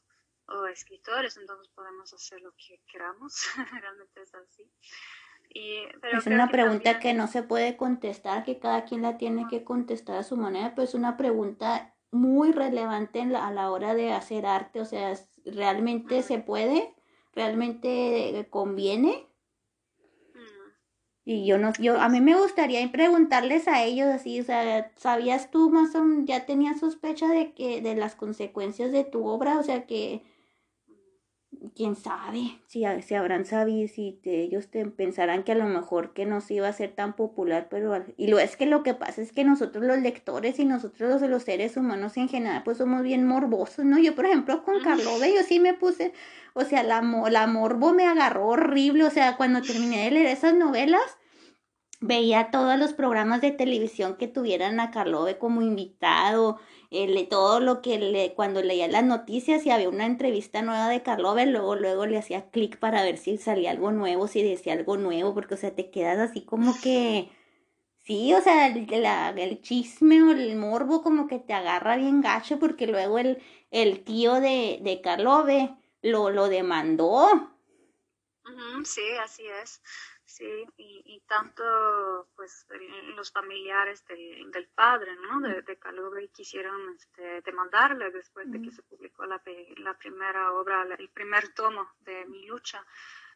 o 0.48 0.66
escritores, 0.66 1.36
entonces 1.36 1.68
podemos 1.74 2.12
hacer 2.12 2.40
lo 2.40 2.52
que 2.52 2.80
queramos, 2.90 3.46
realmente 3.82 4.22
es 4.22 4.34
así. 4.34 4.70
Y, 5.50 5.78
es 6.12 6.26
una 6.26 6.48
pregunta 6.48 6.98
que 6.98 7.14
no 7.14 7.26
se 7.26 7.42
puede 7.42 7.76
contestar, 7.76 8.44
que 8.44 8.58
cada 8.58 8.84
quien 8.84 9.02
la 9.02 9.16
tiene 9.16 9.46
que 9.48 9.64
contestar 9.64 10.18
a 10.18 10.22
su 10.22 10.36
manera, 10.36 10.74
pero 10.74 10.84
es 10.84 10.94
una 10.94 11.16
pregunta 11.16 11.94
muy 12.10 12.52
relevante 12.52 13.20
en 13.20 13.32
la, 13.32 13.46
a 13.46 13.52
la 13.52 13.70
hora 13.70 13.94
de 13.94 14.12
hacer 14.12 14.46
arte, 14.46 14.80
o 14.80 14.84
sea, 14.84 15.14
¿realmente 15.44 16.22
se 16.22 16.38
puede? 16.38 16.94
¿Realmente 17.32 18.46
conviene? 18.50 19.28
Y 21.30 21.44
yo 21.44 21.58
no, 21.58 21.74
yo, 21.78 22.00
a 22.00 22.08
mí 22.08 22.22
me 22.22 22.34
gustaría 22.34 22.90
preguntarles 22.90 23.68
a 23.68 23.84
ellos 23.84 24.06
así, 24.06 24.40
o 24.40 24.44
sea, 24.44 24.90
¿sabías 24.96 25.50
tú 25.50 25.68
más 25.68 25.94
o 25.94 26.02
ya 26.24 26.46
tenías 26.46 26.80
sospecha 26.80 27.28
de 27.28 27.52
que, 27.52 27.82
de 27.82 27.94
las 27.94 28.14
consecuencias 28.14 28.92
de 28.92 29.04
tu 29.04 29.26
obra? 29.26 29.58
O 29.58 29.62
sea, 29.62 29.84
que, 29.84 30.22
quién 31.74 31.96
sabe 31.96 32.60
si, 32.66 32.84
si 33.02 33.14
habrán 33.14 33.44
sabido, 33.44 33.88
si 33.88 34.20
ellos 34.24 34.68
te 34.68 34.84
pensarán 34.86 35.42
que 35.42 35.52
a 35.52 35.54
lo 35.56 35.66
mejor 35.66 36.12
que 36.12 36.26
no 36.26 36.40
se 36.40 36.54
iba 36.54 36.68
a 36.68 36.72
ser 36.72 36.92
tan 36.92 37.14
popular, 37.14 37.68
pero 37.70 38.04
y 38.16 38.28
lo 38.28 38.38
es 38.38 38.56
que 38.56 38.66
lo 38.66 38.82
que 38.82 38.94
pasa 38.94 39.22
es 39.22 39.32
que 39.32 39.44
nosotros 39.44 39.84
los 39.84 39.98
lectores 39.98 40.58
y 40.58 40.64
nosotros 40.64 41.20
los, 41.20 41.30
los 41.30 41.42
seres 41.42 41.76
humanos 41.76 42.16
en 42.16 42.28
general 42.28 42.62
pues 42.64 42.78
somos 42.78 43.02
bien 43.02 43.26
morbosos, 43.26 43.84
¿no? 43.84 43.98
Yo 43.98 44.14
por 44.14 44.26
ejemplo 44.26 44.64
con 44.64 44.80
Carlove 44.80 45.34
yo 45.34 45.42
sí 45.42 45.60
me 45.60 45.74
puse, 45.74 46.12
o 46.54 46.64
sea, 46.64 46.82
la, 46.82 47.00
la 47.02 47.46
morbo 47.46 47.92
me 47.92 48.06
agarró 48.06 48.48
horrible, 48.48 49.04
o 49.04 49.10
sea, 49.10 49.36
cuando 49.36 49.62
terminé 49.62 50.04
de 50.04 50.10
leer 50.10 50.26
esas 50.26 50.54
novelas, 50.54 51.18
veía 52.00 52.50
todos 52.50 52.78
los 52.78 52.92
programas 52.92 53.40
de 53.40 53.50
televisión 53.50 54.16
que 54.16 54.28
tuvieran 54.28 54.78
a 54.80 54.90
Carlove 54.90 55.38
como 55.38 55.62
invitado, 55.62 56.58
eh, 56.90 57.26
todo 57.28 57.60
lo 57.60 57.82
que 57.82 57.98
le, 57.98 58.34
cuando 58.34 58.62
leía 58.62 58.88
las 58.88 59.04
noticias 59.04 59.64
y 59.66 59.70
había 59.70 59.88
una 59.88 60.06
entrevista 60.06 60.62
nueva 60.62 60.88
de 60.88 61.02
Carlove, 61.02 61.46
luego, 61.46 61.76
luego 61.76 62.06
le 62.06 62.18
hacía 62.18 62.50
clic 62.50 62.78
para 62.78 63.02
ver 63.02 63.18
si 63.18 63.38
salía 63.38 63.70
algo 63.70 63.92
nuevo, 63.92 64.26
si 64.28 64.42
decía 64.42 64.72
algo 64.74 64.96
nuevo, 64.96 65.34
porque, 65.34 65.54
o 65.54 65.56
sea, 65.58 65.74
te 65.74 65.90
quedas 65.90 66.18
así 66.18 66.42
como 66.44 66.80
que, 66.80 67.30
sí, 68.04 68.34
o 68.34 68.40
sea, 68.42 68.68
el, 68.68 68.88
el 69.38 69.62
chisme 69.62 70.22
o 70.22 70.32
el 70.32 70.56
morbo 70.56 71.02
como 71.02 71.26
que 71.28 71.38
te 71.38 71.52
agarra 71.54 71.96
bien 71.96 72.20
gacho, 72.22 72.58
porque 72.58 72.86
luego 72.86 73.18
el, 73.18 73.42
el 73.70 74.04
tío 74.04 74.34
de, 74.40 74.80
de 74.82 75.00
Carlove 75.02 75.76
lo, 76.02 76.30
lo 76.30 76.48
demandó. 76.48 77.28
sí, 78.84 79.02
así 79.22 79.46
es. 79.62 79.80
Sí, 80.38 80.64
y, 80.76 81.02
y 81.04 81.20
tanto 81.22 82.28
pues 82.36 82.64
los 83.16 83.32
familiares 83.32 84.04
del 84.06 84.68
padre, 84.72 85.16
¿no? 85.16 85.40
De, 85.40 85.62
de 85.62 86.28
quisieron 86.32 86.94
este, 86.94 87.42
demandarle 87.42 88.12
después 88.12 88.48
de 88.52 88.62
que 88.62 88.70
se 88.70 88.84
publicó 88.84 89.26
la, 89.26 89.42
la 89.78 89.98
primera 89.98 90.52
obra, 90.52 90.86
el 90.96 91.08
primer 91.08 91.52
tomo 91.54 91.90
de 92.02 92.24
Mi 92.26 92.46
lucha, 92.46 92.86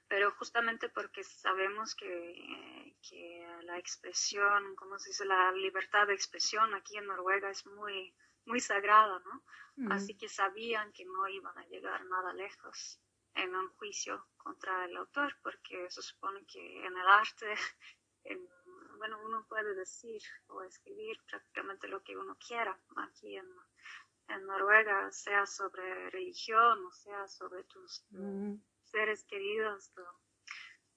pero 0.07 0.31
justamente 0.31 0.91
porque 0.91 1.25
sabemos 1.25 1.97
que, 1.97 2.95
que 3.03 3.49
la 3.63 3.79
expresión, 3.79 4.77
¿cómo 4.77 4.97
se 5.01 5.09
dice? 5.09 5.25
La 5.25 5.51
libertad 5.51 6.07
de 6.07 6.15
expresión 6.15 6.73
aquí 6.73 6.99
en 6.99 7.07
Noruega 7.07 7.51
es 7.51 7.67
muy, 7.67 8.15
muy 8.45 8.61
sagrada, 8.61 9.21
¿no? 9.25 9.43
Así 9.91 10.17
que 10.17 10.29
sabían 10.29 10.93
que 10.93 11.05
no 11.05 11.27
iban 11.27 11.59
a 11.59 11.67
llegar 11.67 12.05
nada 12.05 12.33
lejos 12.33 13.01
en 13.35 13.55
un 13.55 13.69
juicio 13.77 14.27
contra 14.37 14.85
el 14.85 14.97
autor, 14.97 15.37
porque 15.43 15.91
se 15.91 16.03
supone 16.03 16.45
que 16.47 16.87
en 16.87 16.97
el 16.97 17.07
arte, 17.07 17.55
bueno, 18.99 19.19
uno 19.25 19.47
puede 19.49 19.75
decir 19.75 20.23
o 20.49 20.63
escribir 20.63 21.17
prácticamente 21.29 21.89
lo 21.89 22.03
que 22.03 22.17
uno 22.17 22.37
quiera 22.37 22.79
aquí 22.97 23.37
en, 23.37 23.47
en 24.29 24.47
Noruega, 24.47 25.11
sea 25.11 25.47
sobre 25.47 26.11
religión 26.11 26.85
o 26.87 26.93
sea 26.93 27.27
sobre 27.29 27.65
tus 27.65 28.05
mm. 28.11 28.55
seres 28.85 29.25
queridos. 29.25 29.93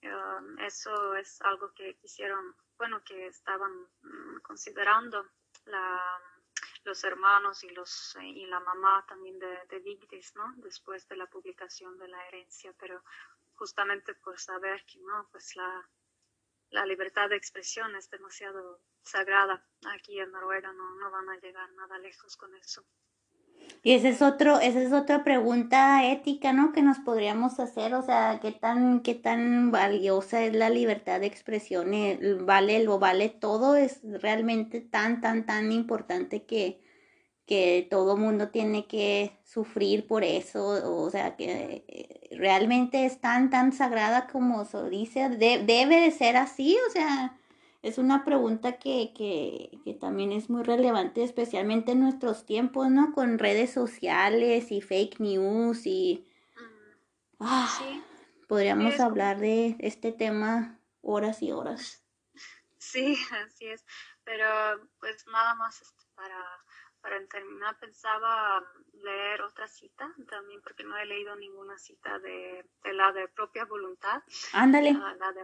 Um, 0.04 0.60
eso 0.60 1.16
es 1.16 1.42
algo 1.42 1.74
que 1.74 1.98
quisieron, 1.98 2.56
bueno, 2.78 3.02
que 3.04 3.28
estaban 3.28 3.72
mm, 4.02 4.42
considerando 4.44 5.32
la 5.66 6.00
los 6.86 7.04
hermanos 7.04 7.64
y, 7.64 7.70
los, 7.70 8.16
y 8.22 8.46
la 8.46 8.60
mamá 8.60 9.06
también 9.08 9.40
de, 9.40 9.48
de 9.70 10.22
¿no? 10.36 10.54
Después 10.58 11.08
de 11.08 11.18
la 11.18 11.28
publicación 11.28 11.98
de 11.98 12.08
la 12.08 12.28
herencia, 12.28 12.74
pero 12.80 13.04
justamente 13.56 14.14
por 14.14 14.40
saber 14.40 14.86
que 14.86 15.00
no, 15.00 15.28
pues 15.32 15.56
la, 15.56 15.90
la 16.70 16.86
libertad 16.86 17.30
de 17.30 17.38
expresión 17.38 17.96
es 17.96 18.10
demasiado 18.10 18.82
sagrada 19.02 19.66
aquí 19.88 20.20
en 20.20 20.32
Noruega, 20.32 20.72
no, 20.74 20.96
no 20.96 21.12
van 21.12 21.30
a 21.30 21.38
llegar 21.38 21.72
nada 21.74 21.98
lejos 21.98 22.38
con 22.38 22.56
eso. 22.56 22.86
Y 23.84 23.92
esa 23.94 24.10
es 24.10 24.22
otro, 24.24 24.60
esa 24.60 24.82
es 24.82 24.92
otra 24.94 25.24
pregunta 25.24 26.10
ética, 26.12 26.54
¿no? 26.54 26.72
Que 26.74 26.82
nos 26.82 26.98
podríamos 27.00 27.60
hacer, 27.60 27.94
o 27.94 28.02
sea, 28.02 28.40
qué 28.42 28.52
tan, 28.52 29.02
qué 29.02 29.14
tan 29.14 29.72
valiosa 29.72 30.44
es 30.44 30.56
la 30.56 30.72
libertad 30.72 31.20
de 31.20 31.28
expresión, 31.28 31.94
eh, 31.94 32.18
vale, 32.42 32.84
lo 32.84 32.98
vale 32.98 33.30
todo, 33.30 33.76
es 33.76 34.00
realmente 34.04 34.82
tan, 34.82 35.22
tan, 35.22 35.46
tan 35.46 35.72
importante 35.72 36.46
que, 36.46 36.82
que 37.46 37.88
todo 37.90 38.18
mundo 38.18 38.50
tiene 38.50 38.88
que 38.88 39.38
sufrir 39.44 40.08
por 40.08 40.24
eso, 40.24 40.66
o 41.04 41.10
sea, 41.12 41.36
que 41.36 41.86
eh, 41.88 42.28
realmente 42.38 43.06
es 43.06 43.22
tan, 43.22 43.52
tan 43.52 43.72
sagrada 43.72 44.28
como 44.28 44.66
se 44.66 44.90
dice, 44.90 45.30
debe 45.30 46.02
de 46.02 46.12
ser 46.12 46.38
así, 46.38 46.76
o 46.90 46.92
sea, 46.92 47.38
es 47.86 48.00
una 48.00 48.26
pregunta 48.26 48.80
que, 48.80 49.14
que, 49.16 49.80
que, 49.84 49.94
también 49.94 50.32
es 50.32 50.50
muy 50.50 50.64
relevante, 50.64 51.24
especialmente 51.24 51.92
en 51.92 52.00
nuestros 52.00 52.44
tiempos, 52.44 52.90
¿no? 52.90 53.14
Con 53.14 53.38
redes 53.38 53.72
sociales 53.72 54.72
y 54.72 54.82
fake 54.82 55.20
news 55.20 55.86
y... 55.86 56.26
Ah, 57.40 57.70
podríamos 58.48 59.00
hablar 59.00 59.40
de 59.40 59.76
este 59.80 60.12
tema 60.12 60.80
horas 61.02 61.44
y 61.44 61.52
horas. 61.52 62.04
Sí, 62.80 63.16
así 63.46 63.68
es, 63.68 63.86
pero 64.26 64.90
pues 65.00 65.26
nada 65.28 65.56
más 65.56 65.82
este, 65.82 66.04
para 66.16 66.44
para 67.06 67.24
terminar 67.28 67.78
pensaba 67.80 68.64
leer 69.04 69.42
otra 69.42 69.68
cita 69.68 70.12
también 70.28 70.60
porque 70.64 70.84
no 70.84 70.98
he 70.98 71.06
leído 71.06 71.36
ninguna 71.36 71.78
cita 71.78 72.18
de, 72.18 72.66
la 72.94 73.12
de 73.12 73.28
propia 73.28 73.66
voluntad. 73.66 74.24
Ándale. 74.54 74.90
A 74.90 75.14
la 75.14 75.32
de, 75.32 75.42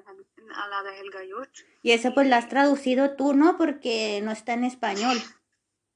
a 0.56 0.68
la 0.68 0.84
de 0.84 1.00
Helga 1.00 1.20
Jurt. 1.32 1.52
Y 1.84 1.92
esa 1.92 2.16
pues 2.16 2.28
la 2.28 2.38
has 2.38 2.50
traducido 2.50 3.16
tú, 3.16 3.36
¿no? 3.36 3.60
Porque 3.60 4.22
no 4.24 4.32
está 4.32 4.54
en 4.54 4.64
español. 4.64 5.18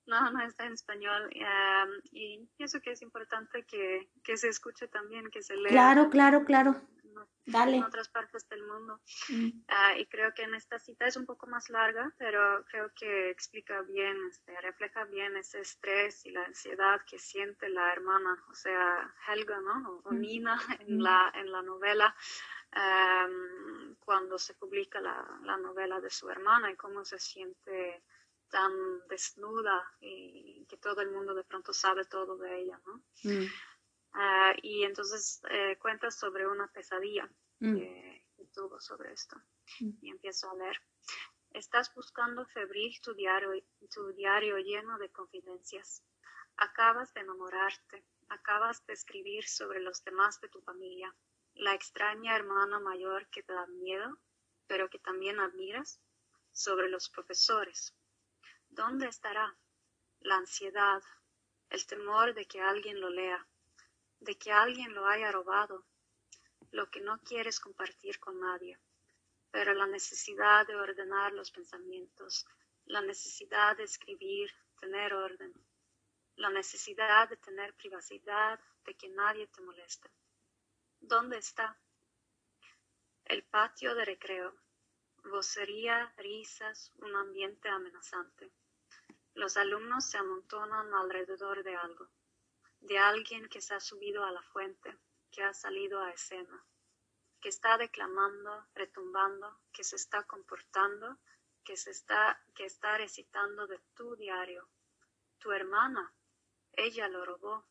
No, 0.05 0.29
no 0.29 0.45
está 0.45 0.67
en 0.67 0.73
español. 0.73 1.31
Em, 1.31 1.89
y 2.11 2.45
pienso 2.57 2.79
que 2.79 2.91
es 2.91 3.01
importante 3.01 3.65
que, 3.65 4.11
que, 4.23 4.37
se 4.37 4.49
escuche 4.49 4.87
también, 4.87 5.31
que 5.31 5.41
se 5.41 5.55
lea. 5.55 5.71
Claro, 5.71 6.11
claro, 6.11 6.45
claro 6.45 6.79
en 7.45 7.83
otras 7.83 8.09
partes 8.09 8.47
del 8.49 8.63
mundo. 8.63 9.01
Mm. 9.29 9.49
Ah, 9.67 9.97
y 9.97 10.05
creo 10.07 10.33
que 10.33 10.43
en 10.43 10.55
esta 10.55 10.79
cita 10.79 11.05
es 11.05 11.15
un 11.15 11.25
poco 11.25 11.47
más 11.47 11.69
larga, 11.69 12.13
pero 12.17 12.65
creo 12.65 12.91
que 12.95 13.29
explica 13.29 13.81
bien, 13.83 14.17
este, 14.29 14.59
refleja 14.61 15.05
bien 15.05 15.35
ese 15.37 15.59
estrés 15.61 16.25
y 16.25 16.31
la 16.31 16.43
ansiedad 16.43 17.01
que 17.07 17.19
siente 17.19 17.69
la 17.69 17.91
hermana, 17.91 18.43
o 18.49 18.53
sea, 18.53 19.13
Helga, 19.27 19.59
¿no? 19.61 20.01
O, 20.05 20.11
mm. 20.11 20.19
Nina 20.19 20.59
en, 20.79 20.97
mm. 20.97 21.01
la, 21.01 21.31
en 21.35 21.51
la 21.51 21.61
novela. 21.61 22.15
Em, 22.71 23.95
cuando 23.99 24.37
se 24.37 24.53
publica 24.55 24.99
la, 24.99 25.39
la, 25.43 25.55
novela 25.57 26.01
de 26.01 26.09
su 26.09 26.29
hermana 26.29 26.69
y 26.69 26.75
cómo 26.75 27.05
se 27.05 27.17
siente 27.19 28.03
tan 28.49 28.73
desnuda 29.07 29.91
y 30.01 30.65
que 30.67 30.77
todo 30.77 31.01
el 31.01 31.11
mundo 31.11 31.33
de 31.33 31.43
pronto 31.43 31.73
sabe 31.73 32.05
todo 32.05 32.37
de 32.37 32.59
ella, 32.59 32.79
¿no? 32.85 33.01
Ah, 34.17 34.53
y 34.61 34.83
entonces 34.83 35.41
eh, 35.49 35.77
cuenta 35.77 36.09
sobre 36.09 36.47
una 36.47 36.67
pesadilla 36.71 37.29
mm. 37.59 37.75
que 37.75 38.45
tuvo 38.53 38.79
sobre 38.79 39.11
esto. 39.11 39.35
Mm. 39.81 39.89
Y 40.01 40.09
empiezo 40.09 40.49
a 40.49 40.55
leer. 40.55 40.81
Estás 41.51 41.93
buscando 41.93 42.45
febril 42.45 42.93
tu 43.01 43.13
diario, 43.13 43.51
tu 43.93 44.13
diario 44.13 44.57
lleno 44.57 44.97
de 44.97 45.09
confidencias. 45.09 46.01
Acabas 46.55 47.13
de 47.13 47.21
enamorarte, 47.21 48.05
acabas 48.29 48.85
de 48.85 48.93
escribir 48.93 49.45
sobre 49.45 49.81
los 49.81 50.01
demás 50.05 50.39
de 50.39 50.47
tu 50.47 50.61
familia, 50.61 51.13
la 51.53 51.73
extraña 51.73 52.37
hermana 52.37 52.79
mayor 52.79 53.27
que 53.27 53.43
te 53.43 53.51
da 53.51 53.67
miedo, 53.67 54.17
pero 54.67 54.89
que 54.89 54.99
también 54.99 55.39
admiras, 55.41 55.99
sobre 56.53 56.89
los 56.89 57.09
profesores. 57.09 57.93
¿Dónde 58.69 59.07
estará 59.07 59.57
la 60.21 60.37
ansiedad, 60.37 61.03
el 61.69 61.85
temor 61.85 62.33
de 62.33 62.45
que 62.45 62.61
alguien 62.61 63.01
lo 63.01 63.09
lea, 63.09 63.45
de 64.19 64.37
que 64.37 64.51
alguien 64.51 64.93
lo 64.93 65.07
haya 65.07 65.31
robado, 65.31 65.85
lo 66.71 66.89
que 66.89 67.01
no 67.01 67.19
quieres 67.19 67.59
compartir 67.59 68.19
con 68.19 68.39
nadie? 68.39 68.79
pero 69.55 69.73
la 69.73 69.87
necesidad 69.87 70.67
de 70.67 70.75
ordenar 70.75 71.31
los 71.31 71.49
pensamientos, 71.49 72.45
la 72.87 72.99
necesidad 72.99 73.77
de 73.77 73.85
escribir, 73.85 74.51
tener 74.81 75.13
orden, 75.13 75.53
la 76.35 76.49
necesidad 76.49 77.29
de 77.29 77.37
tener 77.37 77.73
privacidad, 77.75 78.59
de 78.83 78.93
que 78.95 79.07
nadie 79.07 79.47
te 79.47 79.61
moleste. 79.61 80.11
¿Dónde 80.99 81.37
está? 81.37 81.79
El 83.23 83.43
patio 83.45 83.95
de 83.95 84.03
recreo, 84.03 84.53
vocería, 85.23 86.13
risas, 86.17 86.91
un 86.97 87.15
ambiente 87.15 87.69
amenazante. 87.69 88.51
Los 89.35 89.55
alumnos 89.55 90.03
se 90.03 90.17
amontonan 90.17 90.93
alrededor 90.93 91.63
de 91.63 91.77
algo, 91.77 92.09
de 92.85 92.97
alguien 92.97 93.47
que 93.49 93.61
se 93.61 93.73
ha 93.73 93.79
subido 93.79 94.23
a 94.23 94.31
la 94.31 94.41
fuente, 94.41 94.97
que 95.31 95.43
ha 95.43 95.53
salido 95.53 96.01
a 96.01 96.11
escena 96.11 96.65
que 97.45 97.49
está 97.49 97.77
declamando, 97.77 98.65
retumbando, 98.73 99.61
que 99.71 99.83
se 99.83 99.97
está 99.97 100.23
comportando, 100.23 101.19
que, 101.63 101.77
se 101.77 101.91
está, 101.91 102.43
que 102.55 102.65
está 102.65 102.97
recitando 102.97 103.67
de 103.67 103.77
tu 103.93 104.15
diario. 104.15 104.67
Tu 105.37 105.51
hermana, 105.51 106.11
ella 106.71 107.07
lo 107.07 107.23
robó, 107.23 107.67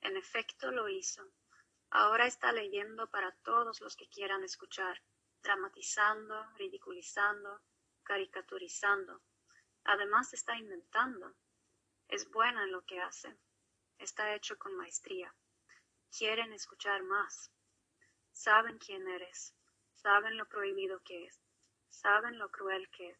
en 0.00 0.16
efecto 0.16 0.70
lo 0.70 0.88
hizo. 0.88 1.22
Ahora 1.90 2.26
está 2.26 2.50
leyendo 2.50 3.10
para 3.10 3.30
todos 3.42 3.82
los 3.82 3.94
que 3.94 4.08
quieran 4.08 4.42
escuchar, 4.42 5.02
dramatizando, 5.42 6.42
ridiculizando, 6.56 7.60
caricaturizando. 8.02 9.20
Además 9.84 10.32
está 10.32 10.56
inventando. 10.56 11.36
Es 12.08 12.30
buena 12.30 12.64
en 12.64 12.72
lo 12.72 12.86
que 12.86 13.02
hace. 13.02 13.36
Está 14.00 14.34
hecho 14.34 14.56
con 14.58 14.74
maestría. 14.76 15.32
Quieren 16.16 16.54
escuchar 16.54 17.02
más. 17.02 17.50
Saben 18.32 18.78
quién 18.78 19.06
eres, 19.06 19.54
saben 19.96 20.38
lo 20.38 20.48
prohibido 20.48 21.00
que 21.04 21.26
es, 21.26 21.38
saben 21.90 22.38
lo 22.38 22.50
cruel 22.50 22.88
que 22.90 23.10
es, 23.10 23.18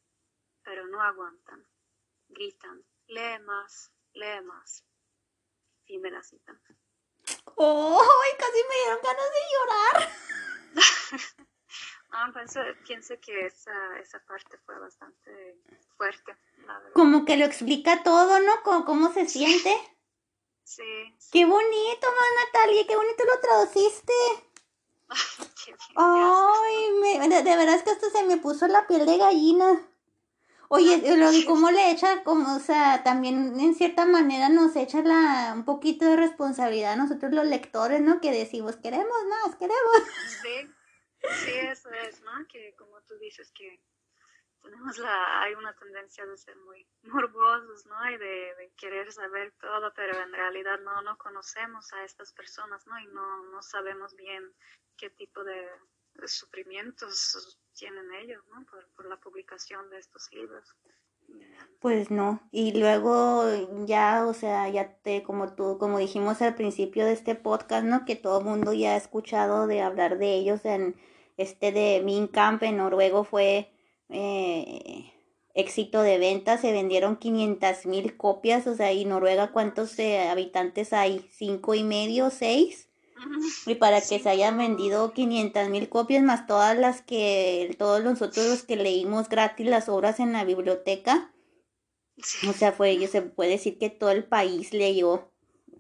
pero 0.62 0.86
no 0.86 1.02
aguantan. 1.02 1.66
Gritan, 2.28 2.82
lee 3.08 3.38
más, 3.44 3.92
lee 4.14 4.40
más. 4.42 4.82
Fin 5.84 6.00
de 6.00 6.10
la 6.10 6.22
cita. 6.22 6.58
¡Oh! 7.56 8.02
Casi 8.38 8.64
me 8.68 8.74
dieron 8.76 9.00
ganas 9.02 9.30
de 9.36 9.40
llorar. 9.52 10.08
ah, 12.12 12.30
pienso, 12.32 12.60
pienso, 12.86 13.14
que 13.20 13.46
esa, 13.46 13.98
esa 13.98 14.18
parte 14.24 14.56
fue 14.64 14.78
bastante 14.78 15.58
fuerte. 15.98 16.36
Como 16.94 17.26
que 17.26 17.36
lo 17.36 17.44
explica 17.44 18.02
todo, 18.02 18.40
¿no? 18.40 18.62
Como 18.62 18.86
cómo 18.86 19.12
se 19.12 19.26
siente. 19.26 19.76
Sí. 20.70 20.84
Qué 21.32 21.44
bonito, 21.44 22.06
más 22.06 22.46
Natalia, 22.46 22.86
qué 22.86 22.94
bonito 22.94 23.24
lo 23.24 23.40
traduciste. 23.40 24.12
Ay, 25.96 26.90
me, 27.00 27.28
de, 27.28 27.42
de, 27.42 27.56
veras 27.56 27.82
que 27.82 27.90
hasta 27.90 28.08
se 28.08 28.22
me 28.22 28.36
puso 28.36 28.68
la 28.68 28.86
piel 28.86 29.04
de 29.04 29.18
gallina. 29.18 29.84
Oye, 30.68 31.16
lo 31.16 31.32
de 31.32 31.44
cómo 31.44 31.72
le 31.72 31.90
echa, 31.90 32.22
como, 32.22 32.54
o 32.54 32.60
sea, 32.60 33.02
también 33.02 33.58
en 33.58 33.74
cierta 33.74 34.04
manera 34.04 34.48
nos 34.48 34.76
echa 34.76 35.02
la, 35.02 35.54
un 35.56 35.64
poquito 35.64 36.04
de 36.04 36.14
responsabilidad 36.14 36.92
a 36.92 36.96
nosotros 36.96 37.32
los 37.32 37.46
lectores, 37.46 38.00
¿no? 38.00 38.20
Que 38.20 38.30
decimos, 38.30 38.76
queremos 38.76 39.18
más, 39.28 39.56
queremos. 39.56 40.02
Sí, 40.40 40.70
sí, 41.46 41.50
eso 41.50 41.90
es, 42.06 42.20
¿no? 42.22 42.46
Que 42.46 42.76
como 42.78 43.00
tú 43.08 43.18
dices 43.18 43.50
que 43.50 43.80
tenemos 44.62 44.98
la, 44.98 45.42
hay 45.42 45.54
una 45.54 45.74
tendencia 45.74 46.24
de 46.26 46.36
ser 46.36 46.56
muy 46.56 46.86
morbosos, 47.02 47.86
¿no? 47.86 48.11
Y 48.11 48.18
de, 48.18 48.72
querer 48.76 49.12
saber 49.12 49.52
todo, 49.61 49.92
pero 49.94 50.18
en 50.22 50.32
realidad 50.32 50.78
no, 50.80 51.02
no 51.02 51.16
conocemos 51.18 51.92
a 51.92 52.04
estas 52.04 52.32
personas, 52.32 52.86
¿no? 52.86 52.98
Y 52.98 53.06
no, 53.08 53.44
no 53.50 53.62
sabemos 53.62 54.14
bien 54.16 54.42
qué 54.96 55.11
tipo 55.11 55.44
de, 55.44 55.68
sufrimientos 56.26 57.58
tienen 57.74 58.12
ellos, 58.14 58.42
¿no? 58.48 58.64
Por, 58.66 58.86
por, 58.94 59.06
la 59.06 59.16
publicación 59.16 59.88
de 59.90 59.98
estos 59.98 60.30
libros. 60.32 60.74
Pues 61.80 62.11
no, 62.11 62.46
y 62.50 62.78
luego 62.78 63.44
ya, 63.86 64.26
o 64.26 64.34
sea, 64.34 64.68
ya 64.68 64.96
te, 64.96 65.22
como 65.22 65.54
tú, 65.54 65.78
como 65.78 65.98
dijimos 65.98 66.42
al 66.42 66.54
principio 66.54 67.06
de 67.06 67.12
este 67.12 67.34
podcast, 67.34 67.84
¿no? 67.84 68.04
Que 68.04 68.16
todo 68.16 68.40
el 68.40 68.44
mundo 68.44 68.72
ya 68.72 68.94
ha 68.94 68.96
escuchado 68.96 69.66
de 69.66 69.80
hablar 69.80 70.18
de 70.18 70.34
ellos 70.34 70.64
en 70.64 70.96
este 71.36 71.72
de 71.72 72.02
Min 72.04 72.26
Camp 72.26 72.62
en 72.62 72.76
Noruego 72.76 73.24
fue 73.24 73.72
eh, 74.11 75.12
éxito 75.54 76.02
de 76.02 76.18
venta, 76.18 76.58
se 76.58 76.72
vendieron 76.72 77.16
500 77.16 77.86
mil 77.86 78.16
copias, 78.16 78.66
o 78.66 78.74
sea, 78.74 78.92
y 78.92 79.04
Noruega, 79.04 79.52
¿cuántos 79.52 79.98
eh, 79.98 80.28
habitantes 80.28 80.92
hay? 80.92 81.26
¿Cinco 81.32 81.74
y 81.74 81.84
medio, 81.84 82.30
seis? 82.30 82.88
Y 83.66 83.74
para 83.74 84.00
que 84.00 84.18
se 84.18 84.28
hayan 84.28 84.56
vendido 84.56 85.12
500 85.12 85.68
mil 85.68 85.88
copias, 85.88 86.22
más 86.22 86.46
todas 86.46 86.76
las 86.78 87.02
que, 87.02 87.74
todos 87.78 88.02
nosotros 88.02 88.46
los 88.46 88.62
que 88.62 88.76
leímos 88.76 89.28
gratis 89.28 89.66
las 89.66 89.88
obras 89.88 90.20
en 90.20 90.32
la 90.32 90.44
biblioteca, 90.44 91.32
o 92.48 92.52
sea, 92.52 92.72
fue, 92.72 93.06
se 93.06 93.22
puede 93.22 93.50
decir 93.50 93.78
que 93.78 93.90
todo 93.90 94.11
el 94.11 94.24
país 94.24 94.72
leyó 94.72 95.30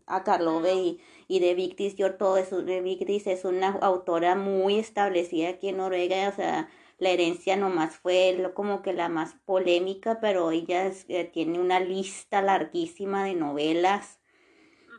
a 0.06 0.22
Karlove 0.24 0.74
y, 0.74 1.00
y 1.28 1.38
de 1.38 1.54
Victis, 1.54 1.96
yo 1.96 2.14
todo 2.16 2.36
eso, 2.36 2.62
de 2.62 2.80
Victis 2.80 3.26
es 3.26 3.44
una 3.44 3.70
autora 3.80 4.34
muy 4.34 4.78
establecida 4.78 5.50
aquí 5.50 5.68
en 5.68 5.78
Noruega, 5.78 6.28
o 6.28 6.34
sea, 6.34 6.68
la 7.00 7.10
herencia 7.10 7.56
nomás 7.56 7.96
fue 7.96 8.52
como 8.54 8.82
que 8.82 8.92
la 8.92 9.08
más 9.08 9.34
polémica, 9.46 10.20
pero 10.20 10.50
ella 10.50 10.92
eh, 11.08 11.24
tiene 11.24 11.58
una 11.58 11.80
lista 11.80 12.42
larguísima 12.42 13.24
de 13.24 13.34
novelas 13.34 14.20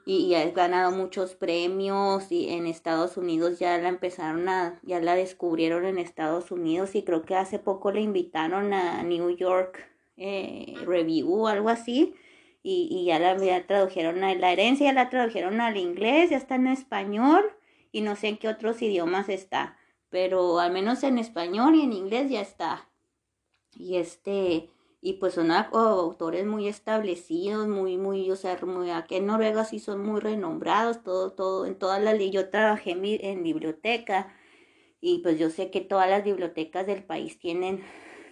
y, 0.05 0.33
ha 0.33 0.49
ganado 0.49 0.91
muchos 0.91 1.35
premios 1.35 2.31
y 2.31 2.49
en 2.49 2.65
Estados 2.65 3.17
Unidos 3.17 3.59
ya 3.59 3.77
la 3.77 3.89
empezaron 3.89 4.49
a, 4.49 4.79
ya 4.81 4.99
la 4.99 5.15
descubrieron 5.15 5.85
en 5.85 5.99
Estados 5.99 6.51
Unidos 6.51 6.95
y 6.95 7.03
creo 7.03 7.21
que 7.21 7.35
hace 7.35 7.59
poco 7.59 7.91
le 7.91 8.01
invitaron 8.01 8.73
a 8.73 9.03
New 9.03 9.29
York 9.37 9.87
eh, 10.17 10.73
Review 10.85 11.31
o 11.31 11.47
algo 11.47 11.69
así 11.69 12.15
y, 12.63 12.87
y 12.91 13.05
ya 13.05 13.19
la 13.19 13.37
ya 13.37 13.67
tradujeron 13.67 14.23
a 14.23 14.33
la 14.33 14.51
herencia, 14.51 14.87
ya 14.87 14.93
la 14.93 15.09
tradujeron 15.09 15.61
al 15.61 15.77
inglés, 15.77 16.31
ya 16.31 16.37
está 16.37 16.55
en 16.55 16.65
español 16.65 17.43
y 17.91 18.01
no 18.01 18.15
sé 18.15 18.29
en 18.29 18.37
qué 18.37 18.47
otros 18.47 18.81
idiomas 18.81 19.29
está 19.29 19.77
pero 20.11 20.59
al 20.59 20.71
menos 20.71 21.03
en 21.03 21.17
español 21.17 21.73
y 21.75 21.81
en 21.81 21.93
inglés 21.93 22.29
ya 22.29 22.41
está. 22.41 22.89
Y 23.73 23.95
este, 23.95 24.69
y 25.01 25.13
pues 25.13 25.33
son 25.33 25.51
autores 25.51 26.45
muy 26.45 26.67
establecidos, 26.67 27.67
muy, 27.67 27.97
muy, 27.97 28.29
o 28.29 28.35
sea, 28.35 28.59
muy, 28.63 28.91
aquí 28.91 29.15
en 29.15 29.25
Noruega 29.25 29.65
sí 29.65 29.79
son 29.79 30.05
muy 30.05 30.19
renombrados, 30.19 31.03
todo, 31.03 31.31
todo, 31.31 31.65
en 31.65 31.75
todas 31.75 32.03
las, 32.03 32.19
yo 32.19 32.49
trabajé 32.49 32.91
en, 32.91 33.43
biblioteca 33.43 34.35
y 35.01 35.19
pues 35.19 35.39
yo 35.39 35.49
sé 35.49 35.71
que 35.71 35.81
todas 35.81 36.09
las 36.09 36.23
bibliotecas 36.23 36.85
del 36.85 37.03
país 37.03 37.39
tienen, 37.39 37.81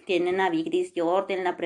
tienen 0.06 0.40
a 0.40 0.50
Vigris 0.50 0.92
en 1.28 1.44
la 1.44 1.56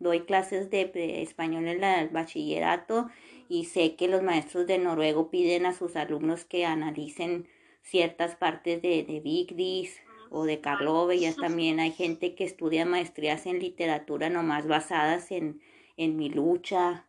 doy 0.00 0.20
clases 0.20 0.70
de, 0.70 0.86
de 0.86 1.22
español 1.22 1.68
en 1.68 1.82
el 1.82 2.08
bachillerato 2.10 3.08
y 3.48 3.66
sé 3.66 3.94
que 3.96 4.08
los 4.08 4.22
maestros 4.22 4.66
de 4.66 4.78
noruego 4.78 5.30
piden 5.30 5.66
a 5.66 5.72
sus 5.72 5.96
alumnos 5.96 6.44
que 6.44 6.66
analicen 6.66 7.48
ciertas 7.84 8.34
partes 8.34 8.82
de, 8.82 9.04
de 9.04 9.20
Vigdis 9.20 10.00
o 10.30 10.44
de 10.44 10.60
Karlove, 10.60 11.20
ya 11.20 11.34
también 11.34 11.78
hay 11.78 11.92
gente 11.92 12.34
que 12.34 12.44
estudia 12.44 12.84
maestrías 12.84 13.46
en 13.46 13.60
literatura 13.60 14.30
nomás 14.30 14.66
basadas 14.66 15.30
en, 15.30 15.60
en 15.96 16.16
mi 16.16 16.28
lucha. 16.28 17.06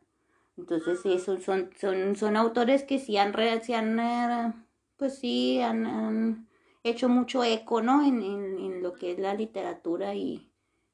Entonces, 0.58 1.00
sí, 1.02 1.18
son, 1.20 1.42
son, 1.42 2.16
son, 2.16 2.38
autores 2.38 2.84
que 2.84 3.00
sí 3.00 3.18
han, 3.18 3.34
han 3.38 4.00
eh, 4.00 4.54
pues 4.98 5.18
sí, 5.18 5.60
han, 5.60 6.48
hecho 6.84 7.10
mucho 7.10 7.44
eco, 7.44 7.82
¿no? 7.82 8.06
En, 8.06 8.22
en, 8.22 8.60
en, 8.60 8.84
lo 8.84 8.94
que 8.94 9.14
es 9.14 9.20
la 9.20 9.34
literatura 9.34 10.14
y, 10.14 10.52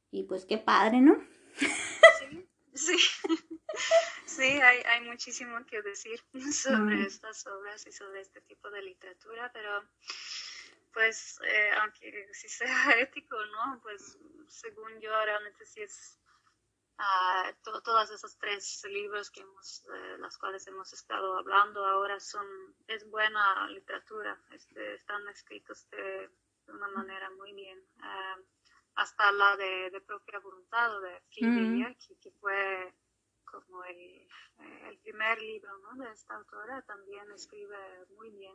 y 0.09 0.23
pues 0.23 0.45
qué 0.45 0.57
padre, 0.57 1.01
¿no? 1.01 1.17
Sí, 1.53 2.47
sí. 2.73 2.95
Sí, 4.41 4.59
hay, 4.59 4.81
hay 4.87 5.01
muchísimo 5.01 5.63
que 5.67 5.83
decir 5.83 6.19
sobre 6.51 7.03
estas 7.03 7.45
obras 7.45 7.85
y 7.85 7.91
sobre 7.91 8.21
este 8.21 8.41
tipo 8.41 8.71
de 8.71 8.81
literatura, 8.81 9.51
pero 9.53 9.83
pues 10.93 11.39
eh, 11.45 11.71
aunque 11.79 12.27
sí 12.33 12.49
sea 12.49 12.65
ético, 12.99 13.37
¿no? 13.45 13.79
Pues 13.83 14.17
según 14.47 14.99
yo 14.99 15.11
realmente 15.23 15.63
sí 15.65 15.81
es 15.81 16.19
uh, 16.97 17.53
to 17.63 17.81
todas 17.81 18.09
esos 18.09 18.35
tres 18.39 18.83
libros 18.89 19.29
que 19.29 19.41
hemos, 19.41 19.83
de 19.83 20.17
las 20.17 20.37
cuales 20.39 20.65
hemos 20.65 20.91
estado 20.91 21.37
hablando 21.37 21.85
ahora 21.85 22.19
son, 22.19 22.47
es 22.87 23.07
buena 23.09 23.67
literatura, 23.67 24.41
este, 24.51 24.95
están 24.95 25.27
escritos 25.29 25.87
de 25.91 26.31
de 26.65 26.73
una 26.73 26.87
manera 26.89 27.29
muy 27.31 27.53
bien. 27.53 27.77
Um, 27.97 28.43
hasta 28.95 29.31
la 29.31 29.55
de, 29.55 30.01
propia 30.05 30.39
voluntad 30.39 30.95
o 30.95 31.01
de 31.01 31.21
Friedrich, 31.31 32.19
que, 32.19 32.31
fue 32.31 32.93
como 33.51 33.83
el, 33.83 34.27
el 34.89 34.97
primer 34.99 35.41
libro 35.41 35.69
¿no? 35.79 36.03
de 36.03 36.11
esta 36.11 36.35
autora, 36.35 36.81
también 36.87 37.23
escribe 37.35 37.77
muy 38.17 38.29
bien. 38.31 38.53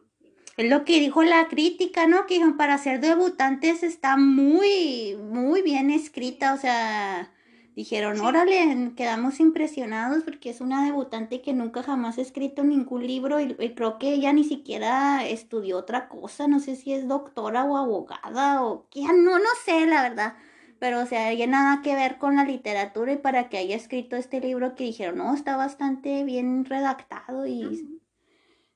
Es 0.57 0.71
lo 0.71 0.85
que 0.85 1.01
dijo 1.01 1.23
la 1.23 1.49
crítica, 1.49 2.07
¿no? 2.07 2.27
Que 2.27 2.41
para 2.57 2.79
ser 2.79 3.01
debutantes 3.01 3.83
está 3.83 4.17
muy, 4.17 5.17
muy 5.17 5.63
bien 5.63 5.91
escrita, 5.91 6.55
o 6.55 6.57
sea, 6.57 7.31
dijeron, 7.77 8.21
órale, 8.21 8.93
quedamos 8.97 9.39
impresionados 9.39 10.25
porque 10.25 10.49
es 10.49 10.63
una 10.63 10.85
debutante 10.87 11.43
que 11.43 11.53
nunca 11.53 11.83
jamás 11.83 12.17
ha 12.17 12.23
escrito 12.23 12.65
ningún 12.65 13.07
libro 13.07 13.39
y, 13.39 13.55
creo 13.75 13.99
que 13.99 14.15
ella 14.15 14.33
ni 14.33 14.45
siquiera 14.45 15.27
estudió 15.27 15.77
otra 15.77 16.09
cosa, 16.09 16.49
no 16.49 16.59
sé 16.59 16.75
si 16.75 16.95
es 16.95 17.07
doctora 17.07 17.65
o 17.65 17.77
abogada 17.77 18.65
o 18.65 18.89
qué, 18.89 19.03
no, 19.03 19.39
no 19.39 19.51
sé, 19.65 19.87
la 19.87 20.03
verdad. 20.03 20.37
Pero, 20.79 21.01
o 21.03 21.07
sea, 21.07 21.31
ella 21.31 21.47
nada 21.47 21.83
que 21.83 21.95
ver 21.95 22.18
con 22.18 22.37
la 22.37 22.45
literatura 22.45 23.12
y 23.12 23.18
para 23.18 23.49
que 23.49 23.59
haya 23.59 23.77
escrito 23.77 24.16
este 24.16 24.41
libro 24.41 24.74
que 24.74 24.85
dijeron, 24.85 25.18
no, 25.18 25.35
está 25.35 25.57
bastante 25.57 26.24
bien 26.24 26.64
redactado 26.64 27.47
y... 27.47 28.01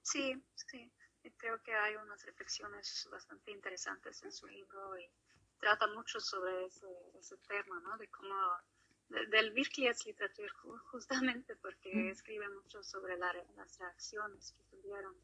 Sí, 0.02 0.42
sí, 0.54 0.90
creo 1.36 1.62
que 1.62 1.74
hay 1.74 1.96
unas 1.96 2.24
reflexiones 2.24 3.08
bastante 3.10 3.50
interesantes 3.50 4.22
en 4.22 4.32
su 4.32 4.46
libro 4.46 4.98
y 4.98 5.08
trata 5.58 5.86
mucho 5.88 6.20
sobre 6.20 6.66
ese, 6.66 6.86
ese 7.18 7.36
tema, 7.48 7.80
¿no? 7.80 7.96
De 7.98 8.08
cómo 8.08 8.34
del 9.08 9.50
Virklighetslitteratur 9.50 10.50
justamente 10.92 11.56
porque 11.56 12.10
escribe 12.10 12.48
mucho 12.48 12.82
sobre 12.82 13.16
las 13.18 13.34
reacciones 13.78 14.52
que 14.52 14.62
tuvieron 14.76 15.14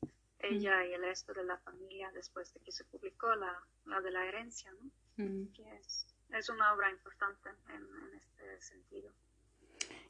ella 0.41 0.85
y 0.85 0.93
el 0.93 1.03
resto 1.03 1.33
de 1.33 1.45
la 1.45 1.57
familia 1.59 2.11
después 2.12 2.53
de 2.53 2.61
que 2.61 2.72
se 2.72 2.85
publicó 2.85 3.35
la, 3.37 3.64
la 3.85 4.01
de 4.01 4.11
la 4.11 4.27
herencia, 4.27 4.72
¿no? 4.72 4.91
que 5.55 5.77
es, 5.77 6.07
es, 6.31 6.49
una 6.49 6.72
obra 6.72 6.91
importante 6.91 7.51
en, 7.68 7.83
en, 7.83 8.20
este 8.20 8.61
sentido. 8.61 9.12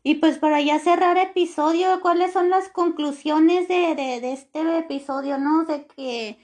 Y 0.02 0.16
pues 0.16 0.38
para 0.38 0.60
ya 0.60 0.78
cerrar 0.78 1.18
episodio, 1.18 2.00
¿cuáles 2.00 2.32
son 2.32 2.50
las 2.50 2.68
conclusiones 2.68 3.66
de, 3.68 3.94
de, 3.94 4.20
de 4.20 4.32
este 4.32 4.78
episodio, 4.78 5.38
no? 5.38 5.64
De 5.64 5.86
que, 5.86 6.38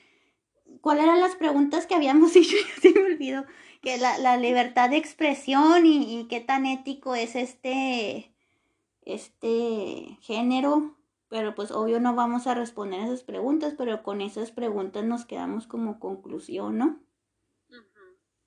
¿cuáles 0.81 1.05
eran 1.05 1.21
las 1.21 1.37
preguntas 1.37 1.87
que 1.87 1.95
habíamos 1.95 2.33
dicho? 2.35 2.57
Ya 2.57 2.81
se 2.81 2.93
me 2.93 3.15
olvidó 3.15 3.45
que 3.83 3.99
la, 3.99 4.17
la 4.19 4.37
libertad 4.37 4.89
de 4.89 4.97
expresión 4.97 5.85
y, 5.85 6.27
qué 6.29 6.41
tan 6.41 6.65
ético 6.67 7.15
es 7.15 7.35
este, 7.35 8.33
este 9.03 10.19
género. 10.23 10.97
Pero 11.29 11.55
pues 11.55 11.71
obvio 11.71 11.99
no 11.99 12.15
vamos 12.15 12.47
a 12.47 12.55
responder 12.55 13.01
esas 13.01 13.25
preguntas, 13.25 13.75
pero 13.77 14.03
con 14.03 14.21
esas 14.21 14.53
preguntas 14.53 15.03
nos 15.05 15.25
quedamos 15.25 15.67
como 15.67 15.99
conclusión, 15.99 16.79
¿no? 16.79 17.01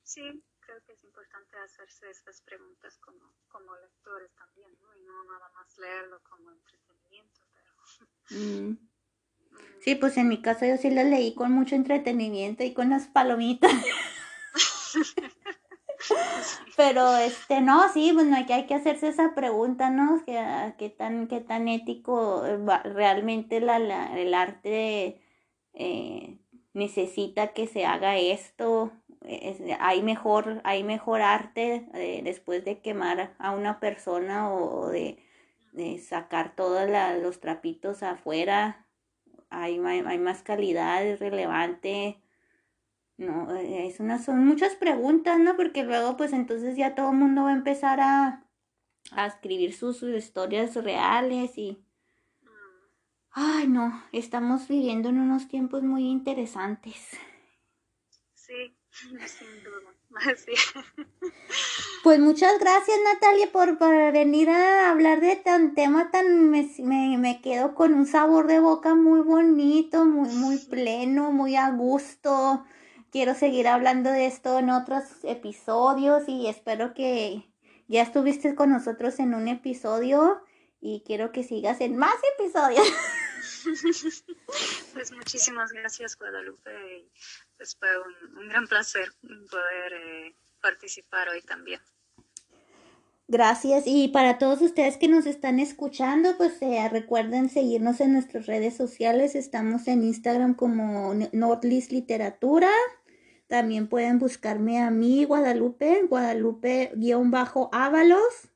Sí, 0.04 0.22
creo 0.60 0.78
que 0.86 0.94
es 0.94 1.04
importante 1.04 1.58
hacerse 1.86 2.12
estas 2.12 2.42
preguntas 2.42 2.98
como, 3.00 3.34
como 3.48 3.76
lectores 3.78 4.32
también, 4.36 4.72
¿no? 4.82 4.96
Y 4.96 5.04
no 5.04 5.24
nada 5.26 5.50
más 5.50 5.78
leerlo 5.78 6.22
como 6.30 6.52
entretenimiento, 6.52 7.42
pero... 7.54 8.40
Mm. 8.42 8.70
Mm. 8.70 8.78
Sí, 9.82 9.94
pues 9.94 10.18
en 10.18 10.28
mi 10.30 10.42
caso 10.42 10.66
yo 10.66 10.78
sí 10.78 10.90
lo 10.90 11.04
leí 11.04 11.36
con 11.36 11.52
mucho 11.52 11.76
entretenimiento 11.76 12.64
y 12.64 12.74
con 12.74 12.90
las 12.90 13.06
palomitas. 13.08 13.72
Pero 16.76 17.16
este, 17.18 17.62
no, 17.62 17.88
sí, 17.94 18.12
bueno, 18.12 18.36
pues, 18.36 18.48
que 18.48 18.54
hay 18.54 18.66
que 18.68 18.76
hacerse 18.76 19.08
esa 19.08 19.34
pregunta, 19.34 19.90
¿no? 19.90 20.22
¿Qué, 20.26 20.90
tan, 20.90 21.28
qué 21.28 21.40
tan 21.40 21.68
ético 21.68 22.44
realmente 22.84 23.62
la, 23.62 23.78
el 24.18 24.34
arte 24.34 25.22
eh, 25.74 26.40
necesita 26.74 27.54
que 27.54 27.68
se 27.68 27.86
haga 27.86 28.18
esto? 28.18 28.92
Hay 29.80 30.02
mejor, 30.04 30.62
hay 30.64 30.84
mejor 30.84 31.22
arte 31.22 31.88
eh, 31.94 32.22
después 32.24 32.64
de 32.66 32.80
quemar 32.80 33.34
a 33.40 33.52
una 33.52 33.80
persona 33.80 34.54
o, 34.54 34.90
de, 34.90 35.18
sacar 36.00 36.56
todos 36.56 36.90
los 37.22 37.40
trapitos 37.40 38.04
afuera. 38.04 38.86
Hay, 39.50 39.80
hay 39.80 40.18
más 40.20 40.44
calidad, 40.44 41.06
es 41.06 41.20
relevante 41.20 42.20
no, 43.18 43.56
eh, 43.56 43.88
es 43.88 44.00
una, 44.00 44.20
son 44.20 44.46
muchas 44.46 44.76
preguntas, 44.76 45.40
¿no? 45.40 45.56
Porque 45.56 45.84
luego, 45.84 46.18
pues 46.18 46.34
entonces 46.34 46.76
ya 46.76 46.96
todo 46.96 47.12
el 47.12 47.18
mundo 47.18 47.44
va 47.44 47.52
a 47.52 47.54
empezar 47.54 48.02
a, 48.02 48.46
a 49.12 49.28
escribir 49.28 49.74
sus, 49.74 50.04
historias 50.04 50.76
reales 50.76 51.58
y... 51.58 51.82
Ay, 53.38 53.68
no, 53.68 54.02
estamos 54.14 54.68
viviendo 54.68 55.10
en 55.10 55.20
unos 55.20 55.50
tiempos 55.50 55.84
muy 55.84 56.08
interesantes. 56.08 57.18
Sí, 58.34 58.78
sin 59.28 59.64
duda. 59.64 59.92
Pues 62.04 62.20
muchas 62.20 62.60
gracias 62.60 62.98
Natalia 63.04 63.52
por, 63.52 63.80
por, 63.80 64.12
venir 64.14 64.50
a 64.50 64.92
hablar 64.92 65.22
de 65.22 65.36
tan 65.36 65.74
tema 65.74 66.12
tan 66.12 66.52
me, 66.52 66.70
me, 66.80 67.18
me, 67.18 67.42
quedo 67.42 67.74
con 67.74 67.96
un 67.96 68.06
sabor 68.06 68.46
de 68.46 68.60
boca 68.60 68.94
muy 68.94 69.22
bonito, 69.22 70.06
muy, 70.06 70.30
muy 70.30 70.58
pleno, 70.60 71.32
muy 71.32 71.56
a 71.56 71.72
gusto 71.72 72.64
quiero 73.16 73.34
seguir 73.34 73.70
hablando 73.70 74.12
de 74.12 74.26
esto 74.26 74.60
en 74.60 74.70
otros 74.70 75.06
episodios 75.24 76.28
y 76.28 76.48
espero 76.48 76.94
que 76.94 77.50
ya 77.88 78.02
estuviste 78.02 78.56
con 78.56 78.72
nosotros 78.72 79.20
en 79.20 79.34
un 79.34 79.48
episodio 79.48 80.44
y 80.82 81.02
quiero 81.06 81.32
que 81.32 81.44
sigas 81.44 81.80
en 81.80 81.96
más 81.96 82.16
episodios. 82.38 82.86
Pues 84.94 85.12
muchísimas 85.12 85.72
gracias 85.72 86.18
Guadalupe 86.18 87.10
pues 87.58 87.76
fue 87.78 87.90
un, 88.00 88.50
gran 88.50 88.68
placer 88.68 89.12
poder 89.22 89.94
eh, 89.94 90.36
participar 90.62 91.30
hoy 91.30 91.42
también. 91.42 91.80
Gracias 93.28 93.86
y 93.88 94.10
para 94.10 94.38
todos 94.38 94.62
ustedes 94.62 94.98
que 94.98 95.08
nos 95.08 95.26
están 95.26 95.60
escuchando, 95.60 96.38
pues 96.38 96.62
eh, 96.62 96.88
recuerden 96.92 97.50
seguirnos 97.50 98.00
en 98.00 98.14
nuestras 98.14 98.46
redes 98.46 98.78
sociales. 98.78 99.34
Estamos 99.34 99.88
en 99.88 100.04
Instagram 100.04 100.54
como 100.54 101.16
Nordlist 101.32 101.92
Literatura, 101.92 102.70
también 103.48 103.88
pueden 103.88 104.20
buscarme 104.20 104.80
a 104.80 104.92
mí, 104.92 105.26
Guadalupe, 105.26 106.04
Guadalupe-Ábalos. 106.08 108.52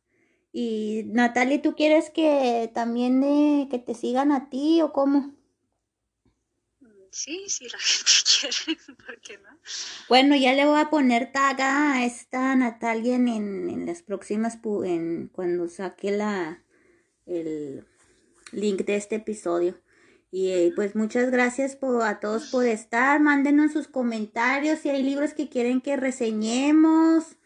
Y 0.51 1.03
Natalia, 1.07 1.61
¿tú 1.61 1.75
quieres 1.75 2.09
que 2.09 2.71
también 2.73 3.23
eh, 3.23 3.67
que 3.69 3.77
te 3.79 3.93
sigan 3.93 4.31
a 4.31 4.49
ti 4.49 4.81
o 4.81 4.93
cómo? 4.93 5.33
Sí, 7.11 7.45
sí, 7.47 7.67
la 7.69 7.77
gente 7.79 8.11
quiere, 8.65 8.79
¿por 9.05 9.19
qué 9.21 9.37
no? 9.37 9.49
Bueno, 10.07 10.35
ya 10.35 10.53
le 10.53 10.65
voy 10.65 10.79
a 10.79 10.89
poner 10.89 11.31
taga 11.31 11.93
a 11.93 12.05
esta 12.05 12.55
Natalia 12.55 13.15
en, 13.15 13.27
en 13.27 13.85
las 13.85 14.01
próximas, 14.01 14.59
en, 14.85 15.27
cuando 15.27 15.67
saque 15.69 16.11
la, 16.11 16.63
el 17.25 17.85
link 18.51 18.81
de 18.85 18.95
este 18.95 19.15
episodio. 19.15 19.79
Y 20.31 20.51
eh, 20.51 20.71
pues 20.75 20.95
muchas 20.95 21.31
gracias 21.31 21.77
a 22.03 22.19
todos 22.19 22.51
por 22.51 22.65
estar. 22.65 23.19
Mándenos 23.19 23.71
sus 23.71 23.87
comentarios 23.87 24.79
si 24.79 24.89
hay 24.89 25.01
libros 25.01 25.33
que 25.33 25.49
quieren 25.49 25.81
que 25.81 25.97
reseñemos. 25.97 27.38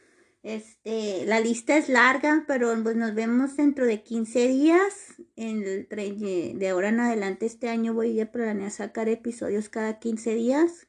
Este, 0.43 1.25
la 1.25 1.39
lista 1.39 1.77
es 1.77 1.87
larga, 1.87 2.43
pero 2.47 2.75
pues 2.83 2.97
nos 2.97 3.15
vemos 3.15 3.55
dentro 3.55 3.85
de 3.85 4.03
15 4.03 4.47
días. 4.49 5.15
En 5.37 5.63
el, 5.63 6.59
de 6.59 6.69
ahora 6.69 6.89
en 6.89 6.99
adelante 6.99 7.45
este 7.45 7.69
año 7.69 7.93
voy 7.93 8.19
a 8.19 8.31
planear 8.31 8.69
sacar 8.69 9.07
episodios 9.07 9.69
cada 9.69 9.99
15 9.99 10.35
días. 10.35 10.87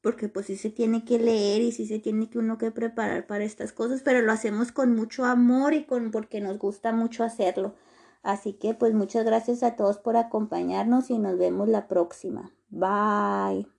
Porque 0.00 0.28
pues 0.28 0.46
sí 0.46 0.56
se 0.56 0.70
tiene 0.70 1.04
que 1.04 1.18
leer 1.18 1.60
y 1.60 1.72
sí 1.72 1.86
se 1.86 1.98
tiene 1.98 2.30
que 2.30 2.38
uno 2.38 2.56
que 2.56 2.70
preparar 2.70 3.26
para 3.26 3.42
estas 3.42 3.72
cosas, 3.72 4.02
pero 4.02 4.22
lo 4.22 4.30
hacemos 4.30 4.70
con 4.70 4.94
mucho 4.94 5.24
amor 5.24 5.74
y 5.74 5.84
con 5.84 6.12
porque 6.12 6.40
nos 6.40 6.56
gusta 6.56 6.92
mucho 6.92 7.24
hacerlo. 7.24 7.74
Así 8.22 8.52
que 8.52 8.74
pues 8.74 8.94
muchas 8.94 9.24
gracias 9.24 9.64
a 9.64 9.74
todos 9.74 9.98
por 9.98 10.16
acompañarnos 10.16 11.10
y 11.10 11.18
nos 11.18 11.36
vemos 11.36 11.68
la 11.68 11.88
próxima. 11.88 12.52
Bye. 12.70 13.77